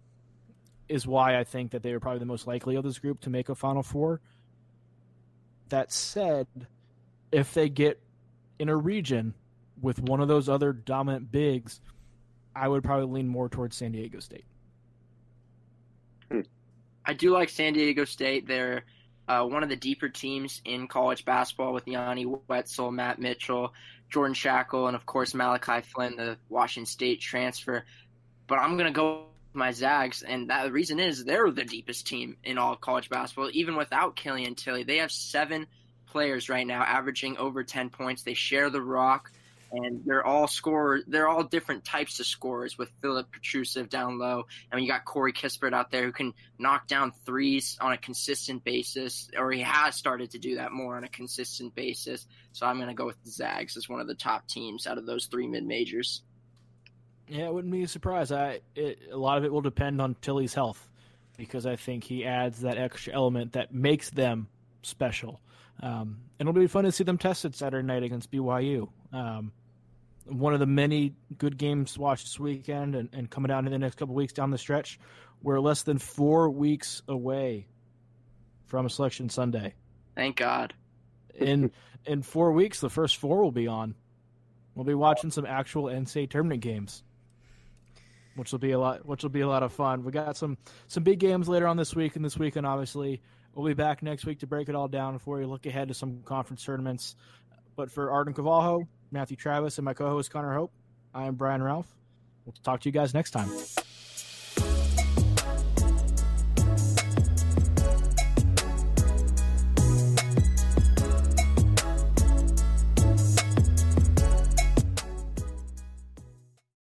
is 0.87 1.07
why 1.07 1.37
I 1.37 1.43
think 1.43 1.71
that 1.71 1.83
they 1.83 1.91
are 1.91 1.99
probably 1.99 2.19
the 2.19 2.25
most 2.25 2.47
likely 2.47 2.75
of 2.75 2.83
this 2.83 2.99
group 2.99 3.21
to 3.21 3.29
make 3.29 3.49
a 3.49 3.55
Final 3.55 3.83
Four. 3.83 4.21
That 5.69 5.91
said, 5.91 6.47
if 7.31 7.53
they 7.53 7.69
get 7.69 7.99
in 8.59 8.69
a 8.69 8.75
region 8.75 9.33
with 9.81 9.99
one 9.99 10.21
of 10.21 10.27
those 10.27 10.47
other 10.47 10.73
dominant 10.73 11.31
bigs, 11.31 11.81
I 12.55 12.67
would 12.67 12.83
probably 12.83 13.07
lean 13.07 13.27
more 13.27 13.49
towards 13.49 13.75
San 13.75 13.91
Diego 13.91 14.19
State. 14.19 14.45
I 17.05 17.13
do 17.13 17.31
like 17.31 17.49
San 17.49 17.73
Diego 17.73 18.05
State. 18.05 18.47
They're 18.47 18.83
uh, 19.27 19.43
one 19.43 19.63
of 19.63 19.69
the 19.69 19.75
deeper 19.75 20.09
teams 20.09 20.61
in 20.65 20.87
college 20.87 21.25
basketball 21.25 21.73
with 21.73 21.87
Yanni 21.87 22.25
Wetzel, 22.47 22.91
Matt 22.91 23.19
Mitchell, 23.19 23.73
Jordan 24.09 24.33
Schakel, 24.33 24.87
and 24.87 24.95
of 24.95 25.05
course 25.05 25.33
Malachi 25.33 25.81
Flynn, 25.81 26.15
the 26.15 26.37
Washington 26.49 26.85
State 26.85 27.21
transfer. 27.21 27.83
But 28.47 28.59
I'm 28.59 28.77
going 28.77 28.91
to 28.91 28.95
go 28.95 29.13
with 29.15 29.34
my 29.55 29.71
Zags, 29.71 30.23
and 30.23 30.49
that, 30.49 30.65
the 30.65 30.71
reason 30.71 30.99
is 30.99 31.23
they're 31.23 31.51
the 31.51 31.63
deepest 31.63 32.07
team 32.07 32.37
in 32.43 32.57
all 32.57 32.73
of 32.73 32.81
college 32.81 33.09
basketball, 33.09 33.49
even 33.53 33.75
without 33.75 34.15
Killian 34.15 34.55
Tilly. 34.55 34.83
They 34.83 34.97
have 34.97 35.11
seven 35.11 35.67
players 36.07 36.49
right 36.49 36.65
now 36.65 36.81
averaging 36.81 37.37
over 37.37 37.63
10 37.63 37.89
points. 37.89 38.23
They 38.23 38.33
share 38.33 38.69
the 38.69 38.81
rock 38.81 39.31
and 39.71 40.01
they're 40.05 40.25
all 40.25 40.47
scorers. 40.47 41.03
They're 41.07 41.27
all 41.27 41.43
different 41.43 41.83
types 41.83 42.19
of 42.19 42.25
scorers 42.25 42.77
with 42.77 42.89
Filip 43.01 43.27
Petrusev 43.31 43.89
down 43.89 44.17
low, 44.17 44.45
and 44.71 44.81
you 44.81 44.87
got 44.87 45.05
Corey 45.05 45.33
Kispert 45.33 45.73
out 45.73 45.91
there 45.91 46.03
who 46.03 46.11
can 46.11 46.33
knock 46.57 46.87
down 46.87 47.11
threes 47.25 47.77
on 47.81 47.91
a 47.91 47.97
consistent 47.97 48.63
basis, 48.63 49.29
or 49.37 49.51
he 49.51 49.61
has 49.61 49.95
started 49.95 50.31
to 50.31 50.39
do 50.39 50.55
that 50.55 50.71
more 50.71 50.97
on 50.97 51.03
a 51.03 51.09
consistent 51.09 51.75
basis. 51.75 52.25
So 52.53 52.65
I'm 52.65 52.77
going 52.77 52.89
to 52.89 52.93
go 52.93 53.05
with 53.05 53.21
the 53.23 53.31
Zags 53.31 53.77
as 53.77 53.89
one 53.89 53.99
of 53.99 54.07
the 54.07 54.15
top 54.15 54.47
teams 54.47 54.87
out 54.87 54.97
of 54.97 55.05
those 55.05 55.25
three 55.25 55.47
mid 55.47 55.65
majors. 55.65 56.21
Yeah, 57.27 57.45
it 57.47 57.53
wouldn't 57.53 57.71
be 57.71 57.83
a 57.83 57.87
surprise. 57.87 58.31
I 58.31 58.61
it, 58.75 58.99
a 59.11 59.17
lot 59.17 59.37
of 59.37 59.45
it 59.45 59.51
will 59.51 59.61
depend 59.61 60.01
on 60.01 60.15
Tilly's 60.21 60.53
health 60.53 60.87
because 61.37 61.65
I 61.65 61.75
think 61.75 62.03
he 62.03 62.25
adds 62.25 62.61
that 62.61 62.77
extra 62.77 63.13
element 63.13 63.53
that 63.53 63.73
makes 63.73 64.09
them 64.09 64.47
special. 64.83 65.41
Um, 65.81 66.19
and 66.39 66.47
it'll 66.47 66.59
be 66.59 66.67
fun 66.67 66.85
to 66.85 66.91
see 66.91 67.03
them 67.03 67.17
tested 67.17 67.55
Saturday 67.55 67.85
night 67.85 68.03
against 68.03 68.31
BYU. 68.31 68.89
Um, 69.11 69.51
one 70.25 70.53
of 70.53 70.59
the 70.59 70.65
many 70.65 71.13
good 71.37 71.57
games 71.57 71.93
to 71.93 72.01
watch 72.01 72.23
this 72.23 72.39
weekend 72.39 72.95
and, 72.95 73.09
and 73.13 73.29
coming 73.29 73.49
down 73.49 73.65
in 73.65 73.71
the 73.71 73.79
next 73.79 73.95
couple 73.95 74.15
weeks 74.15 74.33
down 74.33 74.51
the 74.51 74.57
stretch. 74.57 74.99
We're 75.43 75.59
less 75.59 75.83
than 75.83 75.97
four 75.97 76.49
weeks 76.49 77.01
away 77.07 77.67
from 78.65 78.85
a 78.85 78.89
selection 78.89 79.29
Sunday. 79.29 79.75
Thank 80.15 80.37
God. 80.37 80.73
In 81.35 81.71
in 82.05 82.21
four 82.21 82.51
weeks, 82.51 82.79
the 82.79 82.89
first 82.89 83.17
four 83.17 83.43
will 83.43 83.51
be 83.51 83.67
on. 83.67 83.95
We'll 84.73 84.85
be 84.85 84.93
watching 84.93 85.31
some 85.31 85.45
actual 85.45 85.85
NCAA 85.85 86.29
tournament 86.29 86.61
games, 86.61 87.03
which 88.35 88.51
will 88.51 88.59
be 88.59 88.71
a 88.71 88.79
lot. 88.79 89.05
Which 89.05 89.23
will 89.23 89.29
be 89.29 89.41
a 89.41 89.47
lot 89.47 89.63
of 89.63 89.73
fun. 89.73 90.03
We 90.03 90.11
got 90.11 90.37
some 90.37 90.57
some 90.87 91.03
big 91.03 91.19
games 91.19 91.47
later 91.49 91.67
on 91.67 91.77
this 91.77 91.95
week 91.95 92.15
and 92.15 92.23
this 92.23 92.37
weekend. 92.37 92.65
Obviously, 92.65 93.21
we'll 93.53 93.67
be 93.67 93.73
back 93.73 94.03
next 94.03 94.25
week 94.25 94.39
to 94.39 94.47
break 94.47 94.69
it 94.69 94.75
all 94.75 94.87
down 94.87 95.17
for 95.19 95.41
you. 95.41 95.47
Look 95.47 95.65
ahead 95.65 95.87
to 95.87 95.93
some 95.93 96.21
conference 96.23 96.63
tournaments. 96.63 97.15
But 97.75 97.91
for 97.91 98.11
Arden 98.11 98.33
Cavalho, 98.33 98.87
Matthew 99.11 99.35
Travis, 99.35 99.77
and 99.77 99.85
my 99.85 99.93
co-host 99.93 100.31
Connor 100.31 100.53
Hope, 100.53 100.71
I 101.13 101.25
am 101.25 101.35
Brian 101.35 101.61
Ralph. 101.61 101.93
We'll 102.45 102.53
talk 102.63 102.81
to 102.81 102.89
you 102.89 102.93
guys 102.93 103.13
next 103.13 103.31
time. 103.31 103.49